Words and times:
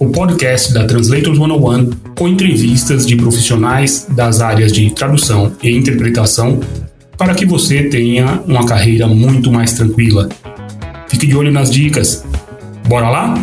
o 0.00 0.10
podcast 0.10 0.72
da 0.72 0.86
Translators 0.86 1.36
101 1.36 1.90
com 2.16 2.28
entrevistas 2.28 3.04
de 3.04 3.16
profissionais 3.16 4.06
das 4.08 4.40
áreas 4.40 4.72
de 4.72 4.94
tradução 4.94 5.52
e 5.60 5.76
interpretação 5.76 6.60
para 7.16 7.34
que 7.34 7.44
você 7.44 7.88
tenha 7.88 8.40
uma 8.46 8.64
carreira 8.64 9.08
muito 9.08 9.50
mais 9.50 9.72
tranquila. 9.72 10.28
Fique 11.08 11.26
de 11.26 11.36
olho 11.36 11.50
nas 11.50 11.68
dicas. 11.68 12.24
Bora 12.86 13.10
lá? 13.10 13.34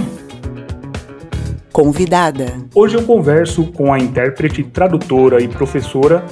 Convidada. 1.74 2.54
Hoje 2.74 2.96
eu 2.96 3.04
converso 3.04 3.66
com 3.66 3.92
a 3.92 4.00
intérprete, 4.00 4.64
tradutora 4.64 5.44
e 5.44 5.50
professora 5.50 6.24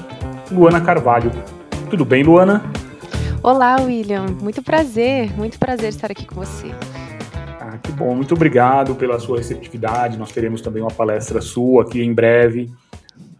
Luana 0.50 0.80
Carvalho. 0.80 1.32
Tudo 1.90 2.06
bem, 2.06 2.24
Luana? 2.24 2.64
Olá, 3.44 3.76
William. 3.82 4.28
Muito 4.42 4.64
prazer, 4.64 5.36
muito 5.36 5.60
prazer 5.60 5.90
estar 5.90 6.10
aqui 6.10 6.26
com 6.26 6.36
você. 6.36 6.68
Que 7.84 7.92
bom. 7.92 8.16
Muito 8.16 8.34
obrigado 8.34 8.96
pela 8.96 9.20
sua 9.20 9.38
receptividade. 9.38 10.18
Nós 10.18 10.32
teremos 10.32 10.62
também 10.62 10.82
uma 10.82 10.92
palestra 10.92 11.42
sua 11.42 11.84
aqui 11.84 12.02
em 12.02 12.14
breve. 12.14 12.72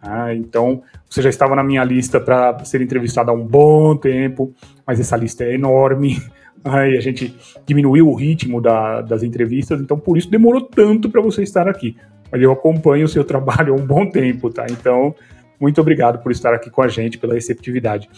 Ah, 0.06 0.34
então, 0.34 0.82
você 1.08 1.22
já 1.22 1.30
estava 1.30 1.56
na 1.56 1.64
minha 1.64 1.82
lista 1.82 2.20
para 2.20 2.62
ser 2.64 2.82
entrevistada 2.82 3.30
há 3.30 3.34
um 3.34 3.44
bom 3.44 3.96
tempo, 3.96 4.52
mas 4.86 5.00
essa 5.00 5.16
lista 5.16 5.44
é 5.44 5.54
enorme. 5.54 6.22
Ah, 6.62 6.86
e 6.88 6.98
a 6.98 7.00
gente 7.00 7.34
diminuiu 7.66 8.08
o 8.08 8.14
ritmo 8.14 8.60
da, 8.60 9.00
das 9.00 9.22
entrevistas, 9.22 9.80
então 9.80 9.98
por 9.98 10.18
isso 10.18 10.30
demorou 10.30 10.60
tanto 10.60 11.08
para 11.08 11.22
você 11.22 11.42
estar 11.42 11.66
aqui. 11.66 11.96
Mas 12.30 12.42
eu 12.42 12.52
acompanho 12.52 13.06
o 13.06 13.08
seu 13.08 13.24
trabalho 13.24 13.72
há 13.72 13.76
um 13.76 13.86
bom 13.86 14.04
tempo, 14.06 14.50
tá? 14.50 14.66
Então, 14.70 15.14
muito 15.58 15.80
obrigado 15.80 16.22
por 16.22 16.30
estar 16.30 16.52
aqui 16.52 16.68
com 16.68 16.82
a 16.82 16.88
gente, 16.88 17.16
pela 17.16 17.32
receptividade. 17.32 18.10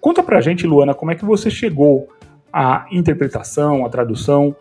Conta 0.00 0.22
pra 0.22 0.40
gente, 0.40 0.66
Luana, 0.66 0.94
como 0.94 1.10
é 1.10 1.14
que 1.14 1.24
você 1.24 1.50
chegou 1.50 2.08
à 2.50 2.86
interpretação, 2.90 3.84
à 3.84 3.90
tradução? 3.90 4.56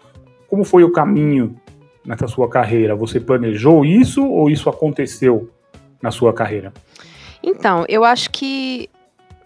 Como 0.55 0.63
foi 0.63 0.85
o 0.85 0.89
caminho 0.89 1.59
nessa 2.05 2.29
sua 2.29 2.49
carreira? 2.49 2.95
Você 2.95 3.19
planejou 3.19 3.83
isso 3.83 4.25
ou 4.25 4.49
isso 4.49 4.69
aconteceu 4.69 5.51
na 6.01 6.11
sua 6.11 6.31
carreira? 6.31 6.71
Então, 7.43 7.83
eu 7.89 8.05
acho 8.05 8.29
que 8.29 8.89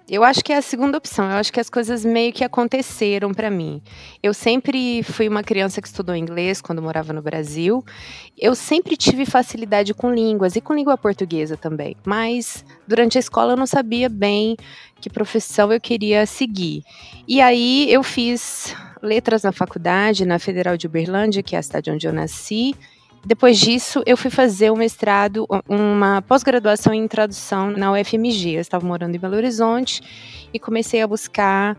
eu 0.07 0.23
acho 0.23 0.43
que 0.43 0.53
é 0.53 0.57
a 0.57 0.61
segunda 0.61 0.99
opção. 0.99 1.25
Eu 1.25 1.37
acho 1.37 1.51
que 1.51 1.59
as 1.59 1.67
coisas 1.67 2.05
meio 2.05 2.31
que 2.31 2.43
aconteceram 2.43 3.33
para 3.33 3.49
mim. 3.49 3.81
Eu 4.21 4.35
sempre 4.35 5.01
fui 5.01 5.27
uma 5.27 5.41
criança 5.41 5.81
que 5.81 5.87
estudou 5.87 6.15
inglês 6.15 6.61
quando 6.61 6.79
morava 6.79 7.11
no 7.11 7.23
Brasil. 7.23 7.83
Eu 8.37 8.53
sempre 8.53 8.95
tive 8.95 9.25
facilidade 9.25 9.95
com 9.95 10.13
línguas 10.13 10.55
e 10.55 10.61
com 10.61 10.75
língua 10.75 10.95
portuguesa 10.95 11.57
também. 11.57 11.95
Mas 12.05 12.63
durante 12.87 13.17
a 13.17 13.19
escola 13.19 13.53
eu 13.53 13.57
não 13.57 13.65
sabia 13.65 14.09
bem 14.09 14.55
que 15.01 15.09
profissão 15.09 15.73
eu 15.73 15.81
queria 15.81 16.27
seguir. 16.27 16.83
E 17.27 17.41
aí 17.41 17.91
eu 17.91 18.03
fiz 18.03 18.75
letras 19.01 19.43
na 19.43 19.51
faculdade, 19.51 20.25
na 20.25 20.39
Federal 20.39 20.77
de 20.77 20.87
Uberlândia, 20.87 21.43
que 21.43 21.55
é 21.55 21.59
a 21.59 21.63
cidade 21.63 21.91
onde 21.91 22.07
eu 22.07 22.13
nasci, 22.13 22.75
depois 23.25 23.59
disso, 23.59 24.01
eu 24.05 24.15
fui 24.15 24.31
fazer 24.31 24.71
um 24.71 24.77
mestrado, 24.77 25.45
uma 25.67 26.21
pós-graduação 26.21 26.93
em 26.93 27.07
tradução 27.07 27.69
na 27.71 27.91
UFMG. 27.91 28.55
Eu 28.55 28.61
estava 28.61 28.85
morando 28.85 29.15
em 29.15 29.19
Belo 29.19 29.35
Horizonte 29.35 30.01
e 30.53 30.59
comecei 30.59 31.01
a 31.01 31.07
buscar 31.07 31.77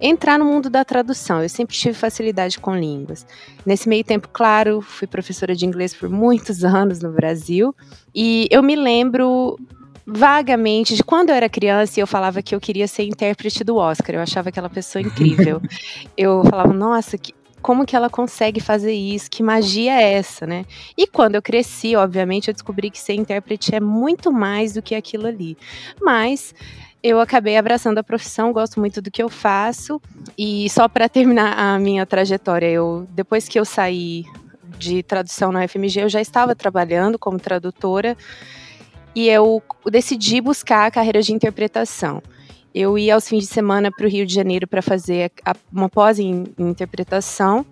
entrar 0.00 0.38
no 0.38 0.44
mundo 0.44 0.68
da 0.68 0.84
tradução. 0.84 1.42
Eu 1.42 1.48
sempre 1.48 1.74
tive 1.74 1.94
facilidade 1.94 2.58
com 2.58 2.76
línguas. 2.76 3.26
Nesse 3.64 3.88
meio 3.88 4.04
tempo, 4.04 4.28
claro, 4.30 4.82
fui 4.82 5.06
professora 5.06 5.54
de 5.54 5.64
inglês 5.64 5.94
por 5.94 6.10
muitos 6.10 6.62
anos 6.64 7.00
no 7.00 7.12
Brasil 7.12 7.74
e 8.14 8.46
eu 8.50 8.62
me 8.62 8.76
lembro 8.76 9.58
vagamente 10.06 10.94
de 10.94 11.02
quando 11.02 11.30
eu 11.30 11.34
era 11.34 11.48
criança 11.48 11.98
e 11.98 12.02
eu 12.02 12.06
falava 12.06 12.42
que 12.42 12.54
eu 12.54 12.60
queria 12.60 12.86
ser 12.86 13.04
intérprete 13.04 13.64
do 13.64 13.76
Oscar. 13.76 14.16
Eu 14.16 14.20
achava 14.20 14.48
aquela 14.48 14.68
pessoa 14.68 15.02
incrível. 15.02 15.60
eu 16.16 16.42
falava, 16.44 16.72
nossa, 16.72 17.16
que 17.16 17.32
como 17.64 17.86
que 17.86 17.96
ela 17.96 18.10
consegue 18.10 18.60
fazer 18.60 18.92
isso? 18.92 19.30
Que 19.30 19.42
magia 19.42 19.98
é 19.98 20.12
essa, 20.12 20.46
né? 20.46 20.66
E 20.98 21.06
quando 21.06 21.36
eu 21.36 21.40
cresci, 21.40 21.96
obviamente, 21.96 22.48
eu 22.48 22.52
descobri 22.52 22.90
que 22.90 23.00
ser 23.00 23.14
intérprete 23.14 23.74
é 23.74 23.80
muito 23.80 24.30
mais 24.30 24.74
do 24.74 24.82
que 24.82 24.94
aquilo 24.94 25.26
ali. 25.26 25.56
Mas 25.98 26.54
eu 27.02 27.18
acabei 27.18 27.56
abraçando 27.56 27.96
a 27.96 28.04
profissão, 28.04 28.52
gosto 28.52 28.78
muito 28.78 29.00
do 29.00 29.10
que 29.10 29.22
eu 29.22 29.30
faço. 29.30 29.98
E 30.36 30.68
só 30.68 30.88
para 30.88 31.08
terminar 31.08 31.58
a 31.58 31.78
minha 31.78 32.04
trajetória, 32.04 32.66
eu 32.66 33.08
depois 33.12 33.48
que 33.48 33.58
eu 33.58 33.64
saí 33.64 34.26
de 34.78 35.02
tradução 35.02 35.50
na 35.50 35.66
FMG, 35.66 36.02
eu 36.02 36.08
já 36.10 36.20
estava 36.20 36.54
trabalhando 36.54 37.18
como 37.18 37.38
tradutora 37.40 38.14
e 39.14 39.28
eu 39.28 39.62
decidi 39.90 40.40
buscar 40.40 40.86
a 40.86 40.90
carreira 40.90 41.22
de 41.22 41.32
interpretação. 41.32 42.22
Eu 42.74 42.98
ia 42.98 43.14
aos 43.14 43.28
fins 43.28 43.44
de 43.44 43.46
semana 43.46 43.90
para 43.90 44.04
o 44.04 44.08
Rio 44.08 44.26
de 44.26 44.34
Janeiro 44.34 44.66
para 44.66 44.82
fazer 44.82 45.30
a, 45.44 45.54
uma 45.72 45.88
pós 45.88 46.18
em, 46.18 46.44
em, 46.58 46.68
interpretação. 46.68 47.64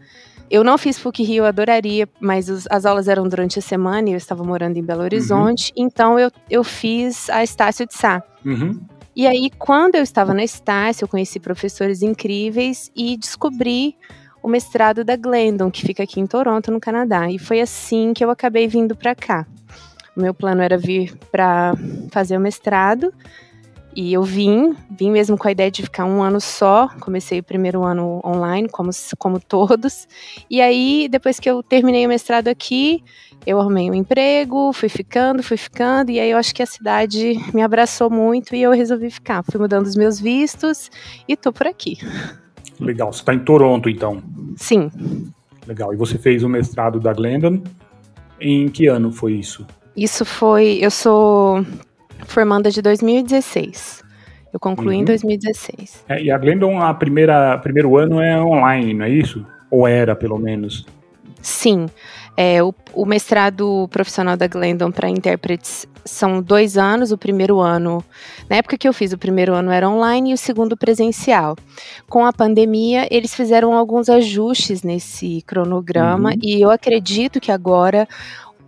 Eu 0.48 0.62
não 0.62 0.78
fiz 0.78 0.98
PUC 0.98 1.25
Rio, 1.25 1.42
eu 1.42 1.47
adoraria, 1.47 2.08
mas 2.20 2.48
os, 2.48 2.66
as 2.70 2.86
aulas 2.86 3.08
eram 3.08 3.26
durante 3.26 3.58
a 3.58 3.62
semana 3.62 4.10
e 4.10 4.12
eu 4.12 4.19
estava 4.19 4.44
morando 4.44 4.76
em 4.76 4.82
Belo 4.82 5.00
uhum. 5.00 5.06
Horizonte, 5.06 5.72
uhum. 5.76 5.84
então 5.84 6.19
eu, 6.19 6.30
eu 6.48 6.62
fiz 6.62 7.28
a 7.30 7.42
Estácio 7.42 7.86
de 7.86 7.94
Sá. 7.94 8.22
Uhum. 8.44 8.78
E 9.14 9.26
aí, 9.26 9.50
quando 9.59 9.97
eu 9.97 10.03
estava 10.03 10.32
na 10.32 10.44
Estácio, 10.44 11.04
eu 11.04 11.09
conheci 11.09 11.41
professores 11.41 12.00
incríveis 12.03 12.91
e 12.94 13.16
descobri 13.16 13.97
o 14.42 14.48
mestrado 14.48 15.04
da 15.04 15.16
Glendon, 15.16 15.70
que 15.70 15.82
fica 15.82 16.03
aqui 16.03 16.20
em 16.20 16.26
Toronto, 16.26 16.70
no 16.70 16.80
Canadá. 16.80 17.30
E 17.30 17.38
foi 17.38 17.60
assim 17.60 18.12
que 18.12 18.24
eu 18.24 18.30
acabei 18.30 18.66
vindo 18.66 18.97
para 18.97 19.14
cá. 19.14 19.47
O 20.16 20.20
meu 20.20 20.34
plano 20.34 20.62
era 20.62 20.76
vir 20.76 21.16
para 21.30 21.74
fazer 22.10 22.36
o 22.36 22.40
mestrado, 22.40 23.12
e 23.94 24.12
eu 24.12 24.22
vim, 24.22 24.74
vim 24.90 25.10
mesmo 25.10 25.36
com 25.36 25.46
a 25.46 25.52
ideia 25.52 25.70
de 25.70 25.82
ficar 25.82 26.06
um 26.06 26.22
ano 26.22 26.40
só. 26.40 26.88
Comecei 27.00 27.40
o 27.40 27.42
primeiro 27.42 27.82
ano 27.82 28.22
online, 28.24 28.68
como, 28.68 28.90
como 29.18 29.38
todos. 29.38 30.08
E 30.48 30.62
aí, 30.62 31.08
depois 31.10 31.38
que 31.38 31.48
eu 31.48 31.62
terminei 31.62 32.06
o 32.06 32.08
mestrado 32.08 32.48
aqui, 32.48 33.04
eu 33.46 33.60
arrumei 33.60 33.90
um 33.90 33.94
emprego, 33.94 34.72
fui 34.72 34.88
ficando, 34.88 35.42
fui 35.42 35.58
ficando. 35.58 36.10
E 36.10 36.18
aí 36.18 36.30
eu 36.30 36.38
acho 36.38 36.54
que 36.54 36.62
a 36.62 36.66
cidade 36.66 37.34
me 37.52 37.60
abraçou 37.60 38.08
muito 38.08 38.54
e 38.56 38.62
eu 38.62 38.72
resolvi 38.72 39.10
ficar. 39.10 39.42
Fui 39.42 39.60
mudando 39.60 39.84
os 39.84 39.96
meus 39.96 40.18
vistos 40.18 40.90
e 41.28 41.36
tô 41.36 41.52
por 41.52 41.66
aqui. 41.66 41.98
Legal. 42.80 43.12
Você 43.12 43.20
está 43.20 43.34
em 43.34 43.40
Toronto, 43.40 43.90
então? 43.90 44.22
Sim. 44.56 44.90
Legal. 45.66 45.92
E 45.92 45.96
você 45.96 46.16
fez 46.16 46.42
o 46.42 46.48
mestrado 46.48 46.98
da 46.98 47.12
Glendon. 47.12 47.62
Em 48.40 48.68
que 48.68 48.86
ano 48.86 49.12
foi 49.12 49.34
isso? 49.34 49.66
Isso 49.97 50.25
foi. 50.25 50.78
Eu 50.80 50.91
sou 50.91 51.64
formanda 52.26 52.70
de 52.70 52.80
2016. 52.80 54.03
Eu 54.53 54.60
concluí 54.60 54.97
uhum. 54.97 55.03
em 55.03 55.04
2016. 55.04 56.04
É, 56.08 56.22
e 56.22 56.30
a 56.30 56.36
Glendon, 56.36 56.80
a 56.80 56.92
primeira 56.92 57.58
primeiro 57.58 57.97
ano 57.97 58.20
é 58.20 58.38
online, 58.38 58.92
não 58.94 59.06
é 59.06 59.10
isso? 59.10 59.47
Ou 59.70 59.86
era, 59.86 60.14
pelo 60.14 60.38
menos? 60.38 60.84
Sim. 61.41 61.86
É, 62.36 62.62
o, 62.62 62.75
o 62.94 63.04
mestrado 63.04 63.88
profissional 63.91 64.36
da 64.36 64.47
Glendon 64.47 64.91
para 64.91 65.08
intérpretes 65.08 65.86
são 66.04 66.42
dois 66.42 66.76
anos. 66.76 67.12
O 67.12 67.19
primeiro 67.19 67.60
ano, 67.60 68.04
na 68.48 68.56
época 68.56 68.76
que 68.76 68.86
eu 68.86 68.92
fiz, 68.92 69.12
o 69.12 69.19
primeiro 69.19 69.54
ano 69.54 69.70
era 69.70 69.88
online 69.88 70.30
e 70.30 70.34
o 70.34 70.38
segundo 70.38 70.76
presencial. 70.76 71.56
Com 72.09 72.24
a 72.24 72.32
pandemia, 72.32 73.06
eles 73.10 73.34
fizeram 73.34 73.74
alguns 73.74 74.09
ajustes 74.09 74.82
nesse 74.82 75.42
cronograma 75.47 76.30
uhum. 76.30 76.39
e 76.42 76.60
eu 76.60 76.71
acredito 76.71 77.41
que 77.41 77.53
agora 77.53 78.06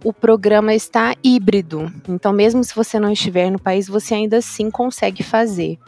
o 0.05 0.12
programa 0.12 0.75
está 0.75 1.15
híbrido. 1.25 1.91
Então, 2.06 2.33
mesmo 2.33 2.62
se 2.62 2.75
você 2.75 3.01
não 3.01 3.11
estiver 3.11 3.51
no 3.51 3.59
país, 3.59 3.89
você 3.89 4.15
ainda 4.15 4.37
assim 4.37 4.71
consegue 4.71 5.23
fazer. 5.23 5.79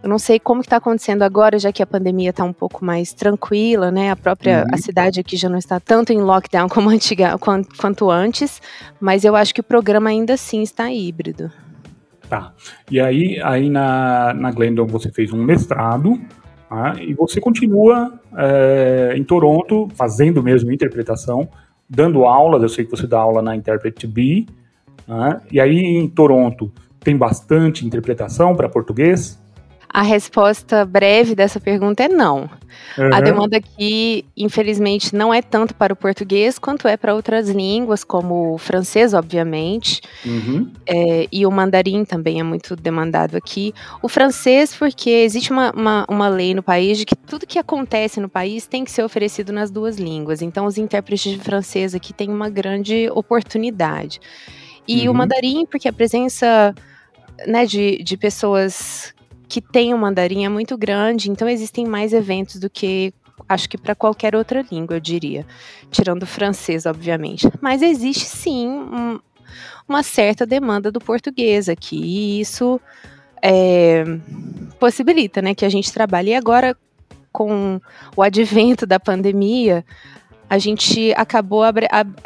Eu 0.00 0.08
não 0.08 0.18
sei 0.18 0.38
como 0.38 0.60
está 0.60 0.76
acontecendo 0.76 1.22
agora, 1.22 1.58
já 1.58 1.72
que 1.72 1.82
a 1.82 1.86
pandemia 1.86 2.30
está 2.30 2.44
um 2.44 2.52
pouco 2.52 2.84
mais 2.84 3.12
tranquila, 3.12 3.90
né? 3.90 4.12
A 4.12 4.16
própria 4.16 4.60
uhum. 4.60 4.74
a 4.74 4.78
cidade 4.78 5.18
aqui 5.18 5.36
já 5.36 5.48
não 5.48 5.58
está 5.58 5.80
tanto 5.80 6.12
em 6.12 6.20
lockdown 6.20 6.68
como 6.70 6.88
antiga, 6.88 7.36
quanto, 7.36 7.76
quanto 7.76 8.08
antes, 8.08 8.62
mas 9.00 9.24
eu 9.24 9.34
acho 9.34 9.52
que 9.52 9.60
o 9.60 9.64
programa 9.64 10.08
ainda 10.08 10.34
assim 10.34 10.62
está 10.62 10.92
híbrido. 10.92 11.50
Tá. 12.28 12.52
E 12.88 13.00
aí, 13.00 13.40
aí 13.42 13.68
na, 13.68 14.32
na 14.34 14.52
Glendon 14.52 14.86
você 14.86 15.10
fez 15.10 15.32
um 15.32 15.42
mestrado, 15.42 16.20
tá? 16.68 16.94
e 17.00 17.12
você 17.14 17.40
continua 17.40 18.20
é, 18.36 19.14
em 19.16 19.24
Toronto 19.24 19.88
fazendo 19.96 20.42
mesmo 20.42 20.70
interpretação 20.70 21.48
dando 21.88 22.24
aulas, 22.24 22.62
eu 22.62 22.68
sei 22.68 22.84
que 22.84 22.90
você 22.90 23.06
dá 23.06 23.18
aula 23.18 23.40
na 23.40 23.56
Interpret 23.56 23.94
B, 24.06 24.46
né? 25.06 25.40
e 25.50 25.60
aí 25.60 25.78
em 25.78 26.08
Toronto 26.08 26.70
tem 27.00 27.16
bastante 27.16 27.86
interpretação 27.86 28.54
para 28.54 28.68
português? 28.68 29.38
A 29.90 30.02
resposta 30.02 30.84
breve 30.84 31.34
dessa 31.34 31.58
pergunta 31.58 32.02
é 32.04 32.08
não. 32.08 32.50
Uhum. 32.98 33.10
A 33.12 33.20
demanda 33.20 33.56
aqui, 33.56 34.24
infelizmente, 34.36 35.14
não 35.14 35.32
é 35.32 35.40
tanto 35.40 35.74
para 35.74 35.92
o 35.92 35.96
português 35.96 36.58
quanto 36.58 36.86
é 36.86 36.96
para 36.96 37.14
outras 37.14 37.48
línguas, 37.48 38.04
como 38.04 38.54
o 38.54 38.58
francês, 38.58 39.14
obviamente, 39.14 40.02
uhum. 40.26 40.70
é, 40.86 41.26
e 41.32 41.46
o 41.46 41.50
mandarim 41.50 42.04
também 42.04 42.38
é 42.38 42.42
muito 42.42 42.76
demandado 42.76 43.34
aqui. 43.36 43.72
O 44.02 44.08
francês, 44.08 44.74
porque 44.74 45.08
existe 45.08 45.50
uma, 45.50 45.72
uma, 45.72 46.06
uma, 46.08 46.28
lei 46.28 46.54
no 46.54 46.62
país 46.62 46.98
de 46.98 47.06
que 47.06 47.16
tudo 47.16 47.46
que 47.46 47.58
acontece 47.58 48.20
no 48.20 48.28
país 48.28 48.66
tem 48.66 48.84
que 48.84 48.90
ser 48.90 49.02
oferecido 49.02 49.52
nas 49.52 49.70
duas 49.70 49.96
línguas. 49.96 50.42
Então, 50.42 50.66
os 50.66 50.76
intérpretes 50.76 51.32
de 51.32 51.38
francês 51.38 51.94
aqui 51.94 52.12
têm 52.12 52.28
uma 52.28 52.50
grande 52.50 53.08
oportunidade. 53.10 54.20
E 54.86 55.06
uhum. 55.06 55.14
o 55.14 55.16
mandarim, 55.16 55.64
porque 55.64 55.88
a 55.88 55.92
presença 55.92 56.74
né, 57.46 57.64
de, 57.64 58.02
de 58.02 58.16
pessoas 58.16 59.14
que 59.48 59.60
têm 59.60 59.94
o 59.94 59.98
mandarim 59.98 60.44
é 60.44 60.48
muito 60.48 60.76
grande, 60.76 61.30
então 61.30 61.48
existem 61.48 61.86
mais 61.86 62.12
eventos 62.12 62.60
do 62.60 62.68
que 62.68 63.12
acho 63.48 63.68
que 63.68 63.78
para 63.78 63.94
qualquer 63.94 64.34
outra 64.34 64.64
língua, 64.70 64.96
eu 64.96 65.00
diria, 65.00 65.46
tirando 65.90 66.24
o 66.24 66.26
francês, 66.26 66.84
obviamente. 66.86 67.48
Mas 67.60 67.80
existe 67.80 68.24
sim 68.24 68.68
um, 68.68 69.18
uma 69.88 70.02
certa 70.02 70.44
demanda 70.44 70.92
do 70.92 71.00
português 71.00 71.68
aqui, 71.68 71.96
e 71.96 72.40
isso 72.40 72.80
é, 73.42 74.04
possibilita, 74.78 75.40
né, 75.40 75.54
que 75.54 75.64
a 75.64 75.68
gente 75.68 75.92
trabalhe. 75.92 76.30
E 76.30 76.34
agora, 76.34 76.76
com 77.32 77.80
o 78.16 78.22
advento 78.22 78.86
da 78.86 79.00
pandemia, 79.00 79.84
a 80.50 80.58
gente 80.58 81.12
acabou 81.14 81.62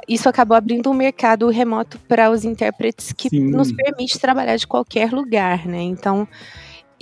isso 0.09 0.29
acabou 0.29 0.57
abrindo 0.57 0.89
um 0.91 0.95
mercado 0.95 1.49
remoto 1.49 1.99
para 2.07 2.31
os 2.31 2.45
intérpretes 2.45 3.13
que 3.13 3.29
Sim. 3.29 3.51
nos 3.51 3.73
permite 3.73 4.19
trabalhar 4.19 4.57
de 4.57 4.67
qualquer 4.67 5.13
lugar, 5.13 5.67
né? 5.67 5.83
Então 5.83 6.27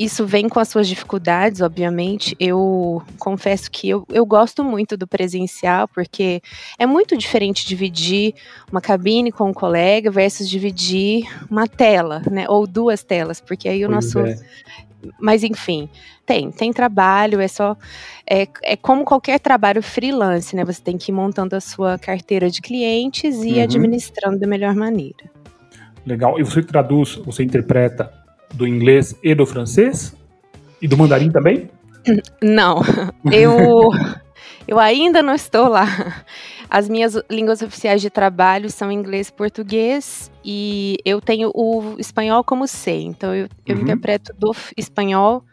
isso 0.01 0.27
vem 0.27 0.49
com 0.49 0.59
as 0.59 0.69
suas 0.69 0.89
dificuldades, 0.89 1.61
obviamente. 1.61 2.35
Eu 2.41 3.03
confesso 3.19 3.71
que 3.71 3.87
eu, 3.87 4.07
eu 4.09 4.25
gosto 4.25 4.65
muito 4.65 4.97
do 4.97 5.07
presencial, 5.07 5.87
porque 5.87 6.41
é 6.79 6.87
muito 6.87 7.19
diferente 7.19 7.67
dividir 7.67 8.35
uma 8.73 8.81
cabine 8.81 9.31
com 9.31 9.51
um 9.51 9.53
colega 9.53 10.11
versus 10.11 10.49
dividir 10.49 11.29
uma 11.51 11.69
tela, 11.69 12.23
né? 12.31 12.47
Ou 12.49 12.67
duas 12.67 13.05
telas, 13.05 13.43
porque 13.43 13.69
aí 13.69 13.85
o 13.85 13.91
pois 13.91 14.05
nosso. 14.07 14.21
É. 14.21 14.39
Mas 15.21 15.45
enfim, 15.45 15.87
tem, 16.25 16.51
tem 16.51 16.73
trabalho, 16.73 17.39
é 17.39 17.49
só. 17.49 17.77
É, 18.27 18.49
é 18.63 18.77
como 18.77 19.05
qualquer 19.05 19.39
trabalho 19.39 19.83
freelance, 19.83 20.57
né? 20.57 20.65
Você 20.65 20.81
tem 20.81 20.97
que 20.97 21.11
ir 21.11 21.15
montando 21.15 21.55
a 21.55 21.61
sua 21.61 21.99
carteira 21.99 22.49
de 22.49 22.63
clientes 22.63 23.37
e 23.45 23.53
uhum. 23.53 23.63
administrando 23.65 24.39
da 24.39 24.47
melhor 24.47 24.75
maneira. 24.75 25.31
Legal. 26.07 26.41
E 26.41 26.43
você 26.43 26.63
traduz, 26.63 27.17
você 27.17 27.43
interpreta 27.43 28.20
do 28.55 28.67
inglês 28.67 29.15
e 29.23 29.35
do 29.35 29.47
francês? 29.47 30.15
E 30.81 30.89
do 30.89 30.97
mandarim 30.97 31.31
também? 31.31 31.71
Não, 32.43 32.83
eu, 33.33 33.91
eu 34.67 34.79
ainda 34.79 35.23
não 35.23 35.35
estou 35.35 35.69
lá. 35.69 36.25
As 36.69 36.89
minhas 36.89 37.21
línguas 37.29 37.63
oficiais 37.63 38.01
de 38.01 38.09
trabalho 38.09 38.71
são 38.71 38.93
inglês 38.93 39.29
e 39.29 39.33
português 39.33 40.31
e 40.45 40.97
eu 41.05 41.21
tenho 41.21 41.51
o 41.55 41.97
espanhol 41.99 42.45
como 42.45 42.67
C, 42.67 42.93
então 42.93 43.35
eu, 43.35 43.49
eu 43.67 43.77
uhum. 43.77 43.83
interpreto 43.83 44.33
do 44.39 44.55
espanhol 44.77 45.45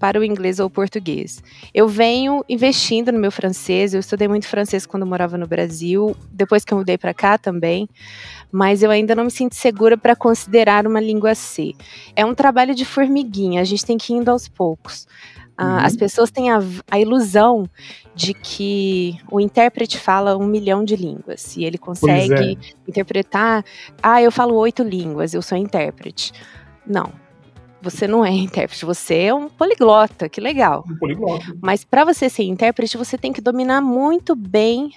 para 0.00 0.18
o 0.18 0.24
inglês 0.24 0.58
ou 0.58 0.66
o 0.66 0.70
português. 0.70 1.44
Eu 1.74 1.86
venho 1.86 2.42
investindo 2.48 3.12
no 3.12 3.18
meu 3.18 3.30
francês, 3.30 3.92
eu 3.92 4.00
estudei 4.00 4.26
muito 4.26 4.48
francês 4.48 4.86
quando 4.86 5.06
morava 5.06 5.36
no 5.36 5.46
Brasil, 5.46 6.16
depois 6.32 6.64
que 6.64 6.72
eu 6.72 6.78
mudei 6.78 6.96
para 6.96 7.12
cá 7.12 7.36
também, 7.36 7.86
mas 8.50 8.82
eu 8.82 8.90
ainda 8.90 9.14
não 9.14 9.24
me 9.24 9.30
sinto 9.30 9.54
segura 9.54 9.98
para 9.98 10.16
considerar 10.16 10.86
uma 10.86 11.00
língua 11.00 11.34
C. 11.34 11.74
É 12.16 12.24
um 12.24 12.34
trabalho 12.34 12.74
de 12.74 12.86
formiguinha, 12.86 13.60
a 13.60 13.64
gente 13.64 13.84
tem 13.84 13.98
que 13.98 14.14
ir 14.14 14.16
indo 14.16 14.30
aos 14.30 14.48
poucos. 14.48 15.06
Ah, 15.56 15.64
uhum. 15.64 15.76
As 15.84 15.94
pessoas 15.94 16.30
têm 16.30 16.50
a, 16.50 16.58
a, 16.90 16.98
ilusão 16.98 17.68
de 18.14 18.32
que 18.32 19.18
o 19.30 19.38
intérprete 19.38 19.98
fala 19.98 20.34
um 20.34 20.46
milhão 20.46 20.82
de 20.82 20.96
línguas 20.96 21.54
e 21.54 21.64
ele 21.64 21.76
consegue 21.76 22.58
é. 22.58 22.88
interpretar. 22.88 23.62
Ah, 24.02 24.22
eu 24.22 24.32
falo 24.32 24.54
oito 24.54 24.82
línguas, 24.82 25.34
eu 25.34 25.42
sou 25.42 25.58
intérprete. 25.58 26.32
Não, 26.86 27.12
você 27.82 28.06
não 28.06 28.24
é 28.24 28.30
intérprete, 28.30 28.84
você 28.84 29.24
é 29.24 29.34
um 29.34 29.48
poliglota, 29.48 30.28
que 30.28 30.40
legal. 30.40 30.84
Um 30.88 30.96
poliglota. 30.96 31.56
Mas 31.60 31.84
para 31.84 32.04
você 32.04 32.28
ser 32.28 32.44
intérprete, 32.44 32.96
você 32.96 33.16
tem 33.16 33.32
que 33.32 33.40
dominar 33.40 33.80
muito 33.80 34.34
bem 34.34 34.92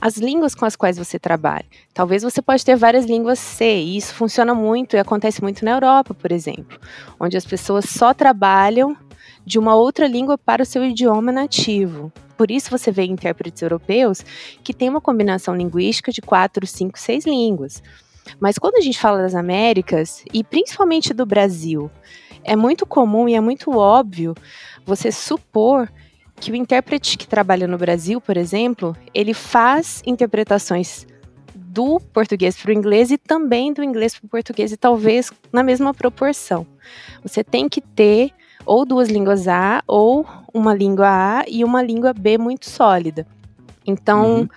as 0.00 0.16
línguas 0.16 0.54
com 0.54 0.64
as 0.64 0.76
quais 0.76 0.98
você 0.98 1.18
trabalha. 1.18 1.64
Talvez 1.94 2.22
você 2.22 2.42
pode 2.42 2.64
ter 2.64 2.76
várias 2.76 3.06
línguas 3.06 3.38
C, 3.38 3.64
e 3.64 3.96
isso 3.96 4.14
funciona 4.14 4.54
muito 4.54 4.96
e 4.96 4.98
acontece 4.98 5.42
muito 5.42 5.64
na 5.64 5.72
Europa, 5.72 6.12
por 6.12 6.30
exemplo, 6.30 6.78
onde 7.18 7.36
as 7.36 7.46
pessoas 7.46 7.86
só 7.88 8.12
trabalham 8.12 8.96
de 9.46 9.58
uma 9.58 9.74
outra 9.74 10.06
língua 10.06 10.36
para 10.36 10.62
o 10.62 10.66
seu 10.66 10.84
idioma 10.84 11.30
nativo. 11.30 12.12
Por 12.36 12.50
isso 12.50 12.70
você 12.70 12.90
vê 12.90 13.04
intérpretes 13.04 13.62
europeus 13.62 14.24
que 14.62 14.74
têm 14.74 14.88
uma 14.88 15.00
combinação 15.00 15.54
linguística 15.54 16.10
de 16.10 16.20
quatro, 16.20 16.66
cinco, 16.66 16.98
seis 16.98 17.24
línguas. 17.24 17.82
Mas 18.40 18.58
quando 18.58 18.76
a 18.76 18.80
gente 18.80 18.98
fala 18.98 19.18
das 19.18 19.34
Américas, 19.34 20.24
e 20.32 20.42
principalmente 20.42 21.12
do 21.12 21.26
Brasil, 21.26 21.90
é 22.42 22.56
muito 22.56 22.86
comum 22.86 23.28
e 23.28 23.34
é 23.34 23.40
muito 23.40 23.76
óbvio 23.76 24.34
você 24.84 25.10
supor 25.10 25.90
que 26.36 26.50
o 26.50 26.56
intérprete 26.56 27.16
que 27.16 27.26
trabalha 27.26 27.66
no 27.66 27.78
Brasil, 27.78 28.20
por 28.20 28.36
exemplo, 28.36 28.96
ele 29.14 29.32
faz 29.32 30.02
interpretações 30.04 31.06
do 31.54 32.00
português 32.12 32.56
para 32.56 32.70
o 32.70 32.74
inglês 32.74 33.10
e 33.10 33.18
também 33.18 33.72
do 33.72 33.82
inglês 33.82 34.14
para 34.16 34.26
o 34.26 34.28
português, 34.28 34.72
e 34.72 34.76
talvez 34.76 35.32
na 35.52 35.62
mesma 35.62 35.94
proporção. 35.94 36.66
Você 37.22 37.42
tem 37.42 37.68
que 37.68 37.80
ter 37.80 38.30
ou 38.66 38.86
duas 38.86 39.08
línguas 39.08 39.46
A, 39.46 39.82
ou 39.86 40.26
uma 40.52 40.74
língua 40.74 41.08
A 41.08 41.44
e 41.46 41.64
uma 41.64 41.82
língua 41.82 42.12
B 42.14 42.38
muito 42.38 42.68
sólida. 42.68 43.26
Então, 43.86 44.40
uhum 44.40 44.48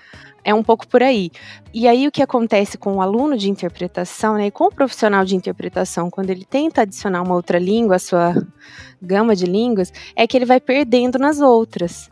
é 0.47 0.53
um 0.53 0.63
pouco 0.63 0.87
por 0.87 1.03
aí. 1.03 1.29
E 1.73 1.89
aí 1.89 2.07
o 2.07 2.11
que 2.11 2.23
acontece 2.23 2.77
com 2.77 2.95
o 2.95 3.01
aluno 3.01 3.37
de 3.37 3.49
interpretação, 3.49 4.35
né, 4.35 4.45
e 4.47 4.51
com 4.51 4.63
o 4.63 4.71
profissional 4.71 5.25
de 5.25 5.35
interpretação, 5.35 6.09
quando 6.09 6.29
ele 6.29 6.45
tenta 6.45 6.83
adicionar 6.83 7.21
uma 7.21 7.35
outra 7.35 7.59
língua 7.59 7.97
à 7.97 7.99
sua 7.99 8.33
gama 9.01 9.35
de 9.35 9.45
línguas, 9.45 9.91
é 10.15 10.25
que 10.25 10.37
ele 10.37 10.45
vai 10.45 10.61
perdendo 10.61 11.19
nas 11.19 11.41
outras. 11.41 12.09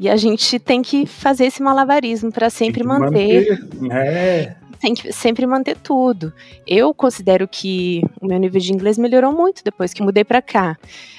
E 0.00 0.08
a 0.08 0.16
gente 0.16 0.58
tem 0.58 0.82
que 0.82 1.06
fazer 1.06 1.44
esse 1.46 1.62
malabarismo 1.62 2.32
para 2.32 2.50
sempre 2.50 2.82
manter. 2.82 3.60
manter. 3.80 3.92
É 3.92 4.56
tem 4.80 4.94
que 4.94 5.12
sempre 5.12 5.46
manter 5.46 5.76
tudo. 5.76 6.32
Eu 6.66 6.94
considero 6.94 7.46
que 7.48 8.02
o 8.20 8.26
meu 8.26 8.38
nível 8.38 8.60
de 8.60 8.72
inglês 8.72 8.98
melhorou 8.98 9.32
muito 9.32 9.62
depois 9.64 9.92
que 9.92 10.02
mudei 10.02 10.24
para 10.24 10.40
cá. 10.40 10.76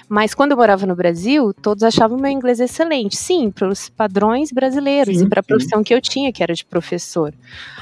Mas 0.09 0.33
quando 0.33 0.51
eu 0.51 0.57
morava 0.57 0.87
no 0.87 0.95
Brasil, 0.95 1.53
todos 1.53 1.83
achavam 1.83 2.17
meu 2.17 2.31
inglês 2.31 2.59
excelente. 2.59 3.15
Sim, 3.15 3.51
para 3.51 3.67
os 3.67 3.89
padrões 3.89 4.51
brasileiros 4.51 5.15
sim, 5.15 5.25
e 5.25 5.29
para 5.29 5.41
a 5.41 5.43
profissão 5.43 5.83
que 5.83 5.93
eu 5.93 6.01
tinha, 6.01 6.33
que 6.33 6.41
era 6.41 6.53
de 6.53 6.65
professor. 6.65 7.31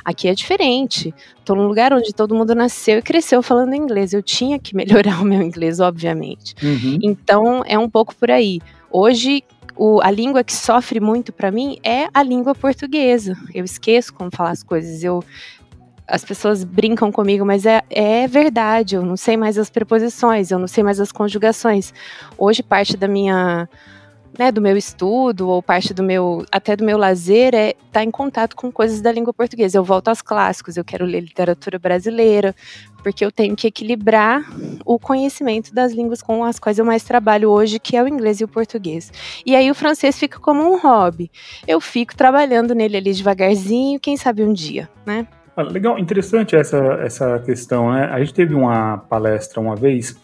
Aqui 0.03 0.27
é 0.27 0.33
diferente. 0.33 1.13
Estou 1.39 1.55
num 1.55 1.67
lugar 1.67 1.93
onde 1.93 2.13
todo 2.13 2.35
mundo 2.35 2.53
nasceu 2.53 2.99
e 2.99 3.01
cresceu 3.01 3.41
falando 3.41 3.73
inglês. 3.73 4.11
Eu 4.11 4.21
tinha 4.21 4.59
que 4.59 4.75
melhorar 4.75 5.21
o 5.23 5.25
meu 5.25 5.41
inglês, 5.41 5.79
obviamente. 5.79 6.53
Uhum. 6.61 6.99
Então, 7.01 7.63
é 7.65 7.79
um 7.79 7.89
pouco 7.89 8.13
por 8.13 8.29
aí. 8.29 8.59
Hoje, 8.91 9.43
o, 9.77 10.01
a 10.01 10.11
língua 10.11 10.43
que 10.43 10.53
sofre 10.53 10.99
muito 10.99 11.31
para 11.31 11.51
mim 11.51 11.77
é 11.83 12.07
a 12.13 12.23
língua 12.23 12.55
portuguesa. 12.55 13.37
Eu 13.53 13.63
esqueço 13.63 14.13
como 14.13 14.29
falar 14.31 14.51
as 14.51 14.63
coisas. 14.63 15.03
Eu 15.03 15.23
as 16.07 16.23
pessoas 16.23 16.63
brincam 16.63 17.11
comigo, 17.11 17.45
mas 17.45 17.65
é, 17.65 17.83
é 17.89 18.27
verdade, 18.27 18.95
eu 18.95 19.03
não 19.03 19.17
sei 19.17 19.35
mais 19.35 19.57
as 19.57 19.69
preposições, 19.69 20.49
eu 20.51 20.57
não 20.57 20.67
sei 20.67 20.83
mais 20.83 20.99
as 21.01 21.11
conjugações. 21.11 21.93
Hoje, 22.37 22.63
parte 22.63 22.95
da 22.95 23.07
minha. 23.07 23.67
Né, 24.37 24.51
do 24.51 24.61
meu 24.61 24.77
estudo 24.77 25.49
ou 25.49 25.63
parte 25.63 25.95
do 25.95 26.03
meu 26.03 26.45
até 26.51 26.75
do 26.75 26.83
meu 26.83 26.95
lazer 26.95 27.55
é 27.55 27.69
estar 27.69 27.79
tá 27.91 28.03
em 28.03 28.11
contato 28.11 28.55
com 28.55 28.71
coisas 28.71 29.01
da 29.01 29.11
língua 29.11 29.33
portuguesa. 29.33 29.79
Eu 29.79 29.83
volto 29.83 30.09
aos 30.09 30.21
clássicos, 30.21 30.77
eu 30.77 30.85
quero 30.85 31.05
ler 31.05 31.21
literatura 31.21 31.79
brasileira, 31.79 32.53
porque 33.01 33.25
eu 33.25 33.31
tenho 33.31 33.55
que 33.55 33.65
equilibrar 33.65 34.45
o 34.85 34.99
conhecimento 34.99 35.73
das 35.73 35.91
línguas 35.91 36.21
com 36.21 36.43
as 36.43 36.59
quais 36.59 36.77
eu 36.77 36.85
mais 36.85 37.03
trabalho 37.03 37.49
hoje, 37.49 37.79
que 37.79 37.97
é 37.97 38.03
o 38.03 38.07
inglês 38.07 38.39
e 38.39 38.43
o 38.43 38.47
português. 38.47 39.11
E 39.43 39.55
aí 39.55 39.71
o 39.71 39.75
francês 39.75 40.19
fica 40.19 40.39
como 40.39 40.61
um 40.61 40.77
hobby. 40.77 41.31
Eu 41.67 41.81
fico 41.81 42.15
trabalhando 42.15 42.75
nele 42.75 42.97
ali 42.97 43.13
devagarzinho, 43.13 43.99
quem 43.99 44.17
sabe 44.17 44.43
um 44.43 44.53
dia, 44.53 44.87
né? 45.03 45.25
Legal, 45.63 45.97
interessante 45.97 46.55
essa, 46.55 46.77
essa 47.01 47.39
questão, 47.39 47.91
né? 47.91 48.05
A 48.05 48.19
gente 48.19 48.33
teve 48.33 48.53
uma 48.53 48.97
palestra 48.97 49.59
uma 49.59 49.75
vez 49.75 50.15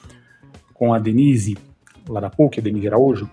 com 0.73 0.93
a 0.93 0.99
Denise, 0.99 1.57
lá 2.07 2.19
da 2.19 2.29
PUC, 2.29 2.59
a 2.59 2.63
Denise 2.63 2.87
Araújo, 2.87 3.29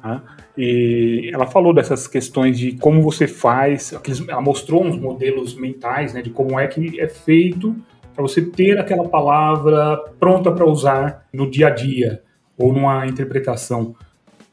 tá? 0.00 0.22
e 0.56 1.30
ela 1.32 1.46
falou 1.46 1.74
dessas 1.74 2.06
questões 2.06 2.58
de 2.58 2.72
como 2.72 3.02
você 3.02 3.26
faz, 3.26 3.94
ela 4.28 4.40
mostrou 4.40 4.84
uns 4.84 4.98
modelos 4.98 5.54
mentais, 5.54 6.12
né, 6.12 6.22
de 6.22 6.30
como 6.30 6.58
é 6.58 6.66
que 6.66 7.00
é 7.00 7.08
feito 7.08 7.74
para 8.14 8.22
você 8.22 8.42
ter 8.42 8.78
aquela 8.78 9.08
palavra 9.08 9.96
pronta 10.20 10.52
para 10.52 10.66
usar 10.66 11.26
no 11.32 11.50
dia 11.50 11.68
a 11.68 11.70
dia 11.70 12.22
ou 12.58 12.72
numa 12.72 13.06
interpretação. 13.06 13.94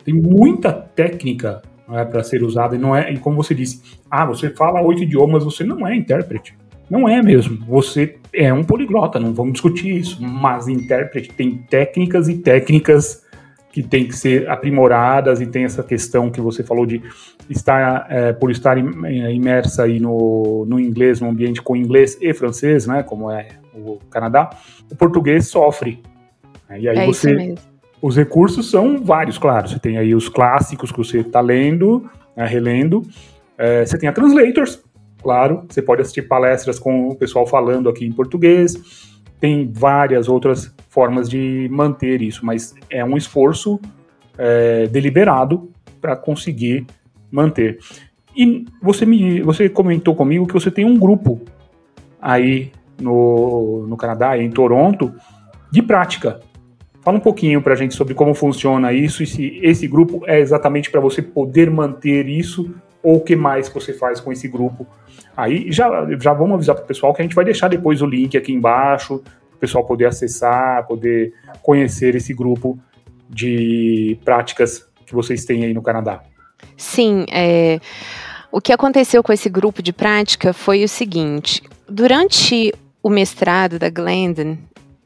Tem 0.04 0.14
muita 0.14 0.72
técnica 0.72 1.62
é, 1.92 2.06
para 2.06 2.24
ser 2.24 2.44
usada. 2.44 2.76
E 2.76 2.80
não 2.80 2.96
é, 2.96 3.12
e 3.12 3.18
como 3.18 3.38
você 3.38 3.54
disse, 3.54 3.82
ah, 4.10 4.26
você 4.26 4.50
fala 4.50 4.82
oito 4.82 5.04
idiomas, 5.04 5.44
você 5.44 5.64
não 5.64 5.88
é 5.88 5.96
intérprete. 5.96 6.56
Não 6.90 7.08
é 7.08 7.22
mesmo. 7.22 7.64
Você 7.68 8.18
é 8.34 8.52
um 8.52 8.64
poliglota, 8.64 9.20
não 9.20 9.34
vamos 9.34 9.54
discutir 9.54 9.96
isso. 9.96 10.22
Mas 10.22 10.68
intérprete 10.68 11.30
tem 11.30 11.58
técnicas 11.70 12.28
e 12.28 12.38
técnicas 12.38 13.24
que 13.72 13.84
tem 13.84 14.08
que 14.08 14.16
ser 14.16 14.50
aprimoradas 14.50 15.40
e 15.42 15.46
tem 15.46 15.64
essa 15.64 15.84
questão 15.84 16.30
que 16.30 16.42
você 16.42 16.64
falou 16.64 16.86
de 16.86 17.02
estar 17.50 18.08
é, 18.10 18.34
por 18.34 18.50
estar 18.50 18.78
é, 18.78 19.34
imersa 19.34 19.84
aí 19.84 20.00
no, 20.00 20.66
no 20.68 20.80
inglês, 20.80 21.22
no 21.22 21.30
ambiente 21.30 21.62
com 21.62 21.76
inglês 21.76 22.18
e 22.20 22.34
francês, 22.34 22.88
né, 22.88 23.04
como 23.04 23.30
é 23.30 23.48
o 23.74 24.00
Canadá, 24.10 24.50
o 24.92 24.96
português 24.96 25.48
sofre. 25.48 26.02
Né, 26.68 26.80
e 26.82 26.90
aí 26.90 26.98
é 26.98 27.06
você, 27.06 27.56
os 28.02 28.16
recursos 28.16 28.70
são 28.70 29.04
vários, 29.04 29.38
claro. 29.38 29.68
Você 29.68 29.80
tem 29.80 29.98
aí 29.98 30.16
os 30.16 30.30
clássicos 30.30 30.92
que 30.92 30.98
você 30.98 31.20
está 31.20 31.42
lendo, 31.42 32.10
né, 32.36 32.46
relendo. 32.46 33.04
É, 33.58 33.86
você 33.86 33.98
tem 33.98 34.08
a 34.08 34.14
translators, 34.14 34.82
claro. 35.22 35.66
Você 35.70 35.82
pode 35.82 36.02
assistir 36.02 36.24
palestras 36.24 36.80
com 36.80 37.10
o 37.10 37.16
pessoal 37.16 37.46
falando 37.46 37.90
aqui 37.90 38.06
em 38.06 38.12
português 38.12 39.10
tem 39.40 39.72
várias 39.72 40.28
outras 40.28 40.74
formas 40.90 41.30
de 41.30 41.68
manter 41.72 42.22
isso, 42.22 42.46
mas 42.46 42.76
é 42.90 43.04
um 43.04 43.16
esforço 43.16 43.80
é, 44.38 44.88
deliberado 44.88 45.72
para 46.02 46.16
conseguir 46.16 46.86
manter. 47.32 47.80
E 48.36 48.66
você 48.82 49.06
me, 49.06 49.42
você 49.42 49.70
comentou 49.70 50.16
comigo 50.16 50.46
que 50.46 50.54
você 50.54 50.70
tem 50.70 50.86
um 50.86 50.98
grupo 50.98 51.42
aí 52.22 52.72
no, 53.00 53.86
no 53.88 53.96
Canadá, 53.96 54.38
em 54.38 54.50
Toronto, 54.50 55.14
de 55.72 55.82
prática. 55.82 56.40
Fala 57.02 57.18
um 57.18 57.22
pouquinho 57.22 57.62
para 57.62 57.74
a 57.74 57.76
gente 57.76 57.96
sobre 57.96 58.14
como 58.14 58.34
funciona 58.34 58.92
isso 58.92 59.24
e 59.24 59.28
se 59.28 59.60
esse 59.64 59.88
grupo 59.88 60.24
é 60.26 60.40
exatamente 60.40 60.92
para 60.92 61.00
você 61.00 61.22
poder 61.22 61.72
manter 61.72 62.28
isso 62.28 62.74
ou 63.02 63.18
o 63.18 63.22
que 63.22 63.36
mais 63.36 63.70
você 63.70 63.94
faz 63.94 64.20
com 64.20 64.32
esse 64.32 64.48
grupo. 64.48 64.86
Aí 65.36 65.72
já, 65.72 65.90
já 66.20 66.34
vamos 66.34 66.56
avisar 66.56 66.76
para 66.76 66.84
o 66.84 66.88
pessoal 66.88 67.14
que 67.14 67.22
a 67.22 67.24
gente 67.24 67.36
vai 67.36 67.46
deixar 67.46 67.70
depois 67.70 68.02
o 68.02 68.06
link 68.06 68.38
aqui 68.38 68.52
embaixo, 68.52 69.20
para 69.20 69.56
o 69.56 69.60
pessoal 69.60 69.86
poder 69.86 70.06
acessar, 70.06 70.86
poder 70.86 71.34
conhecer 71.62 72.16
esse 72.16 72.34
grupo 72.34 72.78
de 73.30 74.18
práticas 74.26 74.86
que 75.06 75.14
vocês 75.14 75.46
têm 75.46 75.64
aí 75.64 75.74
no 75.74 75.82
Canadá. 75.82 76.22
Sim, 76.76 77.26
é, 77.32 77.80
o 78.52 78.60
que 78.60 78.74
aconteceu 78.74 79.24
com 79.24 79.32
esse 79.32 79.50
grupo 79.50 79.82
de 79.82 79.94
prática 79.94 80.52
foi 80.52 80.84
o 80.84 80.90
seguinte: 80.90 81.64
durante 81.88 82.74
o 83.02 83.10
mestrado 83.10 83.80
da 83.80 83.90
Glendon, 83.90 84.58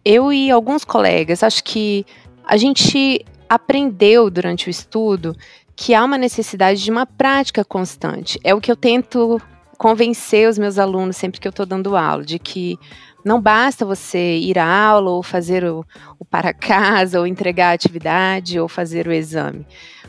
eu 0.06 0.32
e 0.32 0.52
alguns 0.52 0.84
colegas, 0.84 1.44
acho 1.44 1.64
que 1.64 2.06
a 2.46 2.58
gente 2.58 3.26
aprendeu 3.50 4.30
durante 4.30 4.68
o 4.68 4.70
estudo 4.70 5.36
que 5.76 5.94
há 5.94 6.04
uma 6.04 6.18
necessidade 6.18 6.84
de 6.84 6.92
uma 6.92 7.06
prática 7.06 7.64
constante. 7.64 8.40
É 8.44 8.54
o 8.54 8.62
que 8.62 8.72
eu 8.72 8.76
tento 8.76 9.42
convencer 9.78 10.48
os 10.48 10.58
meus 10.58 10.78
alunos 10.78 11.18
sempre 11.18 11.40
que 11.40 11.48
eu 11.48 11.52
estou 11.52 11.66
dando 11.66 11.96
aula, 11.96 12.24
de 12.24 12.38
que 12.40 12.78
não 13.24 13.42
basta 13.42 13.86
você 13.86 14.38
ir 14.38 14.60
à 14.60 14.66
aula 14.66 15.12
ou 15.12 15.24
fazer 15.24 15.64
o, 15.64 15.86
o 16.20 16.26
para 16.26 16.54
casa, 16.54 17.20
ou 17.20 17.28
entregar 17.28 17.70
a 17.70 17.74
atividade, 17.74 18.60
ou 18.60 18.68
fazer 18.68 19.08
o 19.08 19.14
exame. 19.14 19.66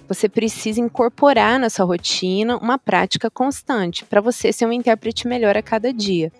Você 0.09 0.29
precisa 0.29 0.81
incorporar 0.81 1.59
na 1.59 1.71
sua 1.71 1.87
rotina 1.87 2.57
uma 2.59 2.79
prática 2.79 3.31
constante 3.31 4.05
para 4.05 4.21
você 4.21 4.53
ser 4.53 4.67
um 4.67 4.73
intérprete 4.73 5.27
melhor 5.27 5.57
a 5.57 5.63
cada 5.63 5.93
dia. 5.93 6.33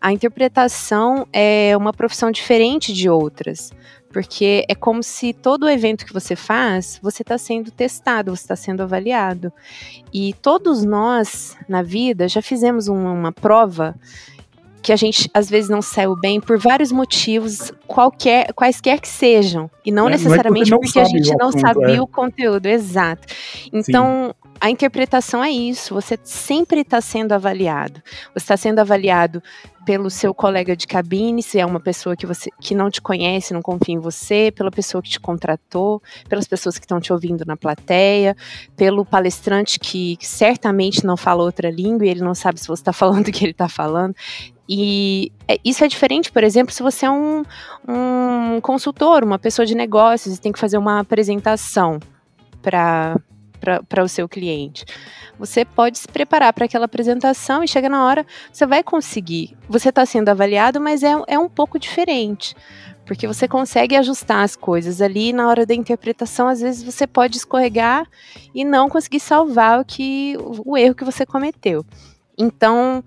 A 0.00 0.12
interpretação 0.12 1.26
é 1.32 1.76
uma 1.76 1.92
profissão 1.92 2.30
diferente 2.30 2.92
de 2.92 3.10
outras 3.10 3.70
porque 4.12 4.64
é 4.68 4.74
como 4.74 5.02
se 5.02 5.32
todo 5.32 5.68
evento 5.68 6.04
que 6.04 6.12
você 6.12 6.36
faz, 6.36 7.00
você 7.02 7.22
está 7.22 7.38
sendo 7.38 7.70
testado, 7.70 8.36
você 8.36 8.42
está 8.42 8.54
sendo 8.54 8.82
avaliado. 8.82 9.52
E 10.12 10.34
todos 10.34 10.84
nós, 10.84 11.56
na 11.68 11.82
vida, 11.82 12.28
já 12.28 12.42
fizemos 12.42 12.88
uma, 12.88 13.10
uma 13.10 13.32
prova 13.32 13.96
que 14.82 14.92
a 14.92 14.96
gente 14.96 15.30
às 15.32 15.48
vezes 15.48 15.70
não 15.70 15.80
saiu 15.80 16.16
bem 16.16 16.40
por 16.40 16.58
vários 16.58 16.90
motivos, 16.90 17.72
qualquer, 17.86 18.52
quaisquer 18.52 19.00
que 19.00 19.08
sejam, 19.08 19.70
e 19.84 19.92
não 19.92 20.08
é, 20.08 20.12
necessariamente 20.12 20.70
não 20.70 20.78
é 20.78 20.80
porque 20.80 20.98
a 20.98 21.04
gente 21.04 21.34
não 21.36 21.52
sabia 21.52 21.96
é. 21.96 22.00
o 22.00 22.06
conteúdo, 22.06 22.66
exato. 22.66 23.26
Então, 23.72 24.34
Sim. 24.34 24.50
a 24.60 24.70
interpretação 24.70 25.42
é 25.42 25.50
isso, 25.50 25.94
você 25.94 26.18
sempre 26.24 26.80
está 26.80 27.00
sendo 27.00 27.32
avaliado. 27.32 28.02
Você 28.34 28.44
está 28.44 28.56
sendo 28.56 28.80
avaliado 28.80 29.42
pelo 29.84 30.10
seu 30.10 30.32
colega 30.32 30.76
de 30.76 30.86
cabine, 30.86 31.42
se 31.42 31.58
é 31.58 31.66
uma 31.66 31.80
pessoa 31.80 32.16
que 32.16 32.26
você 32.26 32.50
que 32.60 32.74
não 32.74 32.90
te 32.90 33.00
conhece, 33.00 33.52
não 33.52 33.62
confia 33.62 33.94
em 33.94 33.98
você, 33.98 34.52
pela 34.54 34.70
pessoa 34.70 35.02
que 35.02 35.10
te 35.10 35.20
contratou, 35.20 36.00
pelas 36.28 36.46
pessoas 36.46 36.78
que 36.78 36.84
estão 36.84 37.00
te 37.00 37.12
ouvindo 37.12 37.44
na 37.44 37.56
plateia, 37.56 38.36
pelo 38.76 39.04
palestrante 39.04 39.78
que, 39.78 40.16
que 40.16 40.26
certamente 40.26 41.04
não 41.04 41.16
fala 41.16 41.42
outra 41.42 41.70
língua 41.70 42.06
e 42.06 42.10
ele 42.10 42.20
não 42.20 42.34
sabe 42.34 42.60
se 42.60 42.68
você 42.68 42.80
está 42.80 42.92
falando 42.92 43.28
o 43.28 43.32
que 43.32 43.44
ele 43.44 43.52
está 43.52 43.68
falando. 43.68 44.14
E 44.68 45.32
é, 45.48 45.58
isso 45.64 45.84
é 45.84 45.88
diferente, 45.88 46.30
por 46.30 46.44
exemplo, 46.44 46.72
se 46.72 46.82
você 46.82 47.06
é 47.06 47.10
um, 47.10 47.42
um 47.88 48.60
consultor, 48.60 49.24
uma 49.24 49.38
pessoa 49.38 49.66
de 49.66 49.74
negócios 49.74 50.36
e 50.36 50.40
tem 50.40 50.52
que 50.52 50.58
fazer 50.58 50.78
uma 50.78 51.00
apresentação 51.00 51.98
para 52.60 53.16
para 53.88 54.02
o 54.02 54.08
seu 54.08 54.28
cliente. 54.28 54.84
Você 55.38 55.64
pode 55.64 55.96
se 55.98 56.08
preparar 56.08 56.52
para 56.52 56.64
aquela 56.64 56.86
apresentação 56.86 57.62
e 57.62 57.68
chega 57.68 57.88
na 57.88 58.04
hora, 58.04 58.26
você 58.52 58.66
vai 58.66 58.82
conseguir. 58.82 59.56
Você 59.68 59.90
está 59.90 60.04
sendo 60.04 60.28
avaliado, 60.28 60.80
mas 60.80 61.04
é, 61.04 61.12
é 61.28 61.38
um 61.38 61.48
pouco 61.48 61.78
diferente. 61.78 62.56
Porque 63.06 63.26
você 63.26 63.48
consegue 63.48 63.96
ajustar 63.96 64.44
as 64.44 64.56
coisas 64.56 65.00
ali 65.00 65.32
na 65.32 65.48
hora 65.48 65.66
da 65.66 65.74
interpretação, 65.74 66.48
às 66.48 66.60
vezes 66.60 66.82
você 66.82 67.06
pode 67.06 67.36
escorregar 67.36 68.04
e 68.54 68.64
não 68.64 68.88
conseguir 68.88 69.20
salvar 69.20 69.80
o 69.80 69.84
que 69.84 70.36
o 70.64 70.76
erro 70.76 70.94
que 70.94 71.04
você 71.04 71.24
cometeu. 71.26 71.84
Então, 72.38 73.04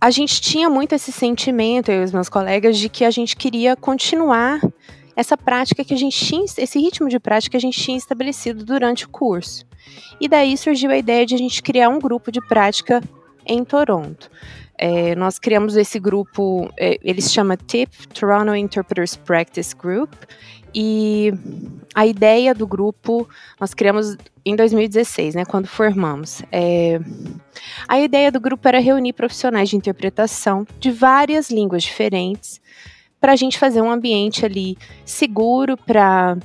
a 0.00 0.10
gente 0.10 0.40
tinha 0.40 0.68
muito 0.70 0.94
esse 0.94 1.10
sentimento, 1.10 1.90
eu 1.90 2.02
e 2.02 2.04
os 2.04 2.12
meus 2.12 2.28
colegas, 2.28 2.78
de 2.78 2.88
que 2.88 3.04
a 3.04 3.10
gente 3.10 3.36
queria 3.36 3.76
continuar 3.76 4.60
essa 5.16 5.36
prática 5.36 5.84
que 5.84 5.92
a 5.92 5.96
gente 5.96 6.24
tinha, 6.24 6.44
esse 6.44 6.78
ritmo 6.78 7.08
de 7.08 7.18
prática 7.18 7.52
que 7.52 7.56
a 7.56 7.60
gente 7.60 7.80
tinha 7.80 7.98
estabelecido 7.98 8.64
durante 8.64 9.04
o 9.04 9.08
curso. 9.08 9.66
E 10.20 10.28
daí 10.28 10.56
surgiu 10.56 10.90
a 10.90 10.96
ideia 10.96 11.26
de 11.26 11.34
a 11.34 11.38
gente 11.38 11.60
criar 11.62 11.88
um 11.88 11.98
grupo 11.98 12.30
de 12.30 12.40
prática 12.46 13.02
em 13.44 13.64
Toronto. 13.64 14.30
É, 14.80 15.16
nós 15.16 15.40
criamos 15.40 15.74
esse 15.74 15.98
grupo, 15.98 16.70
é, 16.78 16.98
ele 17.02 17.20
se 17.20 17.30
chama 17.30 17.56
TIP, 17.56 18.06
Toronto 18.14 18.54
Interpreters 18.54 19.16
Practice 19.16 19.74
Group, 19.74 20.12
e 20.74 21.32
a 21.94 22.06
ideia 22.06 22.54
do 22.54 22.66
grupo 22.66 23.28
nós 23.58 23.74
criamos 23.74 24.16
em 24.44 24.54
2016, 24.56 25.34
né, 25.34 25.44
quando 25.44 25.66
formamos. 25.66 26.42
É, 26.50 27.00
a 27.86 27.98
ideia 28.00 28.30
do 28.30 28.40
grupo 28.40 28.66
era 28.68 28.78
reunir 28.78 29.12
profissionais 29.12 29.68
de 29.68 29.76
interpretação 29.76 30.66
de 30.78 30.90
várias 30.90 31.50
línguas 31.50 31.82
diferentes 31.82 32.60
para 33.20 33.32
a 33.32 33.36
gente 33.36 33.58
fazer 33.58 33.82
um 33.82 33.90
ambiente 33.90 34.44
ali 34.44 34.78
seguro 35.04 35.76
para 35.76 36.36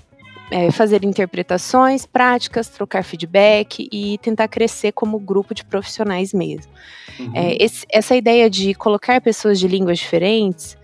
é, 0.51 0.72
fazer 0.72 1.03
interpretações, 1.03 2.06
práticas, 2.06 2.68
trocar 2.68 3.03
feedback 3.03 3.88
e 3.92 4.18
tentar 4.20 4.48
crescer 4.48 4.92
como 4.92 5.20
grupo 5.20 5.53
de 5.53 5.63
profissionais 5.63 6.34
mesmo. 6.34 6.72
Uhum. 7.20 7.32
É, 7.34 7.63
esse, 7.63 7.86
essa 7.89 8.15
ideia 8.15 8.50
de 8.50 8.74
colocar 8.74 9.22
pessoas 9.22 9.60
de 9.60 9.68
línguas 9.68 10.00
diferentes 10.00 10.77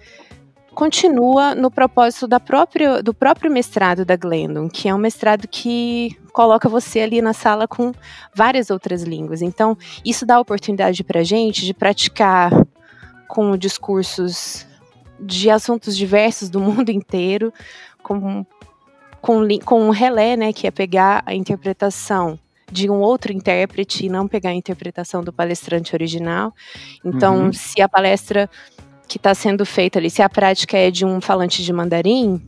continua 0.79 1.53
no 1.53 1.69
propósito 1.69 2.25
da 2.25 2.39
própria, 2.39 3.03
do 3.03 3.13
próprio 3.13 3.51
mestrado 3.51 4.05
da 4.05 4.15
Glendon, 4.15 4.69
que 4.69 4.87
é 4.87 4.95
um 4.95 4.97
mestrado 4.97 5.45
que 5.45 6.17
coloca 6.31 6.69
você 6.69 7.01
ali 7.01 7.21
na 7.21 7.33
sala 7.33 7.67
com 7.67 7.91
várias 8.33 8.69
outras 8.69 9.03
línguas. 9.03 9.41
Então, 9.41 9.77
isso 10.05 10.25
dá 10.25 10.39
oportunidade 10.39 11.03
para 11.03 11.19
a 11.19 11.23
gente 11.23 11.65
de 11.65 11.73
praticar 11.73 12.53
com 13.27 13.57
discursos 13.57 14.65
de 15.19 15.49
assuntos 15.49 15.97
diversos 15.97 16.49
do 16.49 16.61
mundo 16.63 16.91
inteiro, 16.91 17.53
com, 18.01 18.45
com, 19.21 19.45
com 19.65 19.81
um 19.81 19.89
relé, 19.89 20.37
né, 20.37 20.53
que 20.53 20.65
é 20.65 20.71
pegar 20.71 21.23
a 21.25 21.35
interpretação 21.35 22.39
de 22.71 22.89
um 22.89 23.01
outro 23.01 23.33
intérprete 23.33 24.05
e 24.05 24.09
não 24.09 24.29
pegar 24.29 24.51
a 24.51 24.53
interpretação 24.53 25.25
do 25.25 25.33
palestrante 25.33 25.93
original. 25.93 26.53
Então, 27.03 27.47
uhum. 27.47 27.51
se 27.51 27.81
a 27.81 27.89
palestra 27.89 28.49
que 29.09 29.17
está 29.17 29.33
sendo 29.33 29.65
feita 29.65 29.97
ali, 29.97 30.09
se 30.09 30.21
a 30.21 30.29
prática 30.29 30.77
é 30.77 30.91
de 30.91 31.03
um 31.03 31.19
falante 31.19 31.63
de 31.63 31.73
mandarim, 31.73 32.39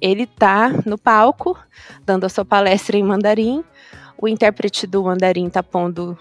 ele 0.00 0.24
está 0.24 0.70
no 0.84 0.98
palco 0.98 1.56
dando 2.04 2.24
a 2.24 2.28
sua 2.28 2.44
palestra 2.44 2.96
em 2.96 3.02
mandarim, 3.02 3.62
o 4.20 4.26
intérprete 4.26 4.88
do 4.88 5.04
mandarim 5.04 5.46
está 5.46 5.62
pondo 5.62 6.18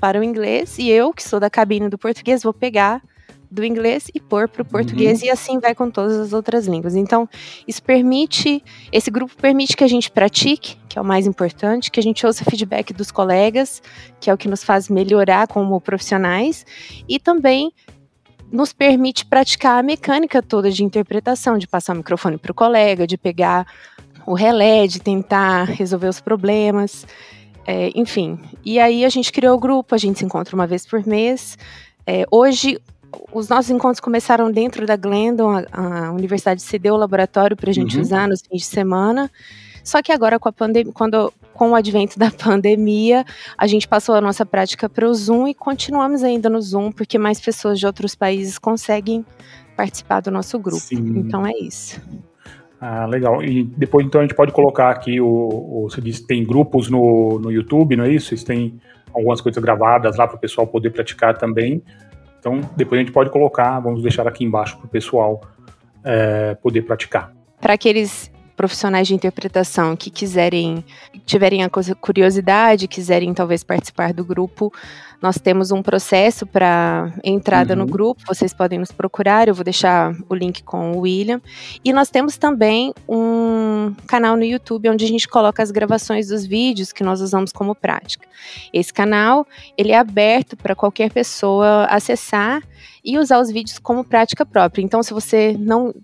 para 0.00 0.18
o 0.18 0.24
inglês 0.24 0.78
e 0.78 0.88
eu, 0.88 1.12
que 1.12 1.22
sou 1.22 1.38
da 1.38 1.50
cabine 1.50 1.90
do 1.90 1.98
português, 1.98 2.42
vou 2.42 2.52
pegar 2.54 3.02
do 3.50 3.64
inglês 3.64 4.08
e 4.14 4.20
pôr 4.20 4.48
para 4.48 4.62
o 4.62 4.64
português 4.64 5.20
uhum. 5.20 5.26
e 5.26 5.30
assim 5.30 5.58
vai 5.60 5.74
com 5.74 5.90
todas 5.90 6.16
as 6.16 6.32
outras 6.32 6.66
línguas. 6.66 6.96
Então, 6.96 7.28
isso 7.68 7.82
permite, 7.82 8.62
esse 8.90 9.10
grupo 9.10 9.36
permite 9.36 9.76
que 9.76 9.84
a 9.84 9.88
gente 9.88 10.10
pratique, 10.10 10.76
que 10.88 10.98
é 10.98 11.02
o 11.02 11.04
mais 11.04 11.26
importante, 11.26 11.90
que 11.90 12.00
a 12.00 12.02
gente 12.02 12.26
ouça 12.26 12.44
feedback 12.44 12.92
dos 12.92 13.10
colegas, 13.10 13.82
que 14.18 14.30
é 14.30 14.34
o 14.34 14.38
que 14.38 14.48
nos 14.48 14.64
faz 14.64 14.88
melhorar 14.88 15.46
como 15.46 15.80
profissionais, 15.80 16.66
e 17.08 17.18
também 17.20 17.72
nos 18.50 18.72
permite 18.72 19.26
praticar 19.26 19.78
a 19.78 19.82
mecânica 19.82 20.42
toda 20.42 20.70
de 20.70 20.84
interpretação, 20.84 21.58
de 21.58 21.66
passar 21.66 21.94
o 21.94 21.96
microfone 21.96 22.38
para 22.38 22.52
o 22.52 22.54
colega, 22.54 23.06
de 23.06 23.16
pegar 23.16 23.66
o 24.26 24.34
relé, 24.34 24.86
de 24.86 25.00
tentar 25.00 25.64
resolver 25.64 26.08
os 26.08 26.20
problemas, 26.20 27.06
é, 27.66 27.90
enfim. 27.94 28.38
E 28.64 28.78
aí 28.78 29.04
a 29.04 29.08
gente 29.08 29.32
criou 29.32 29.56
o 29.56 29.60
grupo, 29.60 29.94
a 29.94 29.98
gente 29.98 30.18
se 30.18 30.24
encontra 30.24 30.54
uma 30.54 30.66
vez 30.66 30.86
por 30.86 31.04
mês. 31.06 31.56
É, 32.06 32.24
hoje 32.30 32.78
os 33.32 33.48
nossos 33.48 33.70
encontros 33.70 34.00
começaram 34.00 34.50
dentro 34.50 34.86
da 34.86 34.96
Glendon, 34.96 35.64
a, 35.72 36.06
a 36.06 36.12
universidade 36.12 36.62
cedeu 36.62 36.94
o 36.94 36.96
laboratório 36.96 37.56
para 37.56 37.70
a 37.70 37.72
gente 37.72 37.96
uhum. 37.96 38.02
usar 38.02 38.28
nos 38.28 38.40
fins 38.40 38.62
de 38.62 38.66
semana. 38.66 39.30
Só 39.86 40.02
que 40.02 40.10
agora 40.10 40.36
com 40.36 40.48
a 40.48 40.52
pandemia, 40.52 40.92
quando 40.92 41.32
com 41.54 41.70
o 41.70 41.74
advento 41.76 42.18
da 42.18 42.28
pandemia, 42.36 43.24
a 43.56 43.68
gente 43.68 43.86
passou 43.86 44.16
a 44.16 44.20
nossa 44.20 44.44
prática 44.44 44.88
para 44.88 45.08
o 45.08 45.14
Zoom 45.14 45.46
e 45.46 45.54
continuamos 45.54 46.24
ainda 46.24 46.50
no 46.50 46.60
Zoom, 46.60 46.90
porque 46.90 47.16
mais 47.16 47.40
pessoas 47.40 47.78
de 47.78 47.86
outros 47.86 48.16
países 48.16 48.58
conseguem 48.58 49.24
participar 49.76 50.20
do 50.20 50.30
nosso 50.32 50.58
grupo. 50.58 50.80
Sim. 50.80 51.20
Então 51.20 51.46
é 51.46 51.52
isso. 51.52 52.02
Ah, 52.80 53.06
legal. 53.06 53.40
E 53.44 53.62
depois 53.62 54.04
então 54.04 54.20
a 54.20 54.24
gente 54.24 54.34
pode 54.34 54.50
colocar 54.50 54.90
aqui 54.90 55.20
o, 55.20 55.26
o 55.28 55.88
você 55.88 56.00
disse 56.00 56.26
tem 56.26 56.44
grupos 56.44 56.90
no, 56.90 57.38
no 57.38 57.52
YouTube, 57.52 57.94
não 57.94 58.04
é 58.04 58.10
isso? 58.10 58.30
Vocês 58.30 58.42
têm 58.42 58.80
algumas 59.14 59.40
coisas 59.40 59.62
gravadas 59.62 60.16
lá 60.16 60.26
para 60.26 60.36
o 60.36 60.40
pessoal 60.40 60.66
poder 60.66 60.90
praticar 60.90 61.38
também. 61.38 61.80
Então 62.40 62.60
depois 62.76 62.98
a 62.98 63.04
gente 63.04 63.12
pode 63.12 63.30
colocar, 63.30 63.78
vamos 63.78 64.02
deixar 64.02 64.26
aqui 64.26 64.44
embaixo 64.44 64.76
para 64.78 64.86
o 64.86 64.88
pessoal 64.88 65.40
é, 66.02 66.56
poder 66.56 66.82
praticar. 66.82 67.32
Para 67.60 67.74
aqueles 67.74 68.34
profissionais 68.56 69.06
de 69.06 69.14
interpretação 69.14 69.94
que 69.94 70.10
quiserem, 70.10 70.84
tiverem 71.26 71.62
a 71.62 71.70
curiosidade, 72.00 72.88
quiserem 72.88 73.34
talvez 73.34 73.62
participar 73.62 74.12
do 74.12 74.24
grupo, 74.24 74.72
nós 75.20 75.38
temos 75.38 75.70
um 75.70 75.82
processo 75.82 76.46
para 76.46 77.12
entrada 77.24 77.74
uhum. 77.74 77.80
no 77.80 77.86
grupo, 77.86 78.22
vocês 78.26 78.52
podem 78.52 78.78
nos 78.78 78.92
procurar, 78.92 79.48
eu 79.48 79.54
vou 79.54 79.64
deixar 79.64 80.14
o 80.28 80.34
link 80.34 80.62
com 80.62 80.92
o 80.92 81.00
William. 81.00 81.40
E 81.84 81.92
nós 81.92 82.10
temos 82.10 82.36
também 82.36 82.92
um 83.08 83.94
canal 84.06 84.36
no 84.36 84.44
YouTube 84.44 84.90
onde 84.90 85.04
a 85.04 85.08
gente 85.08 85.26
coloca 85.28 85.62
as 85.62 85.70
gravações 85.70 86.28
dos 86.28 86.44
vídeos 86.44 86.92
que 86.92 87.02
nós 87.02 87.20
usamos 87.20 87.52
como 87.52 87.74
prática. 87.74 88.26
Esse 88.72 88.92
canal, 88.92 89.46
ele 89.76 89.92
é 89.92 89.98
aberto 89.98 90.56
para 90.56 90.74
qualquer 90.74 91.10
pessoa 91.10 91.86
acessar 91.86 92.62
e 93.04 93.18
usar 93.18 93.40
os 93.40 93.50
vídeos 93.50 93.78
como 93.78 94.04
prática 94.04 94.44
própria. 94.44 94.82
Então, 94.82 95.02
se 95.02 95.14
você 95.14 95.56
não 95.58 95.94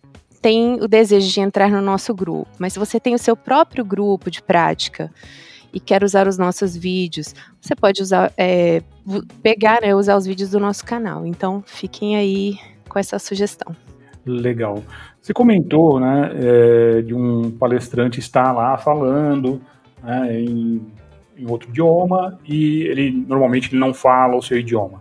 tem 0.43 0.75
o 0.75 0.89
desejo 0.89 1.33
de 1.33 1.41
entrar 1.41 1.71
no 1.71 1.81
nosso 1.81 2.13
grupo, 2.13 2.51
mas 2.59 2.73
se 2.73 2.79
você 2.79 2.99
tem 2.99 3.15
o 3.15 3.19
seu 3.19 3.37
próprio 3.37 3.85
grupo 3.85 4.29
de 4.29 4.43
prática 4.43 5.11
e 5.73 5.79
quer 5.79 6.03
usar 6.03 6.27
os 6.27 6.37
nossos 6.37 6.77
vídeos, 6.77 7.33
você 7.61 7.75
pode 7.77 8.03
usar, 8.03 8.33
é, 8.37 8.83
pegar, 9.41 9.81
né, 9.81 9.95
usar 9.95 10.17
os 10.17 10.27
vídeos 10.27 10.51
do 10.51 10.61
nosso 10.61 10.85
canal. 10.85 11.25
Então, 11.25 11.63
fiquem 11.65 12.17
aí 12.17 12.59
com 12.89 12.99
essa 12.99 13.19
sugestão. 13.19 13.75
Legal. 14.27 14.83
Você 15.21 15.33
comentou, 15.33 16.01
né, 16.01 16.31
é, 16.35 17.03
de 17.03 17.15
um 17.15 17.51
palestrante 17.53 18.19
estar 18.19 18.53
lá 18.53 18.77
falando 18.77 19.63
né, 20.03 20.41
em, 20.41 20.83
em 21.39 21.49
outro 21.49 21.71
idioma 21.71 22.39
e 22.45 22.83
ele 22.83 23.25
normalmente 23.27 23.71
ele 23.71 23.79
não 23.79 23.95
fala 23.95 24.37
o 24.37 24.43
seu 24.43 24.59
idioma. 24.59 25.01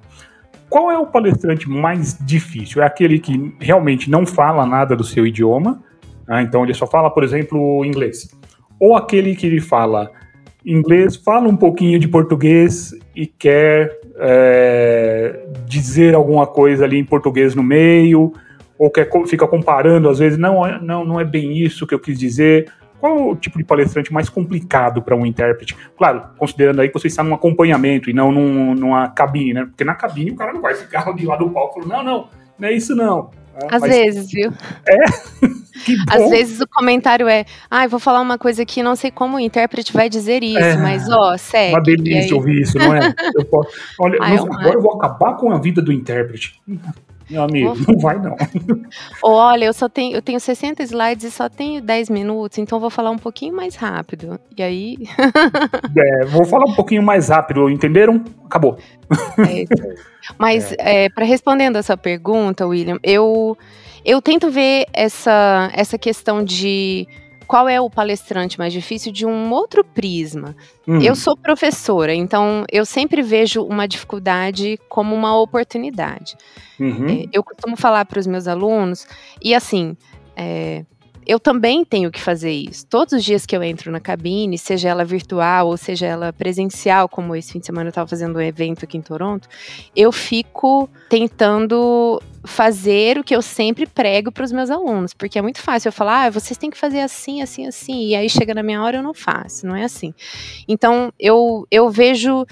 Qual 0.72 0.90
é 0.90 0.98
o 0.98 1.06
palestrante 1.06 1.70
mais 1.70 2.18
difícil? 2.18 2.82
É 2.82 2.86
aquele 2.86 3.20
que 3.20 3.54
realmente 3.60 4.10
não 4.10 4.26
fala 4.26 4.66
nada 4.66 4.96
do 4.96 5.04
seu 5.04 5.28
idioma, 5.28 5.84
ah, 6.26 6.42
então 6.42 6.64
ele 6.64 6.74
só 6.74 6.88
fala, 6.88 7.10
por 7.10 7.26
exemplo, 7.26 7.84
inglês. 7.84 8.30
Ou 8.80 8.96
aquele 8.96 9.36
que 9.36 9.46
ele 9.46 9.60
fala 9.60 10.10
inglês, 10.66 11.18
fala 11.18 11.50
um 11.50 11.58
pouquinho 11.58 12.00
de 12.00 12.08
português 12.08 12.96
e 13.14 13.28
quer 13.28 14.00
é, 14.16 15.46
dizer 15.68 16.16
alguma 16.16 16.48
coisa 16.48 16.86
ali 16.86 16.98
em 16.98 17.04
português 17.04 17.54
no 17.54 17.62
meio, 17.62 18.32
ou 18.80 18.90
quer, 18.90 19.10
fica 19.28 19.46
comparando, 19.46 20.08
às 20.08 20.20
vezes, 20.20 20.38
não, 20.38 20.62
não, 20.80 21.04
não 21.04 21.20
é 21.20 21.26
bem 21.26 21.58
isso 21.58 21.86
que 21.86 21.94
eu 21.94 22.00
quis 22.00 22.18
dizer. 22.18 22.72
Qual 23.02 23.32
o 23.32 23.36
tipo 23.36 23.58
de 23.58 23.64
palestrante 23.64 24.14
mais 24.14 24.30
complicado 24.30 25.02
para 25.02 25.16
um 25.16 25.26
intérprete? 25.26 25.76
Claro, 25.98 26.24
considerando 26.38 26.82
aí 26.82 26.88
que 26.88 26.94
você 26.94 27.08
está 27.08 27.24
num 27.24 27.34
acompanhamento 27.34 28.12
e 28.12 28.14
não 28.14 28.32
num, 28.32 28.76
numa 28.76 29.10
cabine, 29.10 29.54
né? 29.54 29.66
Porque 29.66 29.84
na 29.84 29.96
cabine 29.96 30.30
o 30.30 30.36
cara 30.36 30.54
não 30.54 30.62
vai 30.62 30.76
ficar 30.76 31.10
ali 31.10 31.26
lá 31.26 31.36
do 31.36 31.50
palco 31.50 31.82
falando, 31.82 31.90
não, 31.90 32.04
não, 32.04 32.28
não 32.60 32.68
é 32.68 32.74
isso 32.74 32.96
não. 32.96 33.32
É, 33.56 33.76
Às 33.76 33.82
mas... 33.82 33.92
vezes, 33.92 34.32
viu? 34.32 34.54
É? 34.88 34.98
Às 36.16 36.30
vezes 36.30 36.62
o 36.62 36.68
comentário 36.68 37.28
é, 37.28 37.44
ah, 37.72 37.88
vou 37.88 38.00
falar 38.00 38.22
uma 38.22 38.38
coisa 38.38 38.62
aqui, 38.62 38.84
não 38.84 38.96
sei 38.96 39.10
como 39.10 39.38
o 39.38 39.40
intérprete 39.40 39.92
vai 39.92 40.08
dizer 40.08 40.44
isso, 40.44 40.60
é, 40.60 40.78
mas 40.78 41.10
ó, 41.10 41.36
segue. 41.38 41.74
Uma 41.74 41.82
delícia 41.82 42.36
ouvir 42.36 42.62
isso, 42.62 42.78
não 42.78 42.96
é? 42.96 43.12
Eu 43.34 43.46
posso... 43.46 43.72
Olha, 44.00 44.20
Ai, 44.22 44.36
nossa, 44.38 44.60
agora 44.60 44.76
eu 44.76 44.82
vou 44.82 44.94
acabar 44.94 45.38
com 45.38 45.52
a 45.52 45.58
vida 45.58 45.82
do 45.82 45.92
intérprete. 45.92 46.62
Meu 47.32 47.44
amigo, 47.44 47.74
vou... 47.74 47.96
não 47.96 48.02
vai 48.02 48.20
não. 48.20 48.36
Olha, 49.24 49.66
eu 49.66 49.74
só 49.74 49.88
tenho, 49.88 50.16
eu 50.16 50.22
tenho 50.22 50.40
60 50.40 50.84
slides 50.84 51.24
e 51.24 51.32
só 51.32 51.48
tenho 51.48 51.82
10 51.82 52.10
minutos, 52.10 52.58
então 52.58 52.80
vou 52.80 52.90
falar 52.90 53.10
um 53.10 53.18
pouquinho 53.18 53.56
mais 53.56 53.76
rápido. 53.76 54.38
E 54.58 54.62
aí. 54.62 54.98
é, 55.98 56.26
vou 56.26 56.44
falar 56.44 56.66
um 56.66 56.76
pouquinho 56.76 57.02
mais 57.02 57.30
rápido, 57.30 57.70
entenderam? 57.70 58.22
Acabou. 58.46 58.78
É, 59.40 59.66
mas, 60.38 60.74
é. 60.78 61.06
é 61.06 61.10
para 61.10 61.24
respondendo 61.24 61.78
a 61.78 61.84
sua 61.84 61.96
pergunta, 61.96 62.68
William, 62.68 63.00
eu, 63.02 63.58
eu 64.04 64.22
tento 64.22 64.52
ver 64.52 64.86
essa, 64.92 65.72
essa 65.74 65.98
questão 65.98 66.44
de 66.44 67.08
qual 67.52 67.68
é 67.68 67.82
o 67.82 67.90
palestrante 67.90 68.58
mais 68.58 68.72
difícil 68.72 69.12
de 69.12 69.26
um 69.26 69.52
outro 69.52 69.84
prisma. 69.84 70.56
Uhum. 70.88 71.02
Eu 71.02 71.14
sou 71.14 71.36
professora, 71.36 72.16
então 72.16 72.64
eu 72.72 72.86
sempre 72.86 73.22
vejo 73.22 73.62
uma 73.62 73.86
dificuldade 73.86 74.80
como 74.88 75.14
uma 75.14 75.38
oportunidade. 75.38 76.38
Uhum. 76.80 77.10
É, 77.10 77.26
eu 77.34 77.44
costumo 77.44 77.76
falar 77.76 78.06
para 78.06 78.20
os 78.22 78.26
meus 78.26 78.48
alunos, 78.48 79.06
e 79.44 79.54
assim, 79.54 79.98
é, 80.34 80.86
eu 81.26 81.40
também 81.40 81.86
tenho 81.86 82.12
que 82.12 82.20
fazer 82.20 82.52
isso. 82.52 82.86
Todos 82.86 83.14
os 83.14 83.24
dias 83.24 83.46
que 83.46 83.56
eu 83.56 83.64
entro 83.64 83.92
na 83.92 84.00
cabine, 84.00 84.58
seja 84.58 84.90
ela 84.90 85.06
virtual 85.06 85.68
ou 85.68 85.78
seja 85.78 86.06
ela 86.06 86.34
presencial, 86.34 87.08
como 87.08 87.36
esse 87.36 87.54
fim 87.54 87.60
de 87.60 87.66
semana 87.66 87.88
eu 87.88 87.92
estava 87.92 88.08
fazendo 88.08 88.38
um 88.38 88.42
evento 88.42 88.86
aqui 88.86 88.98
em 88.98 89.02
Toronto, 89.02 89.48
eu 89.96 90.12
fico 90.12 90.90
tentando 91.10 92.22
fazer 92.44 93.20
o 93.20 93.24
que 93.24 93.36
eu 93.36 93.42
sempre 93.42 93.86
prego 93.86 94.32
para 94.32 94.44
os 94.44 94.52
meus 94.52 94.72
alunos, 94.72 95.14
porque 95.14 95.38
é 95.38 95.42
muito 95.42 95.62
fácil 95.62 95.90
eu 95.90 95.94
falar, 95.94 96.26
ah, 96.26 96.30
vocês 96.32 96.58
têm 96.58 96.72
que 96.72 96.78
fazer 96.78 97.02
assim, 97.02 97.42
assim, 97.42 97.68
assim, 97.68 98.08
e 98.08 98.16
aí 98.16 98.28
chega 98.30 98.54
na 98.54 98.64
minha 98.64 98.82
hora 98.82 98.98
eu 98.98 99.04
não 99.04 99.14
faço, 99.14 99.68
não 99.68 99.76
é 99.76 99.84
assim. 99.84 100.14
Então 100.68 101.14
eu, 101.20 101.68
eu 101.70 101.90
vejo 101.90 102.46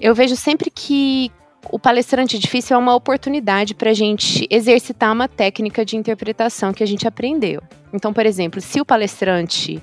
eu 0.00 0.14
vejo 0.14 0.34
sempre 0.34 0.70
que 0.70 1.30
o 1.68 1.78
palestrante 1.78 2.38
difícil 2.38 2.76
é 2.76 2.78
uma 2.78 2.94
oportunidade 2.94 3.74
para 3.74 3.90
a 3.90 3.94
gente 3.94 4.46
exercitar 4.50 5.12
uma 5.12 5.28
técnica 5.28 5.84
de 5.84 5.96
interpretação 5.96 6.72
que 6.72 6.82
a 6.82 6.86
gente 6.86 7.06
aprendeu. 7.06 7.62
Então, 7.92 8.12
por 8.12 8.24
exemplo, 8.24 8.60
se 8.60 8.80
o 8.80 8.84
palestrante 8.84 9.82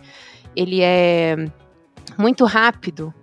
ele 0.55 0.81
é 0.81 1.35
muito 2.17 2.45
rápido, 2.45 3.13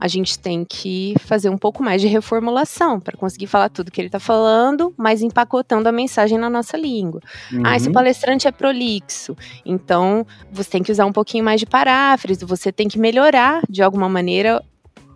a 0.00 0.06
gente 0.06 0.38
tem 0.38 0.64
que 0.64 1.14
fazer 1.20 1.48
um 1.48 1.58
pouco 1.58 1.82
mais 1.82 2.00
de 2.00 2.06
reformulação 2.06 3.00
para 3.00 3.16
conseguir 3.16 3.48
falar 3.48 3.68
tudo 3.68 3.90
que 3.90 4.00
ele 4.00 4.08
está 4.08 4.20
falando, 4.20 4.94
mas 4.96 5.22
empacotando 5.22 5.88
a 5.88 5.92
mensagem 5.92 6.38
na 6.38 6.48
nossa 6.48 6.76
língua. 6.76 7.20
Uhum. 7.52 7.62
Ah, 7.64 7.76
esse 7.76 7.90
palestrante 7.90 8.46
é 8.46 8.52
prolixo, 8.52 9.36
então 9.66 10.24
você 10.52 10.70
tem 10.70 10.82
que 10.82 10.92
usar 10.92 11.04
um 11.04 11.12
pouquinho 11.12 11.44
mais 11.44 11.58
de 11.58 11.66
paráfrase, 11.66 12.44
você 12.44 12.70
tem 12.70 12.86
que 12.86 12.98
melhorar 12.98 13.62
de 13.68 13.82
alguma 13.82 14.08
maneira 14.08 14.62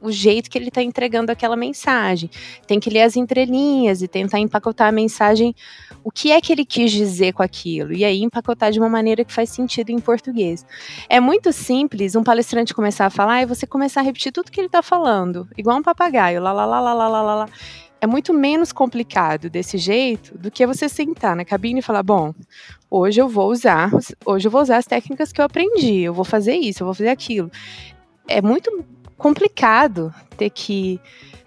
o 0.02 0.10
jeito 0.10 0.50
que 0.50 0.58
ele 0.58 0.68
está 0.68 0.82
entregando 0.82 1.30
aquela 1.30 1.56
mensagem. 1.56 2.28
Tem 2.66 2.80
que 2.80 2.90
ler 2.90 3.02
as 3.02 3.16
entrelinhas 3.16 4.02
e 4.02 4.08
tentar 4.08 4.40
empacotar 4.40 4.88
a 4.88 4.92
mensagem, 4.92 5.54
o 6.02 6.10
que 6.10 6.32
é 6.32 6.40
que 6.40 6.52
ele 6.52 6.64
quis 6.64 6.90
dizer 6.90 7.32
com 7.32 7.42
aquilo, 7.42 7.92
e 7.92 8.04
aí 8.04 8.22
empacotar 8.22 8.72
de 8.72 8.80
uma 8.80 8.88
maneira 8.88 9.24
que 9.24 9.32
faz 9.32 9.50
sentido 9.50 9.90
em 9.90 9.98
português. 9.98 10.66
É 11.08 11.20
muito 11.20 11.52
simples 11.52 12.16
um 12.16 12.24
palestrante 12.24 12.74
começar 12.74 13.06
a 13.06 13.10
falar 13.10 13.42
e 13.42 13.46
você 13.46 13.66
começar 13.66 14.00
a 14.00 14.04
repetir 14.04 14.32
tudo 14.32 14.50
que 14.50 14.60
ele 14.60 14.66
está 14.66 14.82
falando, 14.82 15.48
igual 15.56 15.78
um 15.78 15.82
papagaio, 15.82 16.42
lá, 16.42 16.52
lá, 16.52 16.66
lá, 16.66 16.80
lá, 16.80 16.94
lá, 16.94 17.08
lá, 17.08 17.34
lá. 17.36 17.48
É 18.00 18.06
muito 18.06 18.34
menos 18.34 18.72
complicado 18.72 19.48
desse 19.48 19.78
jeito 19.78 20.36
do 20.36 20.50
que 20.50 20.66
você 20.66 20.88
sentar 20.88 21.36
na 21.36 21.44
cabine 21.44 21.78
e 21.78 21.82
falar, 21.82 22.02
bom, 22.02 22.34
hoje 22.90 23.20
eu 23.20 23.28
vou 23.28 23.48
usar, 23.48 23.92
hoje 24.26 24.48
eu 24.48 24.50
vou 24.50 24.60
usar 24.60 24.78
as 24.78 24.86
técnicas 24.86 25.32
que 25.32 25.40
eu 25.40 25.44
aprendi, 25.44 26.00
eu 26.00 26.12
vou 26.12 26.24
fazer 26.24 26.56
isso, 26.56 26.82
eu 26.82 26.86
vou 26.86 26.94
fazer 26.94 27.10
aquilo. 27.10 27.48
É 28.26 28.42
muito 28.42 28.84
complicado 29.16 30.12
ter 30.36 30.50
que 30.50 31.00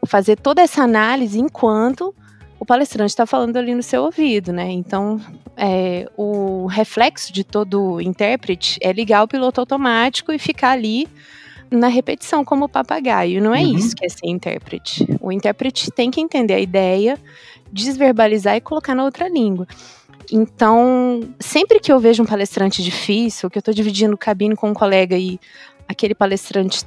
fazer 0.06 0.38
toda 0.38 0.62
essa 0.62 0.84
análise 0.84 1.40
enquanto 1.40 2.14
o 2.60 2.66
palestrante 2.66 3.12
está 3.12 3.26
falando 3.26 3.58
ali 3.58 3.76
no 3.76 3.84
seu 3.84 4.04
ouvido, 4.04 4.54
né? 4.54 4.72
Então, 4.72 5.20
é, 5.58 6.10
o 6.16 6.66
reflexo 6.68 7.34
de 7.34 7.44
todo 7.44 8.00
intérprete 8.02 8.80
é 8.82 8.92
ligar 8.92 9.24
o 9.24 9.28
piloto 9.28 9.60
automático 9.60 10.32
e 10.32 10.40
ficar 10.40 10.72
ali 10.72 11.08
na 11.70 11.88
repetição 11.88 12.46
como 12.46 12.70
papagaio. 12.70 13.42
Não 13.42 13.54
é 13.54 13.62
uhum. 13.62 13.76
isso 13.76 13.96
que 13.96 14.06
é 14.06 14.10
ser 14.10 14.28
intérprete. 14.28 15.06
O 15.20 15.32
intérprete 15.32 15.92
tem 15.92 16.10
que 16.10 16.22
entender 16.22 16.54
a 16.54 16.60
ideia, 16.60 17.20
desverbalizar 17.72 18.56
e 18.56 18.62
colocar 18.62 18.96
na 18.96 19.04
outra 19.04 19.28
língua. 19.28 19.68
Então, 20.32 21.22
sempre 21.40 21.80
que 21.80 21.92
eu 21.92 22.00
vejo 22.00 22.24
um 22.24 22.26
palestrante 22.26 22.84
difícil, 22.84 23.50
que 23.50 23.58
eu 23.58 23.62
estou 23.62 23.74
dividindo 23.74 24.18
cabine 24.18 24.56
com 24.56 24.70
um 24.70 24.74
colega 24.74 25.18
e 25.18 25.40
aquele 25.88 26.16
palestrante 26.16 26.84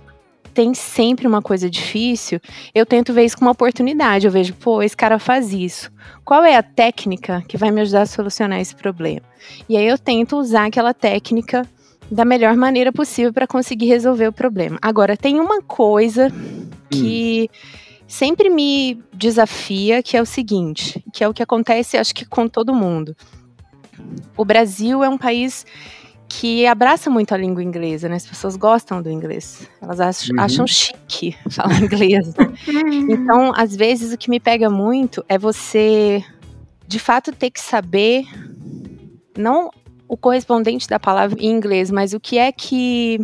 tem 0.55 0.75
sempre 0.75 1.27
uma 1.27 1.41
coisa 1.41 1.69
difícil, 1.71 2.41
eu 2.75 2.85
tento 2.85 3.13
ver 3.13 3.25
isso 3.25 3.37
como 3.37 3.49
uma 3.49 3.53
oportunidade. 3.53 4.27
Eu 4.27 4.33
vejo, 4.33 4.55
pô, 4.55 4.83
esse 4.83 4.97
cara 4.97 5.19
faz 5.19 5.53
isso. 5.53 5.91
Qual 6.25 6.45
é 6.45 6.57
a 6.57 6.63
técnica 6.63 7.43
que 7.47 7.57
vai 7.57 7.71
me 7.71 7.81
ajudar 7.81 8.03
a 8.03 8.07
solucionar 8.07 8.61
esse 8.61 8.75
problema? 8.75 9.23
E 9.69 9.77
aí 9.77 9.87
eu 9.87 9.99
tento 9.99 10.37
usar 10.37 10.67
aquela 10.67 10.93
técnica 10.93 11.67
da 12.11 12.25
melhor 12.25 12.57
maneira 12.57 12.93
possível 12.93 13.33
para 13.33 13.47
conseguir 13.47 13.87
resolver 13.87 14.29
o 14.29 14.33
problema. 14.33 14.79
Agora, 14.81 15.17
tem 15.17 15.41
uma 15.41 15.63
coisa 15.63 16.33
que 16.91 17.51
hum. 17.53 17.57
sempre 18.07 18.49
me 18.49 19.03
desafia, 19.13 20.03
que 20.03 20.17
é 20.17 20.23
o 20.23 20.27
seguinte, 20.27 21.05
que 21.13 21.23
é 21.23 21.29
o 21.29 21.35
que 21.35 21.43
acontece, 21.43 21.97
acho 21.97 22.15
que 22.15 22.25
com 22.25 22.49
todo 22.49 22.75
mundo. 22.75 23.15
O 24.37 24.45
Brasil 24.45 25.03
é 25.03 25.09
um 25.09 25.19
país 25.19 25.67
que 26.29 26.67
abraça 26.67 27.09
muito 27.09 27.33
a 27.33 27.39
língua 27.39 27.63
inglesa, 27.63 28.09
né? 28.09 28.17
As 28.17 28.27
pessoas 28.27 28.55
gostam 28.55 29.01
do 29.01 29.11
inglês. 29.11 29.67
Elas 29.81 29.99
acham, 30.01 30.37
uhum. 30.37 30.43
acham 30.43 30.67
chique 30.67 31.35
falar 31.51 31.81
inglês. 31.81 32.35
Né? 32.35 32.53
então, 33.09 33.53
às 33.57 33.75
vezes, 33.75 34.13
o 34.13 34.19
que 34.19 34.29
me 34.29 34.39
pega 34.39 34.69
muito 34.69 35.25
é 35.29 35.39
você, 35.39 36.23
de 36.87 36.99
fato, 36.99 37.33
ter 37.33 37.51
que 37.51 37.61
saber 37.61 38.25
não 39.37 39.71
o 40.07 40.17
correspondente 40.17 40.87
da 40.89 40.99
palavra 40.99 41.39
em 41.41 41.51
inglês, 41.51 41.91
mas 41.91 42.13
o 42.13 42.21
que 42.21 42.39
é 42.39 42.53
que 42.53 43.19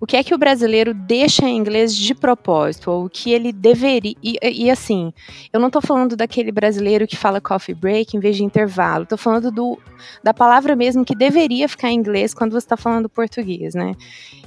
o 0.00 0.06
que 0.06 0.16
é 0.16 0.22
que 0.22 0.34
o 0.34 0.38
brasileiro 0.38 0.92
deixa 0.92 1.46
em 1.46 1.56
inglês 1.56 1.94
de 1.94 2.14
propósito, 2.14 2.90
ou 2.90 3.06
o 3.06 3.10
que 3.10 3.32
ele 3.32 3.52
deveria. 3.52 4.14
E, 4.22 4.38
e 4.42 4.70
assim, 4.70 5.12
eu 5.52 5.60
não 5.60 5.68
estou 5.68 5.82
falando 5.82 6.16
daquele 6.16 6.52
brasileiro 6.52 7.06
que 7.06 7.16
fala 7.16 7.40
coffee 7.40 7.74
break 7.74 8.16
em 8.16 8.20
vez 8.20 8.36
de 8.36 8.44
intervalo, 8.44 9.04
estou 9.04 9.18
falando 9.18 9.50
do, 9.50 9.78
da 10.22 10.34
palavra 10.34 10.76
mesmo 10.76 11.04
que 11.04 11.14
deveria 11.14 11.68
ficar 11.68 11.90
em 11.90 11.96
inglês 11.96 12.34
quando 12.34 12.52
você 12.52 12.58
está 12.58 12.76
falando 12.76 13.08
português, 13.08 13.74
né? 13.74 13.94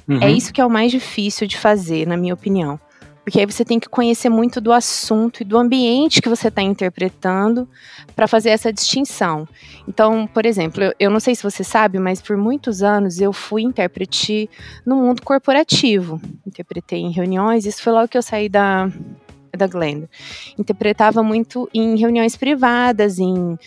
É 0.07 0.13
uhum. 0.13 0.23
É 0.23 0.31
isso 0.31 0.53
que 0.53 0.61
é 0.61 0.65
o 0.65 0.69
mais 0.69 0.91
difícil 0.91 1.47
de 1.47 1.57
fazer, 1.57 2.07
na 2.07 2.15
minha 2.15 2.33
opinião. 2.33 2.79
Porque 3.27 3.41
aí 3.41 3.45
você 3.45 3.65
tem 3.65 3.77
que 3.77 3.89
conhecer 3.89 4.29
muito 4.29 4.61
do 4.61 4.71
assunto 4.71 5.41
e 5.41 5.43
do 5.43 5.57
ambiente 5.57 6.21
que 6.21 6.29
você 6.29 6.47
está 6.47 6.61
interpretando 6.61 7.67
para 8.15 8.25
fazer 8.25 8.51
essa 8.51 8.71
distinção. 8.71 9.45
Então, 9.85 10.25
por 10.25 10.45
exemplo, 10.45 10.81
eu, 10.81 10.93
eu, 10.97 11.11
não 11.11 11.19
sei 11.19 11.35
se 11.35 11.43
você 11.43 11.61
sabe, 11.61 11.99
mas 11.99 12.21
por 12.21 12.37
muitos 12.37 12.81
anos 12.81 13.19
eu 13.19 13.33
fui 13.33 13.63
intérprete 13.63 14.49
no 14.85 14.95
mundo 14.95 15.21
corporativo. 15.23 16.21
Interpretei 16.47 17.01
em 17.01 17.11
reuniões, 17.11 17.65
isso 17.65 17.83
foi 17.83 17.91
logo 17.91 18.07
que 18.07 18.17
eu 18.17 18.21
saí 18.21 18.47
da, 18.47 18.89
da 19.57 19.67
Glenda. 19.67 20.09
Interpretava 20.57 21.21
muito 21.21 21.69
em 21.73 21.97
reuniões 21.97 22.37
privadas, 22.37 23.19
em 23.19 23.57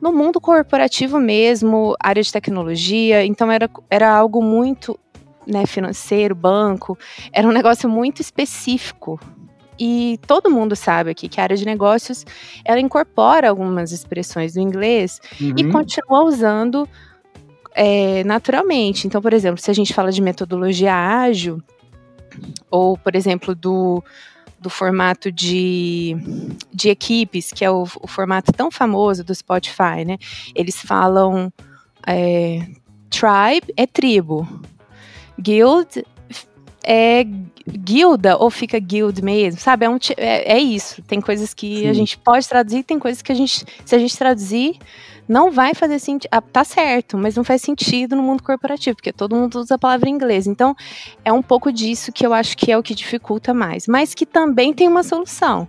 no 0.00 0.10
mundo 0.10 0.40
corporativo 0.40 1.18
mesmo, 1.18 1.94
área 2.00 2.22
de 2.22 2.32
tecnologia, 2.32 3.24
então 3.24 3.50
era, 3.50 3.68
era 3.90 4.10
algo 4.10 4.42
muito 4.42 4.98
né, 5.46 5.66
financeiro, 5.66 6.34
banco, 6.34 6.98
era 7.32 7.46
um 7.46 7.52
negócio 7.52 7.88
muito 7.88 8.20
específico. 8.20 9.20
E 9.78 10.18
todo 10.26 10.50
mundo 10.50 10.74
sabe 10.74 11.10
aqui 11.10 11.28
que 11.28 11.38
a 11.38 11.42
área 11.42 11.56
de 11.56 11.66
negócios 11.66 12.24
ela 12.64 12.80
incorpora 12.80 13.48
algumas 13.48 13.92
expressões 13.92 14.54
do 14.54 14.60
inglês 14.60 15.20
uhum. 15.40 15.54
e 15.56 15.70
continua 15.70 16.24
usando 16.24 16.88
é, 17.74 18.24
naturalmente. 18.24 19.06
Então, 19.06 19.20
por 19.20 19.34
exemplo, 19.34 19.60
se 19.60 19.70
a 19.70 19.74
gente 19.74 19.92
fala 19.92 20.10
de 20.10 20.22
metodologia 20.22 20.94
ágil, 20.94 21.62
ou, 22.70 22.96
por 22.96 23.14
exemplo, 23.14 23.54
do, 23.54 24.02
do 24.58 24.70
formato 24.70 25.30
de, 25.30 26.16
de 26.72 26.88
equipes, 26.88 27.52
que 27.52 27.64
é 27.64 27.70
o, 27.70 27.82
o 27.82 28.08
formato 28.08 28.52
tão 28.52 28.70
famoso 28.70 29.22
do 29.22 29.34
Spotify, 29.34 30.04
né? 30.06 30.16
Eles 30.54 30.80
falam 30.80 31.52
é, 32.06 32.66
tribe 33.10 33.72
é 33.76 33.86
tribo, 33.86 34.48
Guild 35.40 36.04
é 36.84 37.26
guilda 37.68 38.36
ou 38.36 38.48
fica 38.48 38.78
guild 38.78 39.20
mesmo, 39.22 39.60
sabe? 39.60 39.84
É, 39.84 39.90
um, 39.90 39.98
é, 40.16 40.52
é 40.56 40.58
isso. 40.60 41.02
Tem 41.02 41.20
coisas 41.20 41.52
que 41.52 41.80
Sim. 41.80 41.88
a 41.88 41.92
gente 41.92 42.16
pode 42.16 42.48
traduzir, 42.48 42.84
tem 42.84 42.98
coisas 42.98 43.20
que 43.20 43.32
a 43.32 43.34
gente, 43.34 43.64
se 43.84 43.94
a 43.94 43.98
gente 43.98 44.16
traduzir, 44.16 44.78
não 45.28 45.50
vai 45.50 45.74
fazer 45.74 45.98
sentido. 45.98 46.30
Ah, 46.30 46.40
tá 46.40 46.62
certo, 46.62 47.18
mas 47.18 47.34
não 47.34 47.42
faz 47.42 47.62
sentido 47.62 48.14
no 48.14 48.22
mundo 48.22 48.42
corporativo, 48.42 48.96
porque 48.96 49.12
todo 49.12 49.34
mundo 49.34 49.58
usa 49.58 49.74
a 49.74 49.78
palavra 49.78 50.08
em 50.08 50.12
inglês. 50.12 50.46
Então, 50.46 50.76
é 51.24 51.32
um 51.32 51.42
pouco 51.42 51.72
disso 51.72 52.12
que 52.12 52.24
eu 52.24 52.32
acho 52.32 52.56
que 52.56 52.70
é 52.70 52.78
o 52.78 52.82
que 52.82 52.94
dificulta 52.94 53.52
mais. 53.52 53.88
Mas 53.88 54.14
que 54.14 54.24
também 54.24 54.72
tem 54.72 54.86
uma 54.86 55.02
solução, 55.02 55.66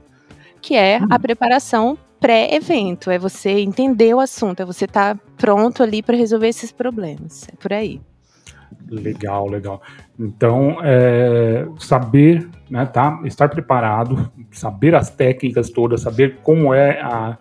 que 0.62 0.76
é 0.76 1.00
hum. 1.02 1.08
a 1.10 1.18
preparação 1.18 1.98
pré-evento. 2.20 3.10
É 3.10 3.18
você 3.18 3.50
entender 3.60 4.14
o 4.14 4.20
assunto, 4.20 4.62
é 4.62 4.66
você 4.66 4.86
estar 4.86 5.16
tá 5.16 5.22
pronto 5.36 5.82
ali 5.82 6.04
para 6.04 6.16
resolver 6.16 6.48
esses 6.48 6.72
problemas. 6.72 7.48
É 7.52 7.56
por 7.56 7.74
aí. 7.74 8.00
Legal, 8.90 9.48
legal. 9.50 9.82
Então, 10.18 10.78
é, 10.82 11.68
saber, 11.78 12.48
né, 12.70 12.86
tá? 12.86 13.20
Estar 13.26 13.50
preparado, 13.50 14.32
saber 14.52 14.96
as 14.96 15.10
técnicas 15.10 15.70
todas, 15.70 16.02
saber 16.02 16.38
como 16.42 16.74
é 16.74 17.02
a, 17.02 17.38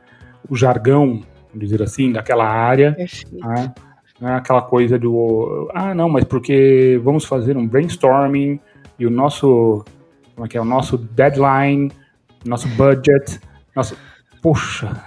o 0.48 0.56
jargão, 0.56 1.22
vamos 1.48 1.60
dizer 1.60 1.82
assim, 1.82 2.12
daquela 2.12 2.46
área. 2.46 2.96
Né? 3.32 3.74
Não 4.20 4.28
é 4.28 4.34
aquela 4.34 4.62
coisa 4.62 4.98
do, 4.98 5.70
ah, 5.74 5.94
não, 5.94 6.08
mas 6.08 6.24
porque 6.24 7.00
vamos 7.04 7.24
fazer 7.24 7.56
um 7.56 7.66
brainstorming 7.66 8.58
e 8.98 9.06
o 9.06 9.10
nosso, 9.10 9.84
como 10.34 10.46
é 10.46 10.48
que 10.48 10.56
é, 10.56 10.60
o 10.60 10.64
nosso 10.64 10.96
deadline, 10.96 11.92
nosso 12.44 12.66
budget, 12.68 13.38
nosso, 13.74 13.96
poxa. 14.42 15.04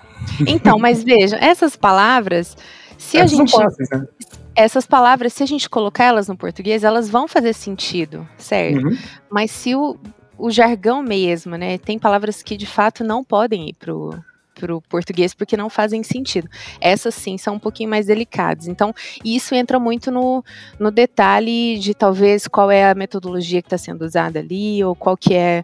Então, 0.47 0.77
mas 0.77 1.03
veja, 1.03 1.37
essas 1.37 1.75
palavras, 1.75 2.55
se 2.99 3.17
Essas 3.17 3.33
a 3.33 3.35
gente, 3.37 3.51
fáceis, 3.51 3.89
né? 3.89 4.07
essas 4.53 4.85
palavras, 4.85 5.31
se 5.31 5.41
a 5.41 5.45
gente 5.45 5.69
colocar 5.69 6.03
elas 6.03 6.27
no 6.27 6.35
português, 6.35 6.83
elas 6.83 7.09
vão 7.09 7.29
fazer 7.29 7.53
sentido, 7.53 8.27
certo? 8.37 8.85
Uhum. 8.85 8.97
Mas 9.29 9.51
se 9.51 9.73
o, 9.73 9.97
o 10.37 10.51
jargão 10.51 11.01
mesmo, 11.01 11.55
né, 11.55 11.77
tem 11.77 11.97
palavras 11.97 12.43
que 12.43 12.57
de 12.57 12.65
fato 12.65 13.01
não 13.01 13.23
podem 13.23 13.69
ir 13.69 13.73
pro 13.73 14.13
pro 14.59 14.81
português 14.81 15.33
porque 15.33 15.55
não 15.55 15.69
fazem 15.69 16.03
sentido. 16.03 16.49
Essas 16.81 17.15
sim 17.15 17.37
são 17.37 17.55
um 17.55 17.59
pouquinho 17.59 17.89
mais 17.89 18.07
delicadas. 18.07 18.67
Então, 18.67 18.93
isso 19.23 19.55
entra 19.55 19.79
muito 19.79 20.11
no, 20.11 20.43
no 20.77 20.91
detalhe 20.91 21.79
de 21.79 21.93
talvez 21.93 22.45
qual 22.45 22.69
é 22.69 22.91
a 22.91 22.93
metodologia 22.93 23.61
que 23.61 23.67
está 23.67 23.77
sendo 23.77 24.03
usada 24.03 24.39
ali, 24.39 24.83
ou 24.83 24.93
qual 24.93 25.15
que 25.15 25.33
é 25.33 25.63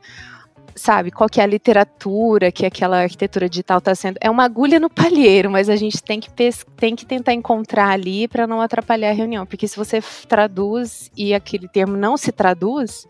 sabe, 0.76 1.10
qual 1.10 1.30
que 1.30 1.40
é 1.40 1.44
a 1.44 1.48
literatura 1.48 2.52
que 2.52 2.66
aquela 2.66 3.02
arquitetura 3.02 3.48
digital 3.48 3.78
está 3.78 3.96
sendo. 3.96 4.18
É 4.20 4.30
uma 4.30 4.44
agulha 4.44 4.80
no 4.80 4.90
palheiro, 4.90 5.50
mas 5.50 5.70
a 5.70 5.76
gente 5.76 6.04
tem 6.04 6.20
que, 6.20 6.30
tem 6.76 6.96
que 6.96 7.06
tentar 7.06 7.34
encontrar 7.34 7.90
ali 7.90 8.28
para 8.28 8.46
não 8.46 8.60
atrapalhar 8.60 9.10
a 9.10 9.14
reunião. 9.14 9.46
Porque 9.46 9.68
se 9.68 9.78
você 9.78 10.02
traduz 10.28 11.10
e 11.16 11.34
aquele 11.34 11.68
termo 11.70 11.96
não 11.96 12.18
se 12.18 12.32
traduz, 12.32 13.08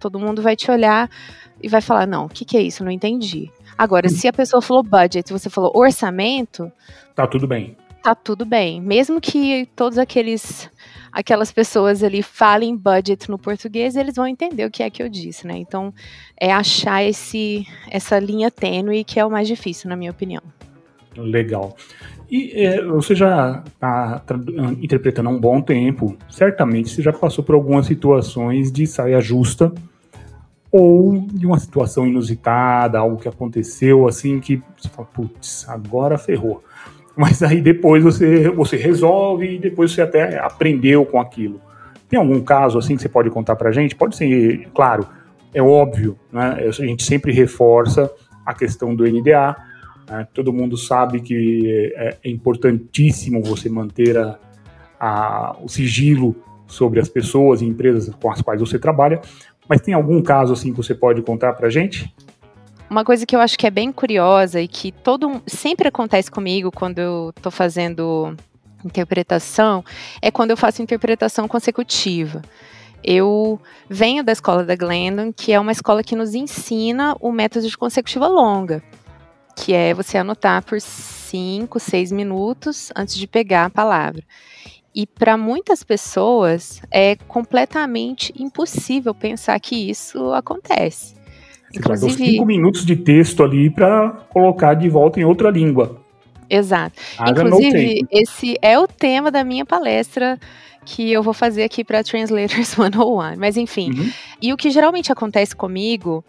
todo 0.00 0.18
mundo 0.18 0.40
vai 0.40 0.56
te 0.56 0.70
olhar 0.70 1.10
e 1.62 1.68
vai 1.68 1.82
falar: 1.82 2.06
não, 2.06 2.24
o 2.24 2.28
que, 2.28 2.44
que 2.44 2.56
é 2.56 2.62
isso? 2.62 2.82
Não 2.82 2.90
entendi. 2.90 3.50
Agora, 3.76 4.08
se 4.08 4.26
a 4.26 4.32
pessoa 4.32 4.62
falou 4.62 4.82
budget, 4.82 5.30
você 5.32 5.50
falou 5.50 5.72
orçamento. 5.74 6.72
Tá 7.14 7.26
tudo 7.26 7.46
bem. 7.46 7.76
Tá 8.02 8.14
tudo 8.14 8.44
bem. 8.44 8.80
Mesmo 8.80 9.20
que 9.20 9.66
todos 9.76 9.98
aqueles 9.98 10.68
aquelas 11.12 11.52
pessoas 11.52 12.02
ali 12.02 12.22
falem 12.22 12.74
budget 12.76 13.30
no 13.30 13.38
português, 13.38 13.94
eles 13.94 14.16
vão 14.16 14.26
entender 14.26 14.64
o 14.64 14.70
que 14.70 14.82
é 14.82 14.88
que 14.88 15.02
eu 15.02 15.08
disse, 15.08 15.46
né? 15.46 15.56
Então, 15.58 15.92
é 16.40 16.50
achar 16.50 17.04
esse, 17.04 17.66
essa 17.90 18.18
linha 18.18 18.50
tênue 18.50 19.04
que 19.04 19.20
é 19.20 19.24
o 19.24 19.30
mais 19.30 19.46
difícil, 19.46 19.90
na 19.90 19.96
minha 19.96 20.10
opinião. 20.10 20.42
Legal. 21.16 21.76
E 22.30 22.50
é, 22.54 22.82
você 22.82 23.14
já 23.14 23.62
está 23.66 24.22
interpretando 24.80 25.28
há 25.28 25.32
um 25.32 25.38
bom 25.38 25.60
tempo, 25.60 26.16
certamente 26.30 26.88
você 26.88 27.02
já 27.02 27.12
passou 27.12 27.44
por 27.44 27.54
algumas 27.54 27.84
situações 27.84 28.72
de 28.72 28.86
saia 28.86 29.20
justa 29.20 29.70
ou 30.70 31.26
de 31.30 31.44
uma 31.44 31.58
situação 31.58 32.06
inusitada, 32.06 32.98
algo 32.98 33.18
que 33.18 33.28
aconteceu 33.28 34.08
assim 34.08 34.40
que 34.40 34.62
você 34.74 34.88
fala, 34.88 35.06
putz, 35.12 35.68
agora 35.68 36.16
ferrou 36.16 36.64
mas 37.16 37.42
aí 37.42 37.60
depois 37.60 38.02
você, 38.02 38.48
você 38.50 38.76
resolve 38.76 39.56
e 39.56 39.58
depois 39.58 39.92
você 39.92 40.02
até 40.02 40.38
aprendeu 40.38 41.04
com 41.04 41.20
aquilo. 41.20 41.60
Tem 42.08 42.18
algum 42.18 42.40
caso 42.40 42.78
assim 42.78 42.96
que 42.96 43.02
você 43.02 43.08
pode 43.08 43.30
contar 43.30 43.56
pra 43.56 43.72
gente? 43.72 43.94
Pode 43.94 44.16
ser, 44.16 44.68
claro, 44.74 45.06
é 45.54 45.62
óbvio, 45.62 46.18
né? 46.30 46.64
A 46.66 46.70
gente 46.70 47.02
sempre 47.04 47.32
reforça 47.32 48.10
a 48.44 48.54
questão 48.54 48.94
do 48.94 49.04
NDA. 49.04 49.56
Né? 50.08 50.26
Todo 50.34 50.52
mundo 50.52 50.76
sabe 50.76 51.20
que 51.20 51.92
é, 51.96 52.16
é 52.24 52.30
importantíssimo 52.30 53.42
você 53.42 53.68
manter 53.68 54.18
a, 54.18 54.38
a, 54.98 55.56
o 55.62 55.68
sigilo 55.68 56.36
sobre 56.66 57.00
as 57.00 57.08
pessoas 57.08 57.60
e 57.60 57.66
empresas 57.66 58.14
com 58.14 58.30
as 58.30 58.40
quais 58.40 58.60
você 58.60 58.78
trabalha. 58.78 59.20
Mas 59.68 59.80
tem 59.80 59.94
algum 59.94 60.20
caso 60.22 60.52
assim 60.52 60.70
que 60.70 60.76
você 60.76 60.94
pode 60.94 61.22
contar 61.22 61.52
pra 61.52 61.68
gente? 61.68 62.12
Uma 62.92 63.06
coisa 63.06 63.24
que 63.24 63.34
eu 63.34 63.40
acho 63.40 63.58
que 63.58 63.66
é 63.66 63.70
bem 63.70 63.90
curiosa 63.90 64.60
e 64.60 64.68
que 64.68 64.92
todo 64.92 65.42
sempre 65.46 65.88
acontece 65.88 66.30
comigo 66.30 66.70
quando 66.70 66.98
eu 66.98 67.32
estou 67.34 67.50
fazendo 67.50 68.36
interpretação 68.84 69.82
é 70.20 70.30
quando 70.30 70.50
eu 70.50 70.58
faço 70.58 70.82
interpretação 70.82 71.48
consecutiva. 71.48 72.42
Eu 73.02 73.58
venho 73.88 74.22
da 74.22 74.30
escola 74.30 74.62
da 74.62 74.76
Glendon, 74.76 75.32
que 75.32 75.54
é 75.54 75.58
uma 75.58 75.72
escola 75.72 76.04
que 76.04 76.14
nos 76.14 76.34
ensina 76.34 77.16
o 77.18 77.32
método 77.32 77.66
de 77.66 77.78
consecutiva 77.78 78.28
longa, 78.28 78.82
que 79.56 79.72
é 79.72 79.94
você 79.94 80.18
anotar 80.18 80.62
por 80.62 80.78
5, 80.78 81.80
6 81.80 82.12
minutos 82.12 82.92
antes 82.94 83.14
de 83.14 83.26
pegar 83.26 83.64
a 83.64 83.70
palavra. 83.70 84.22
E 84.94 85.06
para 85.06 85.38
muitas 85.38 85.82
pessoas 85.82 86.82
é 86.90 87.16
completamente 87.16 88.34
impossível 88.36 89.14
pensar 89.14 89.58
que 89.60 89.76
isso 89.76 90.30
acontece. 90.34 91.21
Você 91.72 91.78
Inclusive, 91.78 92.14
cinco 92.14 92.44
minutos 92.44 92.84
de 92.84 92.96
texto 92.96 93.42
ali 93.42 93.70
para 93.70 94.10
colocar 94.30 94.74
de 94.74 94.88
volta 94.88 95.18
em 95.18 95.24
outra 95.24 95.50
língua. 95.50 96.00
Exato. 96.48 97.00
Inclusive, 97.26 98.06
esse 98.10 98.56
é 98.60 98.78
o 98.78 98.86
tema 98.86 99.30
da 99.30 99.42
minha 99.42 99.64
palestra 99.64 100.38
que 100.84 101.10
eu 101.10 101.22
vou 101.22 101.32
fazer 101.32 101.62
aqui 101.62 101.82
para 101.82 102.04
Translators 102.04 102.68
101. 102.76 103.36
Mas 103.38 103.56
enfim, 103.56 103.90
uhum. 103.90 104.10
e 104.40 104.52
o 104.52 104.56
que 104.56 104.70
geralmente 104.70 105.10
acontece 105.10 105.56
comigo 105.56 106.24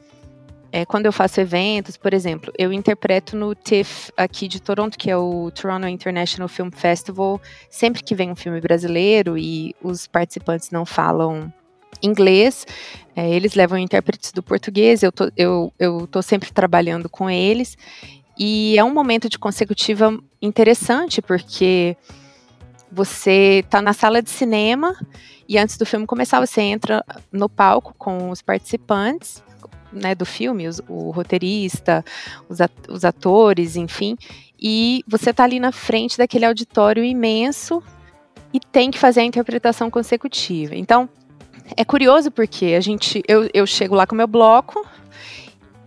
é, 0.71 0.85
quando 0.85 1.05
eu 1.05 1.13
faço 1.13 1.39
eventos, 1.39 1.97
por 1.97 2.13
exemplo, 2.15 2.51
eu 2.57 2.73
interpreto 2.73 3.35
no 3.35 3.53
TIFF 3.53 4.11
aqui 4.17 4.47
de 4.47 4.59
Toronto, 4.59 4.97
que 4.97 5.11
é 5.11 5.15
o 5.15 5.51
Toronto 5.51 5.87
International 5.87 6.47
Film 6.47 6.69
Festival, 6.71 7.39
sempre 7.69 8.01
que 8.01 8.15
vem 8.15 8.31
um 8.31 8.35
filme 8.35 8.59
brasileiro 8.59 9.37
e 9.37 9.75
os 9.83 10.07
participantes 10.07 10.71
não 10.71 10.83
falam 10.83 11.53
inglês, 12.01 12.65
é, 13.15 13.29
eles 13.29 13.53
levam 13.53 13.77
intérpretes 13.77 14.31
do 14.31 14.41
português, 14.41 15.03
eu 15.03 15.11
tô, 15.11 15.31
eu, 15.37 15.73
eu 15.77 16.07
tô 16.07 16.21
sempre 16.21 16.51
trabalhando 16.51 17.07
com 17.09 17.29
eles, 17.29 17.77
e 18.37 18.77
é 18.77 18.83
um 18.83 18.93
momento 18.93 19.29
de 19.29 19.37
consecutiva 19.37 20.17
interessante, 20.41 21.21
porque 21.21 21.95
você 22.91 23.61
está 23.63 23.81
na 23.81 23.93
sala 23.93 24.21
de 24.21 24.29
cinema 24.29 24.95
e 25.47 25.57
antes 25.57 25.77
do 25.77 25.85
filme 25.85 26.05
começar, 26.05 26.39
você 26.39 26.61
entra 26.61 27.03
no 27.31 27.49
palco 27.49 27.93
com 27.97 28.29
os 28.29 28.41
participantes, 28.41 29.43
né, 29.91 30.15
do 30.15 30.25
filme, 30.25 30.67
os, 30.67 30.81
o 30.87 31.11
roteirista, 31.11 32.03
os, 32.49 32.57
os 32.89 33.05
atores, 33.05 33.75
enfim, 33.75 34.17
e 34.59 35.03
você 35.07 35.29
está 35.29 35.43
ali 35.43 35.59
na 35.59 35.71
frente 35.71 36.17
daquele 36.17 36.45
auditório 36.45 37.03
imenso 37.03 37.83
e 38.51 38.59
tem 38.59 38.89
que 38.89 38.97
fazer 38.97 39.21
a 39.21 39.25
interpretação 39.25 39.89
consecutiva. 39.89 40.75
Então, 40.75 41.09
é 41.77 41.85
curioso 41.85 42.31
porque 42.31 42.73
a 42.77 42.81
gente, 42.81 43.23
eu, 43.27 43.49
eu 43.53 43.65
chego 43.65 43.95
lá 43.95 44.05
com 44.05 44.15
meu 44.15 44.27
bloco, 44.27 44.85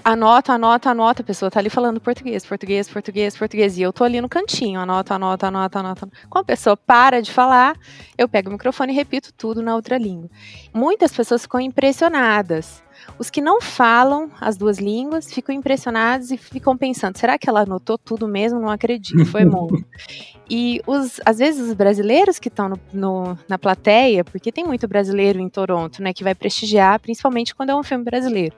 anota, 0.02 0.52
anota, 0.52 0.90
anota, 0.90 1.22
a 1.22 1.24
pessoa 1.24 1.50
tá 1.50 1.58
ali 1.58 1.68
falando 1.68 2.00
português, 2.00 2.46
português, 2.46 2.88
português, 2.88 3.36
português, 3.36 3.76
e 3.76 3.82
eu 3.82 3.92
tô 3.92 4.04
ali 4.04 4.20
no 4.20 4.28
cantinho, 4.28 4.80
anota, 4.80 5.14
anota, 5.14 5.48
anota, 5.48 5.78
anota. 5.80 6.08
Quando 6.30 6.44
a 6.44 6.46
pessoa 6.46 6.76
para 6.76 7.20
de 7.20 7.32
falar, 7.32 7.76
eu 8.16 8.28
pego 8.28 8.48
o 8.48 8.52
microfone 8.52 8.92
e 8.92 8.96
repito 8.96 9.32
tudo 9.34 9.62
na 9.62 9.74
outra 9.74 9.98
língua. 9.98 10.30
Muitas 10.72 11.12
pessoas 11.12 11.42
ficam 11.42 11.60
impressionadas. 11.60 12.85
Os 13.18 13.30
que 13.30 13.40
não 13.40 13.60
falam 13.60 14.30
as 14.40 14.56
duas 14.56 14.78
línguas 14.78 15.32
ficam 15.32 15.54
impressionados 15.54 16.30
e 16.30 16.36
ficam 16.36 16.76
pensando: 16.76 17.16
será 17.16 17.38
que 17.38 17.48
ela 17.48 17.60
anotou 17.60 17.96
tudo 17.96 18.28
mesmo? 18.28 18.60
Não 18.60 18.70
acredito, 18.70 19.24
foi 19.26 19.44
muito. 19.46 19.84
e 20.48 20.80
os, 20.86 21.20
às 21.24 21.38
vezes 21.38 21.68
os 21.68 21.74
brasileiros 21.74 22.38
que 22.38 22.48
estão 22.48 22.72
na 23.48 23.58
plateia, 23.58 24.24
porque 24.24 24.52
tem 24.52 24.64
muito 24.64 24.86
brasileiro 24.86 25.38
em 25.40 25.48
Toronto, 25.48 26.02
né, 26.02 26.12
que 26.12 26.24
vai 26.24 26.34
prestigiar, 26.34 27.00
principalmente 27.00 27.54
quando 27.54 27.70
é 27.70 27.74
um 27.76 27.82
filme 27.82 28.04
brasileiro 28.04 28.54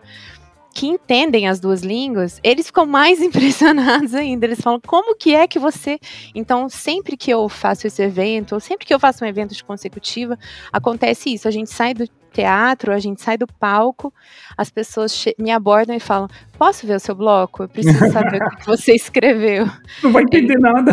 que 0.78 0.87
entendem 0.87 1.48
as 1.48 1.58
duas 1.58 1.82
línguas, 1.82 2.38
eles 2.40 2.66
ficam 2.66 2.87
mais 2.87 3.18
impressionados 3.22 4.14
ainda. 4.14 4.46
Eles 4.46 4.61
falam, 4.61 4.80
como 4.87 5.16
que 5.16 5.34
é 5.34 5.48
que 5.48 5.58
você. 5.58 5.98
Então, 6.34 6.68
sempre 6.68 7.16
que 7.16 7.32
eu 7.32 7.48
faço 7.48 7.87
esse 7.88 8.00
evento, 8.00 8.54
ou 8.54 8.61
sempre 8.61 8.87
que 8.87 8.94
eu 8.94 9.00
faço 9.00 9.24
um 9.24 9.26
evento 9.26 9.54
de 9.54 9.64
consecutiva, 9.64 10.38
acontece 10.72 11.34
isso. 11.34 11.48
A 11.48 11.50
gente 11.50 11.70
sai 11.70 11.94
do 11.94 12.08
teatro, 12.38 12.92
a 12.92 12.98
gente 13.01 13.20
sai 13.20 13.37
do 13.37 13.46
palco, 13.46 14.12
as 14.57 14.70
pessoas 14.70 15.24
me 15.38 15.51
abordam 15.51 15.96
e 15.96 16.01
falam: 16.01 16.29
Posso 16.57 16.87
ver 16.87 16.94
o 16.94 17.01
seu 17.01 17.14
bloco? 17.14 17.64
Eu 17.64 17.68
preciso 17.68 17.98
saber 18.12 18.40
o 18.40 18.57
que 18.57 18.66
você 18.66 18.92
escreveu. 18.94 19.66
Não 20.03 20.12
vai 20.12 20.22
entender 20.22 20.59
nada. 20.59 20.92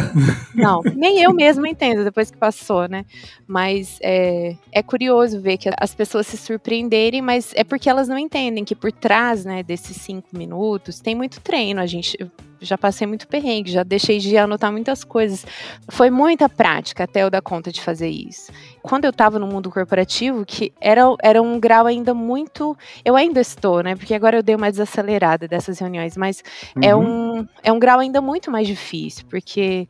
Não, 0.56 0.82
nem 0.96 1.22
eu 1.22 1.32
mesma 1.34 1.70
entendo 1.70 2.04
depois 2.04 2.32
que 2.32 2.38
passou, 2.38 2.88
né? 2.88 3.06
Mas 3.48 4.00
é, 4.02 4.56
é 4.72 4.82
curioso 4.82 5.40
ver 5.40 5.58
que 5.58 5.70
as 5.80 5.94
pessoas 5.94 6.26
se 6.26 6.38
surpreenderem, 6.38 7.22
mas 7.22 7.52
é 7.56 7.64
porque 7.64 7.90
elas 7.90 8.08
não 8.08 8.18
entendem 8.18 8.64
que 8.64 8.76
por 8.76 8.92
trás 8.92 9.46
né, 9.46 9.62
desses 9.62 9.98
cinco 9.98 10.30
minutos 10.34 11.00
tem 11.00 11.14
muito 11.14 11.40
treino. 11.42 11.80
A 11.80 11.86
gente 11.86 12.18
já 12.60 12.78
passei 12.78 13.06
muito 13.06 13.28
perrengue, 13.28 13.72
já 13.72 13.84
deixei 13.84 14.20
de 14.20 14.38
anotar 14.38 14.72
muitas 14.72 15.04
coisas. 15.04 15.46
Foi 15.90 16.10
muita 16.10 16.48
prática 16.48 17.04
até 17.04 17.24
eu 17.24 17.30
dar 17.30 17.42
conta 17.42 17.72
de 17.72 17.82
fazer 17.82 18.10
isso. 18.10 18.52
Quando 18.82 19.06
eu 19.06 19.12
estava 19.12 19.40
no 19.40 19.48
mundo 19.48 19.70
corporativo, 19.72 20.46
que 20.46 20.72
era, 20.80 21.04
era 21.22 21.42
um 21.42 21.60
grau 21.60 21.86
ainda 21.86 22.14
muito. 22.14 22.78
Eu 23.04 23.16
ainda 23.16 23.42
estou, 23.42 23.82
né? 23.82 23.96
Porque 23.96 24.14
agora 24.14 24.38
eu 24.38 24.44
dei 24.44 24.56
uma 24.56 24.72
desacelerada 24.72 25.48
dessas 25.48 25.80
reuniões, 25.80 26.16
mas 26.18 26.44
é 26.82 26.96
uhum. 26.96 27.04
é, 27.04 27.40
um, 27.42 27.48
é 27.64 27.72
um 27.72 27.80
grau 27.80 28.00
ainda 28.00 28.22
muito 28.22 28.52
mais 28.52 28.68
difícil, 28.68 29.26
porque 29.30 29.88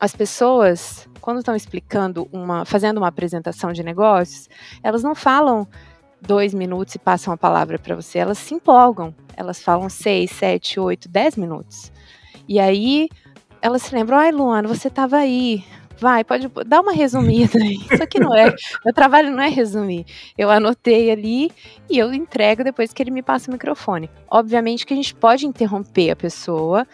as 0.00 0.16
pessoas, 0.16 1.06
quando 1.20 1.40
estão 1.40 1.54
explicando 1.54 2.26
uma, 2.32 2.64
fazendo 2.64 2.98
uma 2.98 3.08
apresentação 3.08 3.70
de 3.70 3.82
negócios, 3.82 4.48
elas 4.82 5.02
não 5.02 5.14
falam 5.14 5.68
dois 6.20 6.54
minutos 6.54 6.94
e 6.94 6.98
passam 6.98 7.32
a 7.32 7.36
palavra 7.36 7.78
para 7.78 7.94
você, 7.94 8.18
elas 8.18 8.38
se 8.38 8.54
empolgam. 8.54 9.14
Elas 9.36 9.62
falam 9.62 9.88
seis, 9.88 10.30
sete, 10.30 10.78
oito, 10.78 11.08
dez 11.08 11.36
minutos. 11.36 11.90
E 12.48 12.58
aí 12.58 13.08
elas 13.62 13.82
se 13.82 13.94
lembram, 13.94 14.18
ai 14.18 14.32
Luana, 14.32 14.68
você 14.68 14.88
estava 14.88 15.16
aí. 15.16 15.64
Vai, 15.98 16.24
pode 16.24 16.48
dar 16.66 16.80
uma 16.80 16.92
resumida 16.92 17.58
aí. 17.58 17.76
Isso 17.92 18.02
aqui 18.02 18.18
não 18.18 18.34
é. 18.34 18.54
Meu 18.84 18.94
trabalho 18.94 19.30
não 19.30 19.42
é 19.42 19.48
resumir. 19.48 20.06
Eu 20.36 20.50
anotei 20.50 21.10
ali 21.10 21.50
e 21.90 21.98
eu 21.98 22.12
entrego 22.14 22.64
depois 22.64 22.92
que 22.92 23.02
ele 23.02 23.10
me 23.10 23.22
passa 23.22 23.50
o 23.50 23.52
microfone. 23.52 24.08
Obviamente 24.30 24.86
que 24.86 24.94
a 24.94 24.96
gente 24.96 25.14
pode 25.14 25.46
interromper 25.46 26.10
a 26.10 26.16
pessoa. 26.16 26.86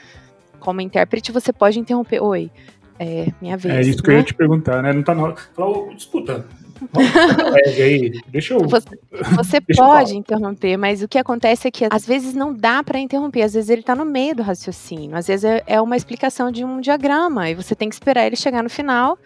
Como 0.59 0.81
intérprete, 0.81 1.31
você 1.31 1.53
pode 1.53 1.79
interromper. 1.79 2.21
Oi, 2.21 2.51
é 2.99 3.29
minha 3.41 3.57
vez. 3.57 3.75
É 3.75 3.81
isso 3.83 4.03
que 4.03 4.09
né? 4.09 4.15
eu 4.15 4.19
ia 4.19 4.25
te 4.25 4.35
perguntar, 4.35 4.83
né? 4.83 4.93
Não 4.93 5.05
tá 5.05 5.15
na 5.15 5.23
hora. 5.23 5.37
Fala, 5.55 5.95
disputa, 5.95 6.45
aí, 7.83 8.13
deixa 8.29 8.55
eu. 8.55 8.61
Você, 8.69 8.89
você 9.35 9.61
deixa 9.61 9.83
pode 9.83 10.13
eu 10.13 10.19
interromper, 10.19 10.77
mas 10.77 11.03
o 11.03 11.09
que 11.09 11.19
acontece 11.19 11.69
é 11.69 11.71
que 11.71 11.87
às 11.91 12.07
vezes 12.07 12.35
não 12.35 12.53
dá 12.53 12.83
para 12.83 12.99
interromper, 12.99 13.43
às 13.43 13.55
vezes 13.55 13.71
ele 13.71 13.81
está 13.81 13.95
no 13.95 14.05
meio 14.05 14.35
do 14.35 14.43
raciocínio, 14.43 15.17
às 15.17 15.27
vezes 15.27 15.45
é, 15.45 15.63
é 15.67 15.81
uma 15.81 15.97
explicação 15.97 16.51
de 16.51 16.65
um 16.65 16.81
diagrama 16.81 17.51
e 17.51 17.55
você 17.55 17.75
tem 17.75 17.89
que 17.89 17.95
esperar 17.95 18.27
ele 18.27 18.37
chegar 18.37 18.63
no 18.63 18.71
final. 18.71 19.19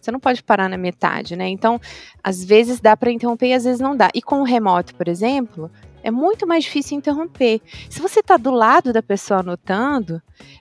Você 0.00 0.10
não 0.10 0.20
pode 0.20 0.42
parar 0.42 0.68
na 0.68 0.76
metade, 0.76 1.34
né? 1.34 1.48
Então, 1.48 1.80
às 2.22 2.44
vezes 2.44 2.78
dá 2.78 2.94
para 2.94 3.10
interromper 3.10 3.46
e 3.46 3.54
às 3.54 3.64
vezes 3.64 3.80
não 3.80 3.96
dá. 3.96 4.10
E 4.14 4.20
com 4.20 4.42
o 4.42 4.44
remoto, 4.44 4.94
por 4.94 5.08
exemplo, 5.08 5.70
é 6.04 6.10
muito 6.10 6.46
mais 6.46 6.64
difícil 6.64 6.98
interromper. 6.98 7.62
Se 7.88 8.00
você 8.00 8.20
está 8.20 8.36
do 8.36 8.50
lado 8.50 8.92
da 8.92 9.02
pessoa 9.02 9.40
anotando, 9.40 10.20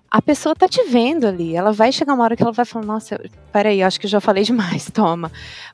a 0.09 0.21
pessoa 0.21 0.55
tá 0.55 0.69
te 0.69 0.81
vendo 0.85 1.27
ali. 1.27 1.53
Ela 1.53 1.73
vai 1.73 1.91
chegar 1.91 2.13
uma 2.13 2.23
hora 2.23 2.37
que 2.37 2.41
ela 2.41 2.53
vai 2.53 2.63
falar: 2.63 2.85
Nossa, 2.85 3.19
peraí, 3.51 3.83
acho 3.83 3.99
que 3.99 4.05
eu 4.05 4.09
já 4.09 4.21
falei 4.21 4.45
demais, 4.45 4.89
toma. 4.89 5.29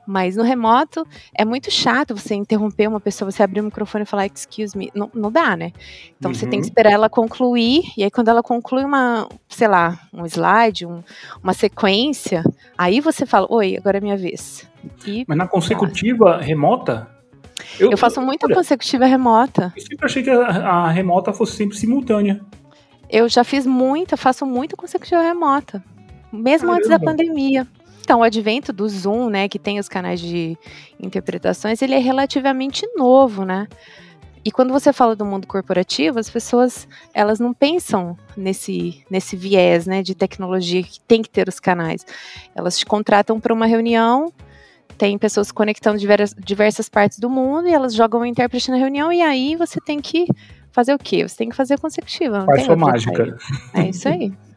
Mas 0.07 0.35
no 0.35 0.41
remoto 0.41 1.05
é 1.37 1.45
muito 1.45 1.69
chato 1.69 2.15
você 2.15 2.33
interromper 2.33 2.87
uma 2.87 2.99
pessoa, 2.99 3.29
você 3.29 3.43
abrir 3.43 3.61
o 3.61 3.65
microfone 3.65 4.05
e 4.05 4.07
falar 4.07 4.25
excuse 4.25 4.75
me. 4.75 4.89
Não, 4.95 5.11
não 5.13 5.31
dá, 5.31 5.55
né? 5.55 5.71
Então 6.17 6.31
uhum. 6.31 6.35
você 6.35 6.47
tem 6.47 6.59
que 6.59 6.65
uhum. 6.65 6.69
esperar 6.69 6.91
ela 6.91 7.07
concluir. 7.07 7.83
E 7.95 8.03
aí, 8.03 8.09
quando 8.09 8.29
ela 8.29 8.41
conclui 8.41 8.83
uma, 8.83 9.29
sei 9.47 9.67
lá, 9.67 9.99
um 10.11 10.25
slide, 10.25 10.87
um, 10.87 11.03
uma 11.43 11.53
sequência, 11.53 12.43
aí 12.75 12.99
você 13.01 13.23
fala: 13.23 13.45
Oi, 13.51 13.77
agora 13.77 13.99
é 13.99 14.01
minha 14.01 14.17
vez. 14.17 14.67
E, 15.05 15.25
Mas 15.27 15.37
na 15.37 15.47
consecutiva 15.47 16.37
remota, 16.37 17.07
eu, 17.79 17.91
eu, 17.91 17.97
faço 17.97 18.21
muita 18.21 18.47
olha, 18.47 18.55
consecutiva 18.55 19.05
remota. 19.05 19.73
Eu 19.75 19.81
sempre 19.81 20.05
achei 20.05 20.23
que 20.23 20.29
a, 20.29 20.47
a, 20.47 20.91
remota 20.91 21.33
fosse 21.33 21.57
sempre 21.57 21.77
simultânea. 21.77 22.39
Eu 23.09 23.27
já 23.27 23.43
fiz 23.43 23.65
muita, 23.65 24.15
faço 24.15 24.45
muita 24.45 24.77
consecutiva 24.77 25.21
remota, 25.21 25.83
mesmo 26.31 26.67
Caramba. 26.67 26.77
antes 26.77 26.89
da 26.89 26.99
pandemia. 26.99 27.67
Então, 28.01 28.21
o 28.21 28.23
advento 28.23 28.73
do 28.73 28.87
Zoom, 28.87 29.29
né, 29.29 29.47
que 29.47 29.59
tem 29.59 29.77
os 29.79 29.87
canais 29.87 30.19
de 30.19 30.57
interpretações, 30.99 31.81
ele 31.81 31.93
é 31.93 31.99
relativamente 31.99 32.87
novo, 32.95 33.45
né? 33.45 33.67
E 34.43 34.51
quando 34.51 34.71
você 34.71 34.93
fala 34.93 35.15
do 35.15 35.25
mundo 35.25 35.45
corporativo, 35.45 36.17
as 36.17 36.29
pessoas 36.29 36.87
elas 37.13 37.39
não 37.39 37.53
pensam 37.53 38.17
nesse, 38.37 39.03
nesse 39.09 39.35
viés 39.35 39.85
né, 39.85 40.01
de 40.01 40.15
tecnologia 40.15 40.81
que 40.81 40.99
tem 41.01 41.21
que 41.21 41.29
ter 41.29 41.47
os 41.47 41.59
canais. 41.59 42.05
Elas 42.55 42.77
te 42.77 42.85
contratam 42.85 43.39
para 43.39 43.53
uma 43.53 43.65
reunião, 43.65 44.31
tem 44.97 45.17
pessoas 45.17 45.47
se 45.47 45.53
conectando 45.53 45.97
de 45.97 46.01
diversas, 46.01 46.35
diversas 46.43 46.89
partes 46.89 47.19
do 47.19 47.29
mundo 47.29 47.67
e 47.67 47.73
elas 47.73 47.93
jogam 47.93 48.21
o 48.21 48.25
intérprete 48.25 48.69
na 48.71 48.77
reunião, 48.77 49.11
e 49.11 49.21
aí 49.21 49.55
você 49.55 49.79
tem 49.79 49.99
que 49.99 50.27
fazer 50.71 50.93
o 50.93 50.97
quê? 50.97 51.27
Você 51.27 51.37
tem 51.37 51.49
que 51.49 51.55
fazer 51.55 51.79
consecutiva. 51.79 52.45
Faz 52.45 52.63
sua 52.63 52.75
mágica. 52.75 53.37
É 53.73 53.89
isso 53.89 54.07
aí. 54.07 54.33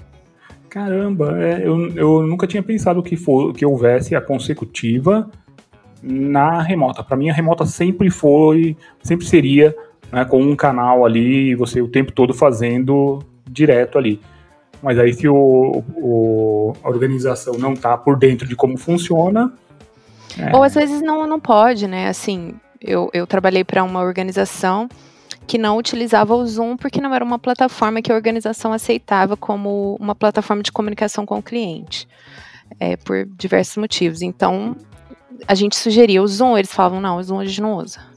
Caramba, 0.69 1.37
é, 1.39 1.67
eu, 1.67 1.89
eu 1.95 2.27
nunca 2.27 2.47
tinha 2.47 2.63
pensado 2.63 3.03
que, 3.03 3.15
for, 3.15 3.53
que 3.53 3.65
houvesse 3.65 4.15
a 4.15 4.23
consecutiva 4.23 5.31
na 6.03 6.63
remota. 6.63 7.05
Para 7.05 7.17
mim, 7.17 7.29
a 7.29 7.35
remota 7.35 7.67
sempre 7.67 8.11
foi, 8.11 8.75
sempre 9.03 9.27
seria 9.27 9.77
né, 10.11 10.25
com 10.25 10.43
um 10.43 10.57
canal 10.57 11.05
ali 11.05 11.51
e 11.51 11.55
você 11.55 11.83
o 11.83 11.89
tempo 11.89 12.11
todo 12.11 12.33
fazendo 12.33 13.19
direto 13.47 13.99
ali. 13.99 14.19
Mas 14.83 14.99
aí, 14.99 15.13
se 15.13 15.29
o, 15.29 15.85
o 15.95 16.73
a 16.83 16.89
organização 16.89 17.55
não 17.59 17.75
está 17.75 17.97
por 17.97 18.19
dentro 18.19 18.49
de 18.49 18.57
como 18.57 18.77
funciona. 18.77 19.53
É... 20.39 20.55
Ou 20.57 20.63
às 20.63 20.75
vezes 20.75 21.01
não, 21.01 21.27
não 21.27 21.41
pode, 21.41 21.87
né? 21.87 22.09
Assim, 22.09 22.55
eu, 22.81 23.11
eu 23.13 23.27
trabalhei 23.27 23.65
para 23.65 23.83
uma 23.85 24.01
organização 24.01 24.89
que 25.47 25.59
não 25.59 25.77
utilizava 25.77 26.35
o 26.35 26.47
Zoom 26.47 26.77
porque 26.77 27.01
não 27.01 27.15
era 27.15 27.25
uma 27.25 27.39
plataforma 27.39 28.01
que 28.01 28.13
a 28.13 28.15
organização 28.15 28.73
aceitava 28.73 29.37
como 29.37 29.97
uma 30.01 30.15
plataforma 30.15 30.63
de 30.63 30.73
comunicação 30.73 31.27
com 31.27 31.39
o 31.39 31.43
cliente, 31.43 32.09
é, 32.79 32.97
por 32.97 33.27
diversos 33.27 33.77
motivos. 33.77 34.23
Então, 34.23 34.77
a 35.47 35.55
gente 35.55 35.77
sugeria 35.77 36.23
o 36.23 36.27
Zoom, 36.27 36.57
eles 36.57 36.73
falavam, 36.73 37.01
não, 37.01 37.17
o 37.17 37.23
Zoom 37.23 37.41
a 37.41 37.45
gente 37.45 37.61
não 37.61 37.75
usa. 37.75 38.12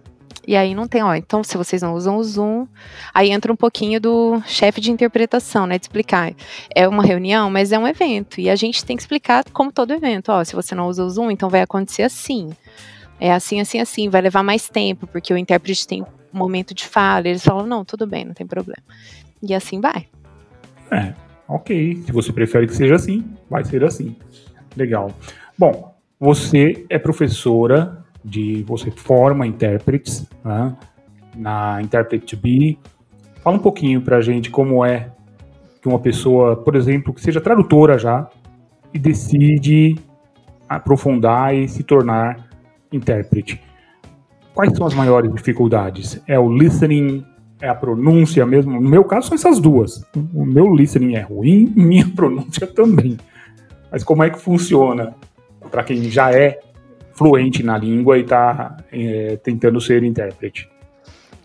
E 0.47 0.55
aí 0.55 0.75
não 0.75 0.87
tem, 0.87 1.01
ó, 1.03 1.15
então 1.15 1.43
se 1.43 1.57
vocês 1.57 1.81
não 1.81 1.93
usam 1.93 2.17
o 2.17 2.23
Zoom, 2.23 2.67
aí 3.13 3.31
entra 3.31 3.51
um 3.51 3.55
pouquinho 3.55 3.99
do 3.99 4.41
chefe 4.45 4.79
de 4.79 4.91
interpretação, 4.91 5.65
né, 5.65 5.77
de 5.77 5.85
explicar. 5.85 6.33
É 6.73 6.87
uma 6.87 7.03
reunião, 7.03 7.49
mas 7.49 7.71
é 7.71 7.79
um 7.79 7.87
evento, 7.87 8.39
e 8.39 8.49
a 8.49 8.55
gente 8.55 8.85
tem 8.85 8.95
que 8.95 9.01
explicar 9.01 9.43
como 9.51 9.71
todo 9.71 9.91
evento, 9.93 10.31
ó, 10.31 10.43
se 10.43 10.55
você 10.55 10.75
não 10.75 10.87
usa 10.87 11.03
o 11.03 11.09
Zoom, 11.09 11.31
então 11.31 11.49
vai 11.49 11.61
acontecer 11.61 12.03
assim. 12.03 12.51
é 13.19 13.31
assim, 13.33 13.59
assim, 13.59 13.79
assim, 13.79 14.09
vai 14.09 14.21
levar 14.21 14.43
mais 14.43 14.69
tempo, 14.69 15.07
porque 15.07 15.33
o 15.33 15.37
intérprete 15.37 15.87
tem 15.87 16.01
um 16.03 16.07
momento 16.33 16.73
de 16.73 16.85
fala. 16.85 17.27
Eles 17.27 17.43
falam, 17.43 17.65
não, 17.65 17.85
tudo 17.85 18.05
bem, 18.05 18.25
não 18.25 18.33
tem 18.33 18.45
problema. 18.45 18.83
E 19.41 19.53
assim 19.53 19.79
vai. 19.79 20.07
É, 20.91 21.13
ok. 21.47 22.03
Se 22.05 22.11
você 22.11 22.33
prefere 22.33 22.67
que 22.67 22.75
seja 22.75 22.95
assim, 22.95 23.23
vai 23.49 23.63
ser 23.63 23.83
assim. 23.83 24.15
Legal. 24.75 25.11
Bom, 25.57 25.95
você 26.19 26.85
é 26.89 26.99
professora 26.99 28.04
de. 28.25 28.63
Você 28.63 28.89
forma 28.89 29.45
intérpretes 29.45 30.27
né, 30.43 30.75
na 31.35 31.81
Interpret 31.81 32.19
to. 32.19 32.37
Fala 33.41 33.57
um 33.57 33.59
pouquinho 33.59 34.01
pra 34.01 34.21
gente 34.21 34.49
como 34.49 34.83
é 34.83 35.11
que 35.81 35.87
uma 35.87 35.99
pessoa, 35.99 36.55
por 36.55 36.75
exemplo, 36.75 37.13
que 37.13 37.21
seja 37.21 37.39
tradutora 37.39 37.99
já 37.99 38.27
e 38.91 38.97
decide 38.97 39.95
aprofundar 40.67 41.53
e 41.53 41.67
se 41.67 41.83
tornar 41.83 42.49
intérprete. 42.91 43.61
Quais 44.53 44.75
são 44.75 44.87
as 44.87 44.95
maiores 44.95 45.31
dificuldades? 45.33 46.19
É 46.25 46.39
o 46.39 46.49
listening, 46.49 47.23
é 47.61 47.69
a 47.69 47.75
pronúncia 47.75 48.45
mesmo? 48.45 48.81
No 48.81 48.89
meu 48.89 49.03
caso 49.03 49.27
são 49.27 49.35
essas 49.35 49.59
duas. 49.59 50.03
O 50.33 50.43
meu 50.43 50.73
listening 50.73 51.15
é 51.15 51.21
ruim, 51.21 51.71
minha 51.75 52.07
pronúncia 52.07 52.65
também. 52.65 53.17
Mas 53.91 54.03
como 54.03 54.23
é 54.23 54.29
que 54.29 54.39
funciona 54.39 55.13
para 55.69 55.83
quem 55.83 56.03
já 56.09 56.31
é 56.31 56.59
fluente 57.15 57.63
na 57.63 57.77
língua 57.77 58.17
e 58.17 58.21
está 58.21 58.77
é, 58.91 59.37
tentando 59.43 59.81
ser 59.81 60.03
intérprete? 60.03 60.69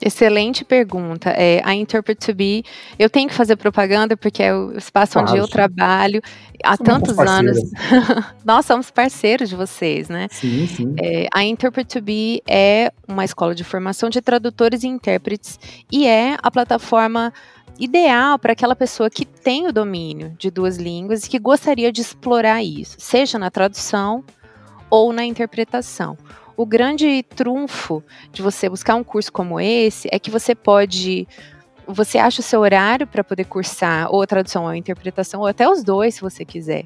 Excelente 0.03 0.65
pergunta. 0.65 1.29
É, 1.31 1.61
a 1.63 1.75
Interpret 1.75 2.15
to 2.15 2.35
Be, 2.35 2.65
eu 2.99 3.11
tenho 3.11 3.29
que 3.29 3.35
fazer 3.35 3.57
propaganda 3.57 4.17
porque 4.17 4.43
é 4.43 4.55
o 4.55 4.73
espaço 4.77 5.19
onde 5.19 5.37
eu 5.37 5.47
trabalho 5.47 6.23
há 6.65 6.75
somos 6.75 6.87
tantos 6.87 7.19
anos. 7.19 7.59
Nós 8.43 8.65
somos 8.65 8.91
parceiros 8.91 9.51
de 9.51 9.57
vocês, 9.57 10.09
né? 10.09 10.27
Sim, 10.31 10.67
sim. 10.67 10.95
É, 10.99 11.29
a 11.31 11.45
Interpret 11.45 11.85
to 11.85 12.01
Be 12.01 12.43
é 12.49 12.91
uma 13.07 13.27
escola 13.27 13.55
de 13.55 13.63
formação 13.63 14.09
de 14.09 14.23
tradutores 14.23 14.83
e 14.85 14.89
intérpretes 14.89 15.61
e 15.93 16.07
é 16.07 16.37
a 16.43 16.51
plataforma 16.51 17.31
ideal 17.79 18.39
para 18.39 18.53
aquela 18.53 18.75
pessoa 18.75 19.11
que 19.11 19.27
tem 19.27 19.67
o 19.67 19.73
domínio 19.73 20.35
de 20.39 20.51
duas 20.51 20.79
línguas 20.79 21.25
e 21.25 21.31
que 21.31 21.39
gostaria 21.39 21.93
de 21.93 22.01
explorar 22.01 22.63
isso, 22.63 22.97
seja 22.99 23.39
na 23.39 23.51
tradução 23.51 24.25
ou 24.91 25.13
na 25.13 25.25
interpretação. 25.25 26.19
O 26.57 26.67
grande 26.67 27.23
trunfo 27.23 28.03
de 28.33 28.43
você 28.43 28.69
buscar 28.69 28.95
um 28.95 29.05
curso 29.05 29.33
como 29.33 29.61
esse 29.61 30.09
é 30.13 30.19
que 30.19 30.31
você 30.31 30.55
pode 30.55 31.27
você 31.87 32.19
acha 32.19 32.41
o 32.41 32.45
seu 32.45 32.61
horário 32.61 33.07
para 33.07 33.25
poder 33.25 33.45
cursar 33.45 34.13
ou 34.13 34.23
a 34.23 34.27
tradução 34.27 34.65
ou 34.65 34.69
a 34.69 34.77
interpretação, 34.77 35.41
ou 35.41 35.47
até 35.47 35.69
os 35.69 35.83
dois, 35.83 36.15
se 36.15 36.21
você 36.21 36.45
quiser. 36.45 36.85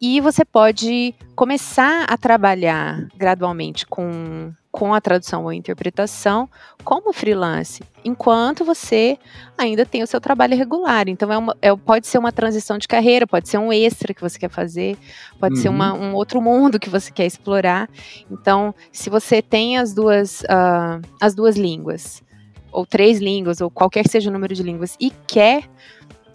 E 0.00 0.20
você 0.20 0.44
pode 0.44 1.14
começar 1.34 2.04
a 2.04 2.16
trabalhar 2.16 3.08
gradualmente 3.16 3.86
com, 3.86 4.52
com 4.70 4.92
a 4.92 5.00
tradução 5.00 5.44
ou 5.44 5.48
a 5.48 5.54
interpretação 5.54 6.48
como 6.82 7.12
freelance, 7.12 7.82
enquanto 8.04 8.64
você 8.64 9.16
ainda 9.56 9.86
tem 9.86 10.02
o 10.02 10.06
seu 10.06 10.20
trabalho 10.20 10.56
regular. 10.56 11.08
Então, 11.08 11.32
é, 11.32 11.38
uma, 11.38 11.56
é 11.62 11.74
pode 11.74 12.06
ser 12.06 12.18
uma 12.18 12.32
transição 12.32 12.76
de 12.76 12.88
carreira, 12.88 13.26
pode 13.26 13.48
ser 13.48 13.58
um 13.58 13.72
extra 13.72 14.12
que 14.12 14.20
você 14.20 14.38
quer 14.38 14.50
fazer, 14.50 14.98
pode 15.38 15.54
uhum. 15.54 15.62
ser 15.62 15.68
uma, 15.68 15.94
um 15.94 16.14
outro 16.14 16.42
mundo 16.42 16.78
que 16.78 16.90
você 16.90 17.10
quer 17.10 17.26
explorar. 17.26 17.88
Então, 18.30 18.74
se 18.92 19.08
você 19.08 19.40
tem 19.40 19.78
as 19.78 19.94
duas, 19.94 20.42
uh, 20.42 21.00
as 21.20 21.34
duas 21.34 21.56
línguas, 21.56 22.22
ou 22.70 22.84
três 22.84 23.20
línguas, 23.20 23.60
ou 23.60 23.70
qualquer 23.70 24.02
que 24.02 24.10
seja 24.10 24.28
o 24.28 24.32
número 24.32 24.52
de 24.52 24.62
línguas, 24.62 24.96
e 25.00 25.10
quer 25.26 25.62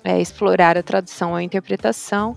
é, 0.03 0.19
explorar 0.19 0.77
a 0.77 0.83
tradução 0.83 1.31
ou 1.31 1.35
a 1.35 1.43
interpretação, 1.43 2.35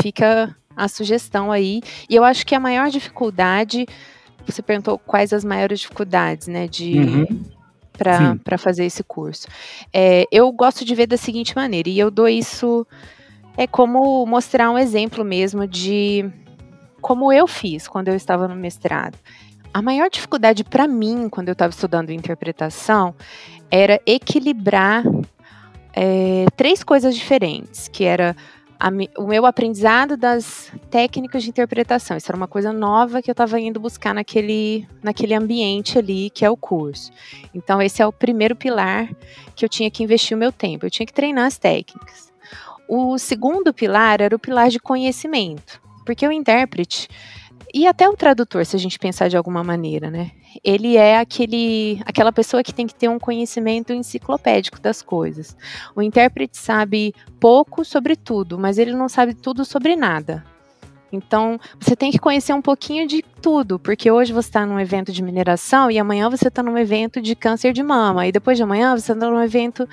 fica 0.00 0.54
a 0.76 0.88
sugestão 0.88 1.50
aí. 1.50 1.80
E 2.08 2.14
eu 2.14 2.24
acho 2.24 2.46
que 2.46 2.54
a 2.54 2.60
maior 2.60 2.88
dificuldade, 2.88 3.86
você 4.46 4.62
perguntou 4.62 4.98
quais 4.98 5.32
as 5.32 5.44
maiores 5.44 5.80
dificuldades, 5.80 6.46
né, 6.46 6.68
de 6.68 6.98
uhum. 6.98 7.42
para 7.92 8.56
fazer 8.56 8.84
esse 8.84 9.02
curso. 9.02 9.48
É, 9.92 10.24
eu 10.30 10.50
gosto 10.52 10.84
de 10.84 10.94
ver 10.94 11.06
da 11.06 11.16
seguinte 11.16 11.54
maneira, 11.56 11.88
e 11.88 11.98
eu 11.98 12.10
dou 12.10 12.28
isso 12.28 12.86
é 13.56 13.66
como 13.66 14.24
mostrar 14.24 14.70
um 14.70 14.78
exemplo 14.78 15.24
mesmo 15.24 15.66
de 15.66 16.24
como 17.00 17.32
eu 17.32 17.48
fiz 17.48 17.88
quando 17.88 18.06
eu 18.06 18.14
estava 18.14 18.46
no 18.46 18.54
mestrado. 18.54 19.18
A 19.74 19.82
maior 19.82 20.08
dificuldade 20.08 20.62
para 20.62 20.86
mim, 20.86 21.28
quando 21.28 21.48
eu 21.48 21.52
estava 21.52 21.70
estudando 21.70 22.10
interpretação, 22.10 23.14
era 23.68 24.00
equilibrar 24.06 25.02
é, 25.92 26.46
três 26.56 26.84
coisas 26.84 27.16
diferentes, 27.16 27.88
que 27.88 28.04
era 28.04 28.36
o 29.16 29.26
meu 29.26 29.44
aprendizado 29.44 30.16
das 30.16 30.72
técnicas 30.90 31.42
de 31.42 31.50
interpretação. 31.50 32.16
Isso 32.16 32.30
era 32.30 32.36
uma 32.36 32.46
coisa 32.46 32.72
nova 32.72 33.20
que 33.20 33.30
eu 33.30 33.32
estava 33.32 33.58
indo 33.58 33.80
buscar 33.80 34.14
naquele, 34.14 34.86
naquele 35.02 35.34
ambiente 35.34 35.98
ali, 35.98 36.30
que 36.30 36.44
é 36.44 36.50
o 36.50 36.56
curso. 36.56 37.10
Então, 37.52 37.82
esse 37.82 38.00
é 38.00 38.06
o 38.06 38.12
primeiro 38.12 38.54
pilar 38.54 39.08
que 39.56 39.64
eu 39.64 39.68
tinha 39.68 39.90
que 39.90 40.02
investir 40.02 40.36
o 40.36 40.40
meu 40.40 40.52
tempo. 40.52 40.86
Eu 40.86 40.90
tinha 40.90 41.06
que 41.06 41.12
treinar 41.12 41.46
as 41.46 41.58
técnicas. 41.58 42.32
O 42.88 43.18
segundo 43.18 43.74
pilar 43.74 44.20
era 44.20 44.34
o 44.34 44.38
pilar 44.38 44.70
de 44.70 44.78
conhecimento, 44.78 45.80
porque 46.06 46.26
o 46.26 46.32
intérprete 46.32 47.08
e 47.72 47.86
até 47.86 48.08
o 48.08 48.16
tradutor, 48.16 48.64
se 48.64 48.76
a 48.76 48.78
gente 48.78 48.98
pensar 48.98 49.28
de 49.28 49.36
alguma 49.36 49.62
maneira, 49.62 50.10
né? 50.10 50.30
Ele 50.64 50.96
é 50.96 51.18
aquele, 51.18 52.00
aquela 52.04 52.32
pessoa 52.32 52.62
que 52.62 52.72
tem 52.72 52.86
que 52.86 52.94
ter 52.94 53.08
um 53.08 53.18
conhecimento 53.18 53.92
enciclopédico 53.92 54.80
das 54.80 55.02
coisas. 55.02 55.56
O 55.94 56.02
intérprete 56.02 56.56
sabe 56.56 57.14
pouco 57.40 57.84
sobre 57.84 58.16
tudo, 58.16 58.58
mas 58.58 58.78
ele 58.78 58.92
não 58.92 59.08
sabe 59.08 59.34
tudo 59.34 59.64
sobre 59.64 59.96
nada. 59.96 60.44
Então, 61.12 61.58
você 61.80 61.96
tem 61.96 62.10
que 62.10 62.18
conhecer 62.18 62.52
um 62.52 62.60
pouquinho 62.60 63.06
de 63.06 63.24
tudo, 63.40 63.78
porque 63.78 64.10
hoje 64.10 64.32
você 64.32 64.48
está 64.48 64.66
num 64.66 64.78
evento 64.78 65.12
de 65.12 65.22
mineração 65.22 65.90
e 65.90 65.98
amanhã 65.98 66.28
você 66.28 66.48
está 66.48 66.62
num 66.62 66.76
evento 66.76 67.20
de 67.20 67.34
câncer 67.34 67.72
de 67.72 67.82
mama, 67.82 68.26
e 68.26 68.32
depois 68.32 68.56
de 68.56 68.62
amanhã 68.62 68.96
você 68.96 69.12
está 69.12 69.30
num 69.30 69.42
evento 69.42 69.88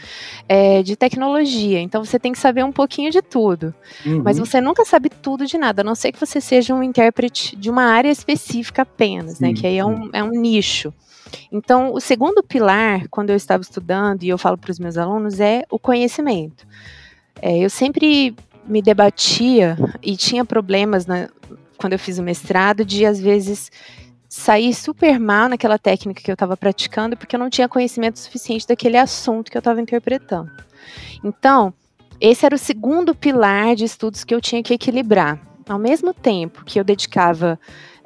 é, 0.47 0.83
de 0.83 0.95
tecnologia. 0.95 1.79
Então, 1.79 2.03
você 2.03 2.19
tem 2.19 2.31
que 2.31 2.39
saber 2.39 2.63
um 2.63 2.71
pouquinho 2.71 3.11
de 3.11 3.21
tudo. 3.21 3.73
Uhum. 4.05 4.21
Mas 4.23 4.37
você 4.37 4.59
nunca 4.59 4.83
sabe 4.83 5.09
tudo 5.09 5.45
de 5.45 5.57
nada, 5.57 5.81
a 5.81 5.85
não 5.85 5.95
ser 5.95 6.11
que 6.11 6.19
você 6.19 6.41
seja 6.41 6.73
um 6.73 6.83
intérprete 6.83 7.55
de 7.55 7.69
uma 7.69 7.83
área 7.83 8.09
específica 8.09 8.81
apenas, 8.81 9.39
né? 9.39 9.53
Que 9.53 9.67
aí 9.67 9.77
é 9.77 9.85
um, 9.85 10.09
é 10.11 10.23
um 10.23 10.31
nicho. 10.31 10.93
Então, 11.51 11.93
o 11.93 11.99
segundo 11.99 12.43
pilar, 12.43 13.07
quando 13.09 13.29
eu 13.29 13.35
estava 13.35 13.61
estudando, 13.61 14.23
e 14.23 14.29
eu 14.29 14.37
falo 14.37 14.57
para 14.57 14.71
os 14.71 14.79
meus 14.79 14.97
alunos, 14.97 15.39
é 15.39 15.63
o 15.69 15.79
conhecimento. 15.79 16.67
É, 17.41 17.57
eu 17.57 17.69
sempre 17.69 18.35
me 18.67 18.81
debatia 18.81 19.77
e 20.01 20.17
tinha 20.17 20.43
problemas 20.43 21.05
na, 21.05 21.29
quando 21.77 21.93
eu 21.93 21.99
fiz 21.99 22.17
o 22.17 22.23
mestrado 22.23 22.83
de 22.83 23.05
às 23.05 23.19
vezes 23.19 23.71
sair 24.27 24.73
super 24.73 25.19
mal 25.19 25.47
naquela 25.47 25.77
técnica 25.77 26.21
que 26.21 26.29
eu 26.29 26.33
estava 26.33 26.57
praticando 26.57 27.15
porque 27.15 27.35
eu 27.35 27.39
não 27.39 27.49
tinha 27.49 27.69
conhecimento 27.69 28.19
suficiente 28.19 28.67
daquele 28.67 28.97
assunto 28.97 29.51
que 29.51 29.57
eu 29.57 29.59
estava 29.59 29.81
interpretando. 29.81 30.51
Então, 31.23 31.73
esse 32.19 32.45
era 32.45 32.55
o 32.55 32.59
segundo 32.59 33.13
pilar 33.13 33.75
de 33.75 33.85
estudos 33.85 34.23
que 34.23 34.33
eu 34.33 34.41
tinha 34.41 34.63
que 34.63 34.73
equilibrar. 34.73 35.39
Ao 35.67 35.79
mesmo 35.79 36.13
tempo 36.13 36.63
que 36.63 36.79
eu 36.79 36.83
dedicava 36.83 37.59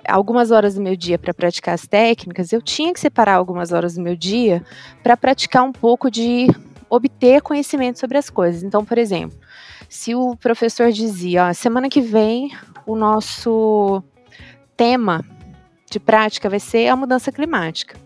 algumas 0.07 0.51
horas 0.51 0.75
do 0.75 0.81
meu 0.81 0.95
dia 0.95 1.19
para 1.19 1.33
praticar 1.33 1.75
as 1.75 1.85
técnicas, 1.85 2.53
eu 2.53 2.61
tinha 2.61 2.93
que 2.93 2.99
separar 2.99 3.35
algumas 3.35 3.71
horas 3.71 3.95
do 3.95 4.01
meu 4.01 4.15
dia 4.15 4.63
para 5.03 5.17
praticar 5.17 5.63
um 5.63 5.71
pouco 5.71 6.09
de 6.09 6.47
obter 6.89 7.41
conhecimento 7.41 7.99
sobre 7.99 8.17
as 8.17 8.29
coisas. 8.29 8.63
Então, 8.63 8.83
por 8.83 8.97
exemplo, 8.97 9.37
se 9.89 10.13
o 10.13 10.35
professor 10.35 10.91
dizia, 10.91 11.47
ó, 11.47 11.53
semana 11.53 11.89
que 11.89 11.99
vem 11.99 12.51
o 12.85 12.95
nosso 12.95 14.03
tema 14.77 15.25
de 15.89 15.99
prática 15.99 16.49
vai 16.49 16.59
ser 16.59 16.87
a 16.87 16.95
mudança 16.95 17.31
climática. 17.31 17.97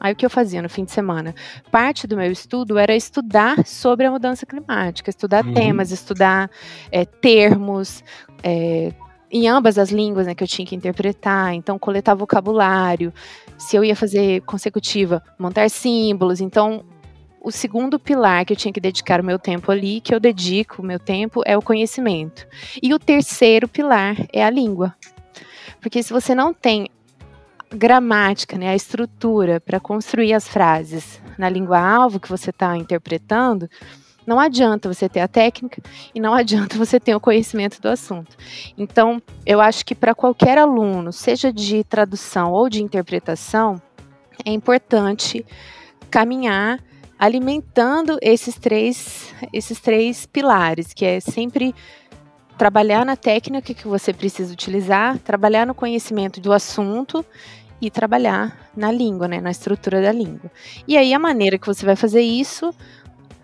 Aí 0.00 0.12
o 0.12 0.16
que 0.16 0.24
eu 0.24 0.30
fazia 0.30 0.62
no 0.62 0.68
fim 0.68 0.84
de 0.84 0.92
semana? 0.92 1.34
Parte 1.72 2.06
do 2.06 2.16
meu 2.16 2.30
estudo 2.30 2.78
era 2.78 2.94
estudar 2.94 3.66
sobre 3.66 4.06
a 4.06 4.10
mudança 4.10 4.46
climática, 4.46 5.10
estudar 5.10 5.44
uhum. 5.44 5.54
temas, 5.54 5.90
estudar 5.90 6.48
é, 6.92 7.04
termos, 7.04 8.04
é, 8.42 8.92
em 9.30 9.48
ambas 9.48 9.76
as 9.76 9.90
línguas 9.90 10.26
né, 10.26 10.34
que 10.34 10.42
eu 10.44 10.48
tinha 10.48 10.64
que 10.64 10.76
interpretar, 10.76 11.52
então 11.52 11.78
coletar 11.78 12.14
vocabulário, 12.14 13.12
se 13.58 13.76
eu 13.76 13.84
ia 13.84 13.96
fazer 13.96 14.40
consecutiva, 14.42 15.22
montar 15.36 15.68
símbolos, 15.68 16.40
então 16.40 16.84
o 17.40 17.50
segundo 17.50 17.98
pilar 17.98 18.44
que 18.44 18.52
eu 18.52 18.56
tinha 18.56 18.72
que 18.72 18.80
dedicar 18.80 19.20
o 19.20 19.24
meu 19.24 19.38
tempo 19.38 19.70
ali, 19.70 20.00
que 20.00 20.14
eu 20.14 20.20
dedico 20.20 20.82
o 20.82 20.84
meu 20.84 20.98
tempo, 20.98 21.42
é 21.46 21.56
o 21.56 21.62
conhecimento. 21.62 22.46
E 22.82 22.92
o 22.92 22.98
terceiro 22.98 23.68
pilar 23.68 24.16
é 24.32 24.44
a 24.44 24.50
língua. 24.50 24.94
Porque 25.80 26.02
se 26.02 26.12
você 26.12 26.34
não 26.34 26.52
tem 26.52 26.88
gramática, 27.70 28.56
né, 28.56 28.70
a 28.70 28.74
estrutura 28.74 29.60
para 29.60 29.78
construir 29.78 30.32
as 30.32 30.48
frases 30.48 31.20
na 31.36 31.48
língua 31.48 31.78
alvo 31.78 32.18
que 32.18 32.28
você 32.28 32.50
está 32.50 32.76
interpretando, 32.76 33.68
não 34.26 34.38
adianta 34.40 34.92
você 34.92 35.08
ter 35.08 35.20
a 35.20 35.28
técnica 35.28 35.82
e 36.14 36.20
não 36.20 36.34
adianta 36.36 36.76
você 36.76 36.98
ter 36.98 37.14
o 37.14 37.20
conhecimento 37.20 37.80
do 37.80 37.88
assunto. 37.88 38.36
Então, 38.76 39.22
eu 39.46 39.60
acho 39.60 39.84
que 39.84 39.94
para 39.94 40.14
qualquer 40.14 40.58
aluno, 40.58 41.12
seja 41.12 41.52
de 41.52 41.84
tradução 41.84 42.52
ou 42.52 42.68
de 42.68 42.82
interpretação, 42.82 43.80
é 44.44 44.50
importante 44.50 45.44
caminhar 46.10 46.78
alimentando 47.18 48.18
esses 48.22 48.54
três, 48.54 49.34
esses 49.52 49.80
três 49.80 50.26
pilares, 50.26 50.92
que 50.92 51.04
é 51.04 51.20
sempre 51.20 51.74
trabalhar 52.56 53.04
na 53.04 53.16
técnica 53.16 53.74
que 53.74 53.86
você 53.86 54.12
precisa 54.12 54.52
utilizar, 54.52 55.18
trabalhar 55.18 55.66
no 55.66 55.74
conhecimento 55.74 56.40
do 56.40 56.52
assunto 56.52 57.24
e 57.80 57.90
trabalhar 57.90 58.70
na 58.76 58.90
língua, 58.90 59.28
né, 59.28 59.40
na 59.40 59.50
estrutura 59.50 60.02
da 60.02 60.12
língua. 60.12 60.50
E 60.86 60.96
aí 60.96 61.14
a 61.14 61.18
maneira 61.18 61.58
que 61.58 61.66
você 61.66 61.86
vai 61.86 61.94
fazer 61.94 62.22
isso 62.22 62.74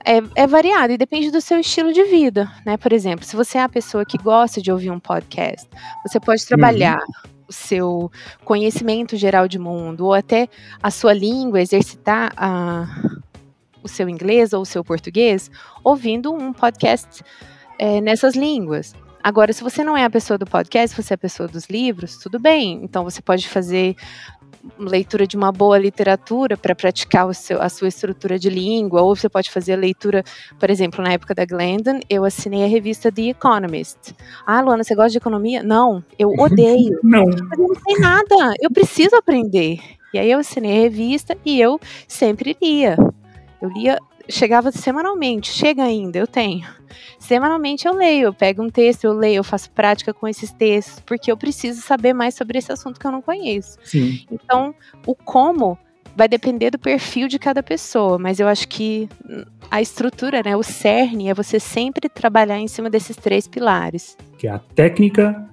é, 0.04 0.20
é 0.34 0.46
variado 0.46 0.92
e 0.92 0.98
depende 0.98 1.30
do 1.30 1.40
seu 1.40 1.58
estilo 1.58 1.92
de 1.92 2.04
vida, 2.04 2.50
né? 2.66 2.76
Por 2.76 2.92
exemplo, 2.92 3.24
se 3.24 3.34
você 3.34 3.56
é 3.56 3.62
a 3.62 3.68
pessoa 3.68 4.04
que 4.04 4.18
gosta 4.18 4.60
de 4.60 4.70
ouvir 4.70 4.90
um 4.90 5.00
podcast, 5.00 5.66
você 6.06 6.20
pode 6.20 6.44
trabalhar 6.44 6.98
uhum. 6.98 7.30
o 7.48 7.52
seu 7.52 8.12
conhecimento 8.44 9.16
geral 9.16 9.48
de 9.48 9.58
mundo 9.58 10.04
ou 10.04 10.12
até 10.12 10.48
a 10.82 10.90
sua 10.90 11.14
língua, 11.14 11.62
exercitar 11.62 12.32
a, 12.36 12.86
o 13.85 13.89
seu 13.89 14.09
inglês 14.09 14.53
ou 14.53 14.62
o 14.62 14.66
seu 14.66 14.82
português 14.82 15.51
ouvindo 15.85 16.32
um 16.32 16.53
podcast 16.53 17.22
é, 17.78 18.01
nessas 18.01 18.35
línguas. 18.35 18.95
Agora, 19.22 19.53
se 19.53 19.62
você 19.62 19.82
não 19.85 19.97
é 19.97 20.05
a 20.05 20.11
pessoa 20.11 20.37
do 20.37 20.45
podcast, 20.45 20.95
se 20.95 21.03
você 21.03 21.14
é 21.14 21.16
a 21.16 21.18
pessoa 21.18 21.49
dos 21.49 21.66
livros, 21.66 22.18
tudo 22.18 22.39
bem. 22.39 22.80
Então, 22.82 23.05
você 23.05 23.22
pode 23.22 23.49
fazer 23.49 23.97
leitura 24.78 25.26
de 25.26 25.37
uma 25.37 25.53
boa 25.53 25.78
literatura 25.78 26.57
para 26.57 26.74
praticar 26.74 27.32
seu, 27.35 27.61
a 27.61 27.68
sua 27.68 27.89
estrutura 27.89 28.39
de 28.39 28.49
língua, 28.49 29.03
ou 29.03 29.14
você 29.14 29.28
pode 29.28 29.51
fazer 29.51 29.74
a 29.74 29.76
leitura, 29.76 30.24
por 30.59 30.70
exemplo, 30.70 31.03
na 31.03 31.12
época 31.12 31.35
da 31.35 31.45
Glendon, 31.45 32.01
eu 32.09 32.24
assinei 32.24 32.64
a 32.64 32.68
revista 32.68 33.12
The 33.12 33.30
Economist. 33.30 34.14
Ah, 34.47 34.61
Luana, 34.61 34.85
você 34.85 34.95
gosta 34.95 35.11
de 35.11 35.18
economia? 35.18 35.62
Não, 35.62 36.03
eu 36.18 36.30
odeio. 36.39 36.99
não. 37.03 37.24
Eu 37.24 37.59
não 37.59 37.74
sei 37.74 37.99
nada, 37.99 38.55
eu 38.61 38.70
preciso 38.70 39.16
aprender. 39.16 39.80
E 40.12 40.18
aí 40.18 40.30
eu 40.30 40.39
assinei 40.39 40.78
a 40.78 40.80
revista 40.82 41.37
e 41.45 41.61
eu 41.61 41.80
sempre 42.07 42.57
lia. 42.61 42.97
Eu 43.61 43.68
lia 43.68 43.98
chegava 44.28 44.70
semanalmente, 44.72 45.52
chega 45.52 45.82
ainda, 45.82 46.18
eu 46.18 46.26
tenho. 46.26 46.66
Semanalmente 47.18 47.86
eu 47.86 47.94
leio, 47.94 48.26
eu 48.26 48.34
pego 48.34 48.62
um 48.62 48.70
texto, 48.70 49.05
eu 49.05 49.12
leio, 49.12 49.36
eu 49.36 49.44
faço 49.44 49.70
prática 49.70 50.12
com 50.12 50.28
esses 50.28 50.52
textos, 50.52 51.00
porque 51.00 51.30
eu 51.30 51.36
preciso 51.36 51.80
saber 51.80 52.12
mais 52.12 52.34
sobre 52.34 52.59
esse 52.59 52.72
assunto 52.72 52.98
que 52.98 53.07
eu 53.07 53.12
não 53.12 53.22
conheço. 53.22 53.78
Sim. 53.84 54.24
Então, 54.30 54.74
o 55.07 55.14
como 55.14 55.78
vai 56.16 56.28
depender 56.28 56.70
do 56.70 56.78
perfil 56.78 57.26
de 57.26 57.38
cada 57.38 57.62
pessoa, 57.62 58.18
mas 58.18 58.38
eu 58.38 58.46
acho 58.46 58.68
que 58.68 59.09
a 59.70 59.82
estrutura, 59.82 60.42
né, 60.44 60.57
o 60.57 60.62
cerne 60.62 61.28
é 61.28 61.34
você 61.34 61.59
sempre 61.59 62.09
trabalhar 62.09 62.59
em 62.59 62.68
cima 62.68 62.88
desses 62.88 63.16
três 63.16 63.48
pilares. 63.48 64.16
Que 64.38 64.46
é 64.46 64.50
a 64.50 64.59
técnica, 64.59 65.48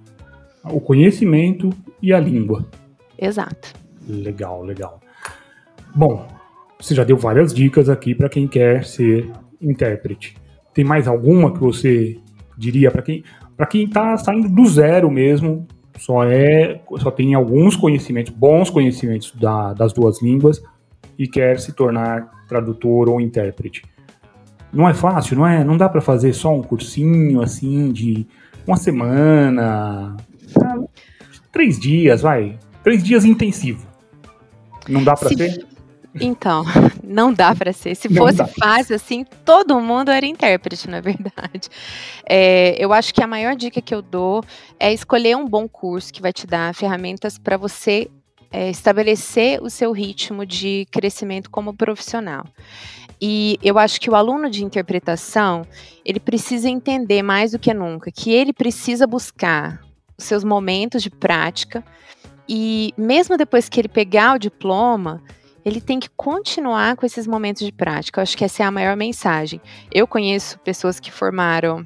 o 0.64 0.80
conhecimento 0.80 1.72
e 2.02 2.14
a 2.14 2.20
língua. 2.20 2.70
Exato. 3.18 3.74
Legal, 4.08 4.64
legal. 4.64 5.00
Bom, 5.96 6.28
você 6.82 6.96
já 6.96 7.04
deu 7.04 7.16
várias 7.16 7.54
dicas 7.54 7.90
aqui 7.90 8.16
para 8.16 8.28
quem 8.28 8.48
quer 8.48 8.84
ser 8.84 9.32
intérprete. 9.62 10.36
Tem 10.74 10.84
mais 10.84 11.08
alguma 11.08 11.54
que 11.54 11.60
você 11.60 12.18
diria 12.58 12.90
para 12.92 13.02
quem 13.02 13.24
para 13.56 13.68
quem 13.68 13.84
está 13.84 14.18
saindo 14.18 14.50
do 14.50 14.66
zero 14.66 15.12
mesmo, 15.12 15.68
só 16.00 16.24
é 16.24 16.82
só 16.98 17.12
tem 17.12 17.36
alguns 17.36 17.76
conhecimentos, 17.76 18.34
bons 18.34 18.72
conhecimentos 18.72 19.32
da, 19.36 19.74
das 19.74 19.94
duas 19.94 20.22
línguas 20.22 20.62
e 21.18 21.28
quer 21.28 21.60
se 21.60 21.74
tornar 21.74 22.32
tradutor 22.48 23.08
ou 23.08 23.22
intérprete. 23.22 23.84
Não 24.74 24.90
é 24.90 24.94
fácil, 24.94 25.38
não 25.38 25.46
é? 25.46 25.64
Não 25.64 25.78
dá 25.78 25.88
para 25.88 26.02
fazer 26.02 26.34
só 26.34 26.56
um 26.56 26.64
cursinho 26.64 27.42
assim 27.42 27.92
de 27.92 28.26
uma 28.66 28.78
semana, 28.78 30.18
três 31.52 31.80
dias, 31.80 32.22
vai, 32.22 32.58
três 32.84 33.04
dias 33.04 33.26
intensivo. 33.26 33.86
Não 34.88 35.04
dá 35.04 35.14
para 35.14 35.30
ser? 35.30 35.71
Então, 36.20 36.64
não 37.04 37.34
dá 37.34 37.56
para 37.56 37.72
ser. 37.72 37.96
Se 37.96 38.10
não 38.10 38.18
fosse 38.18 38.38
dá. 38.38 38.48
fácil 38.48 38.96
assim, 38.96 39.26
todo 39.46 39.80
mundo 39.80 40.12
era 40.12 40.26
intérprete, 40.26 40.90
na 40.90 41.00
verdade. 41.00 41.70
É, 42.28 42.76
eu 42.78 42.92
acho 42.92 43.14
que 43.14 43.24
a 43.24 43.28
maior 43.28 43.56
dica 43.56 43.82
que 43.82 43.94
eu 43.94 44.02
dou 44.02 44.44
é 44.80 44.92
escolher 44.92 45.36
um 45.38 45.48
bom 45.48 45.68
curso 45.68 46.14
que 46.14 46.22
vai 46.22 46.34
te 46.34 46.46
dar 46.46 46.74
ferramentas 46.76 47.38
para 47.38 47.58
você 47.58 48.10
é, 48.52 48.70
estabelecer 48.70 49.62
o 49.62 49.70
seu 49.70 49.92
ritmo 49.92 50.46
de 50.46 50.86
crescimento 50.92 51.50
como 51.50 51.74
profissional. 51.74 52.46
E 53.22 53.60
eu 53.62 53.78
acho 53.78 54.02
que 54.02 54.10
o 54.10 54.16
aluno 54.16 54.50
de 54.50 54.66
interpretação, 54.66 55.62
ele 56.04 56.20
precisa 56.20 56.68
entender 56.68 57.22
mais 57.22 57.52
do 57.52 57.60
que 57.60 57.74
nunca 57.74 58.12
que 58.12 58.32
ele 58.32 58.52
precisa 58.52 59.06
buscar 59.06 59.80
os 60.18 60.26
seus 60.26 60.44
momentos 60.44 61.04
de 61.04 61.10
prática 61.10 61.84
e 62.50 62.94
mesmo 62.98 63.38
depois 63.38 63.70
que 63.70 63.80
ele 63.80 63.88
pegar 63.88 64.36
o 64.36 64.40
diploma, 64.40 65.24
ele 65.64 65.80
tem 65.80 66.00
que 66.00 66.10
continuar 66.10 66.96
com 66.96 67.06
esses 67.06 67.28
momentos 67.28 67.64
de 67.64 67.72
prática. 67.72 68.20
Eu 68.20 68.24
acho 68.24 68.38
que 68.38 68.46
essa 68.46 68.64
é 68.64 68.66
a 68.66 68.72
maior 68.72 68.96
mensagem. 68.96 69.62
Eu 69.92 70.08
conheço 70.08 70.60
pessoas 70.60 71.00
que 71.00 71.12
formaram 71.12 71.86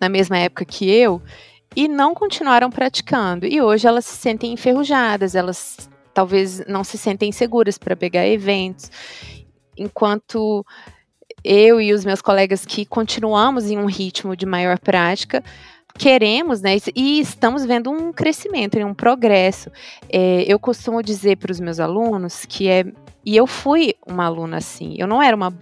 na 0.00 0.08
mesma 0.08 0.38
época 0.38 0.64
que 0.64 0.90
eu 0.90 1.20
e 1.76 1.86
não 1.86 2.14
continuaram 2.14 2.70
praticando. 2.70 3.46
E 3.46 3.60
hoje 3.60 3.86
elas 3.86 4.04
se 4.04 4.16
sentem 4.16 4.52
enferrujadas, 4.52 5.34
elas 5.34 5.88
talvez 6.14 6.64
não 6.66 6.82
se 6.82 6.98
sentem 6.98 7.30
seguras 7.30 7.78
para 7.78 7.96
pegar 7.96 8.26
eventos. 8.26 8.90
Enquanto 9.76 10.64
eu 11.44 11.80
e 11.80 11.92
os 11.92 12.04
meus 12.04 12.20
colegas 12.20 12.64
que 12.64 12.84
continuamos 12.84 13.70
em 13.70 13.78
um 13.78 13.86
ritmo 13.86 14.34
de 14.34 14.46
maior 14.46 14.78
prática, 14.78 15.44
queremos, 15.98 16.62
né? 16.62 16.76
E 16.94 17.20
estamos 17.20 17.64
vendo 17.64 17.90
um 17.90 18.12
crescimento, 18.12 18.78
um 18.78 18.94
progresso. 18.94 19.70
É, 20.08 20.44
eu 20.46 20.58
costumo 20.58 21.02
dizer 21.02 21.36
para 21.36 21.52
os 21.52 21.60
meus 21.60 21.80
alunos 21.80 22.46
que 22.46 22.68
é 22.68 22.84
e 23.26 23.36
eu 23.36 23.46
fui 23.46 23.94
uma 24.06 24.24
aluna 24.24 24.56
assim. 24.56 24.94
Eu 24.96 25.06
não 25.06 25.22
era 25.22 25.36
uma 25.36 25.52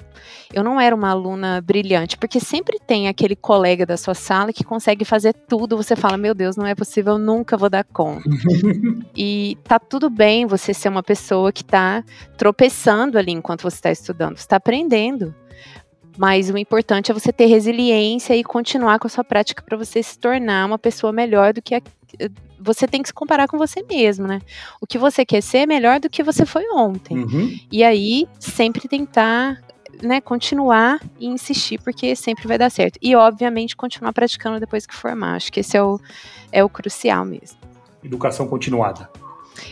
eu 0.52 0.62
não 0.62 0.80
era 0.80 0.94
uma 0.94 1.10
aluna 1.10 1.60
brilhante, 1.60 2.16
porque 2.16 2.38
sempre 2.38 2.78
tem 2.78 3.08
aquele 3.08 3.34
colega 3.34 3.84
da 3.84 3.96
sua 3.96 4.14
sala 4.14 4.52
que 4.52 4.62
consegue 4.62 5.04
fazer 5.04 5.32
tudo. 5.32 5.76
Você 5.76 5.96
fala, 5.96 6.16
meu 6.16 6.34
Deus, 6.34 6.56
não 6.56 6.66
é 6.66 6.74
possível, 6.74 7.14
eu 7.14 7.18
nunca 7.18 7.56
vou 7.56 7.68
dar 7.68 7.82
conta. 7.82 8.22
e 9.16 9.58
tá 9.64 9.78
tudo 9.78 10.08
bem 10.08 10.46
você 10.46 10.72
ser 10.72 10.88
uma 10.88 11.02
pessoa 11.02 11.50
que 11.50 11.62
está 11.62 12.04
tropeçando 12.36 13.18
ali 13.18 13.32
enquanto 13.32 13.62
você 13.62 13.76
está 13.76 13.90
estudando, 13.90 14.36
você 14.36 14.44
está 14.44 14.56
aprendendo. 14.56 15.34
Mas 16.16 16.50
o 16.50 16.56
importante 16.56 17.10
é 17.10 17.14
você 17.14 17.32
ter 17.32 17.46
resiliência 17.46 18.34
e 18.34 18.42
continuar 18.42 18.98
com 18.98 19.06
a 19.06 19.10
sua 19.10 19.24
prática 19.24 19.62
para 19.62 19.76
você 19.76 20.02
se 20.02 20.18
tornar 20.18 20.66
uma 20.66 20.78
pessoa 20.78 21.12
melhor 21.12 21.52
do 21.52 21.60
que 21.60 21.74
a, 21.74 21.82
você 22.58 22.86
tem 22.86 23.02
que 23.02 23.08
se 23.08 23.14
comparar 23.14 23.46
com 23.48 23.58
você 23.58 23.82
mesmo, 23.82 24.26
né? 24.26 24.40
O 24.80 24.86
que 24.86 24.98
você 24.98 25.24
quer 25.24 25.42
ser 25.42 25.58
é 25.58 25.66
melhor 25.66 26.00
do 26.00 26.08
que 26.08 26.22
você 26.22 26.46
foi 26.46 26.64
ontem. 26.72 27.18
Uhum. 27.18 27.58
E 27.70 27.84
aí 27.84 28.26
sempre 28.38 28.88
tentar 28.88 29.60
né, 30.02 30.20
continuar 30.20 31.00
e 31.18 31.26
insistir, 31.26 31.78
porque 31.80 32.14
sempre 32.16 32.46
vai 32.46 32.58
dar 32.58 32.70
certo. 32.70 32.98
E, 33.00 33.14
obviamente, 33.14 33.76
continuar 33.76 34.12
praticando 34.12 34.60
depois 34.60 34.86
que 34.86 34.94
formar. 34.94 35.36
Acho 35.36 35.52
que 35.52 35.60
esse 35.60 35.76
é 35.76 35.82
o, 35.82 36.00
é 36.52 36.64
o 36.64 36.68
crucial 36.68 37.24
mesmo. 37.24 37.58
Educação 38.02 38.46
continuada. 38.46 39.08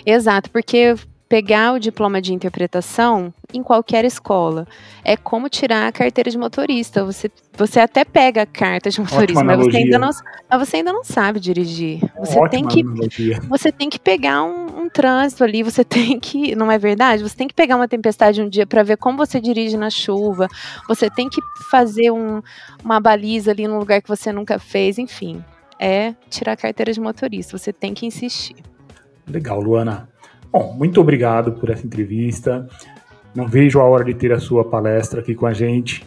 Exato, 0.05 0.51
porque 0.51 0.95
pegar 1.35 1.73
o 1.73 1.81
diploma 1.81 2.23
de 2.23 2.33
interpretação 2.33 3.35
em 3.53 3.61
qualquer 3.61 4.05
escola. 4.05 4.69
É 5.03 5.17
como 5.17 5.49
tirar 5.49 5.89
a 5.89 5.91
carteira 5.91 6.31
de 6.31 6.39
motorista. 6.39 7.05
Você, 7.05 7.29
você 7.55 7.81
até 7.81 8.05
pega 8.05 8.43
a 8.43 8.47
carta 8.47 8.89
de 8.89 9.01
motorista, 9.01 9.43
mas 9.43 9.59
você, 9.59 9.79
ainda 9.79 9.99
não, 9.99 10.11
mas 10.49 10.61
você 10.61 10.77
ainda 10.77 10.93
não 10.93 11.03
sabe 11.03 11.41
dirigir. 11.41 11.99
Você 12.21 12.39
Ótima 12.39 12.49
tem 12.51 12.67
que 12.69 12.81
analogia. 12.83 13.41
você 13.49 13.73
tem 13.73 13.91
que 13.91 13.99
pegar 13.99 14.45
um, 14.45 14.83
um, 14.83 14.89
trânsito 14.89 15.43
ali, 15.43 15.65
você 15.65 15.83
tem 15.83 16.21
que, 16.21 16.55
não 16.55 16.71
é 16.71 16.79
verdade? 16.79 17.25
Você 17.25 17.35
tem 17.35 17.49
que 17.49 17.55
pegar 17.55 17.75
uma 17.75 17.89
tempestade 17.89 18.41
um 18.41 18.49
dia 18.49 18.65
para 18.65 18.85
ver 18.85 18.97
como 18.97 19.19
você 19.19 19.41
dirige 19.41 19.77
na 19.77 19.91
chuva. 19.91 20.47
Você 20.87 21.11
tem 21.11 21.29
que 21.29 21.41
fazer 21.69 22.13
um, 22.13 22.41
uma 22.85 23.01
baliza 23.01 23.51
ali 23.51 23.67
num 23.67 23.81
lugar 23.81 24.01
que 24.01 24.09
você 24.09 24.31
nunca 24.31 24.57
fez, 24.61 24.99
enfim. 24.99 25.45
É 25.81 26.15
tirar 26.31 26.53
a 26.53 26.57
carteira 26.57 26.93
de 26.93 27.01
motorista. 27.01 27.59
Você 27.59 27.73
tem 27.73 27.93
que 27.93 28.07
insistir. 28.07 28.55
Legal, 29.27 29.61
Luana. 29.61 30.14
Bom, 30.55 30.73
muito 30.73 31.01
obrigado 31.01 31.51
por 31.51 31.69
essa 31.69 31.85
entrevista. 31.85 32.69
Não 33.35 33.49
vejo 33.49 33.81
a 33.81 33.83
hora 33.83 34.05
de 34.05 34.15
ter 34.15 34.33
a 34.33 34.39
sua 34.39 34.65
palestra 34.65 35.21
aqui 35.21 35.35
com 35.35 35.47
a 35.47 35.53
gente. 35.53 36.07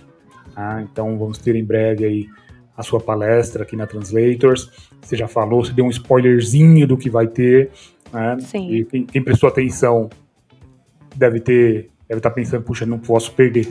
Ah, 0.56 0.82
então 0.82 1.20
vamos 1.20 1.38
ter 1.38 1.54
em 1.58 1.66
breve 1.66 2.06
aí 2.06 2.28
a 2.78 2.82
sua 2.82 3.02
palestra 3.02 3.64
aqui 3.64 3.76
na 3.76 3.86
Translators. 3.86 4.72
Você 5.02 5.18
já 5.18 5.28
falou, 5.28 5.66
você 5.66 5.74
deu 5.74 5.84
um 5.84 5.90
spoilerzinho 5.90 6.88
do 6.88 6.96
que 6.96 7.10
vai 7.10 7.28
ter. 7.28 7.72
Né? 8.14 8.38
Sim. 8.40 8.72
E 8.72 8.86
quem, 8.86 9.06
quem, 9.06 9.22
prestou 9.22 9.50
atenção 9.50 10.10
deve 11.14 11.42
ter, 11.42 11.90
deve 12.08 12.20
estar 12.20 12.32
pensando, 12.32 12.64
puxa, 12.64 12.86
não 12.86 13.00
posso 13.00 13.34
perder. 13.34 13.68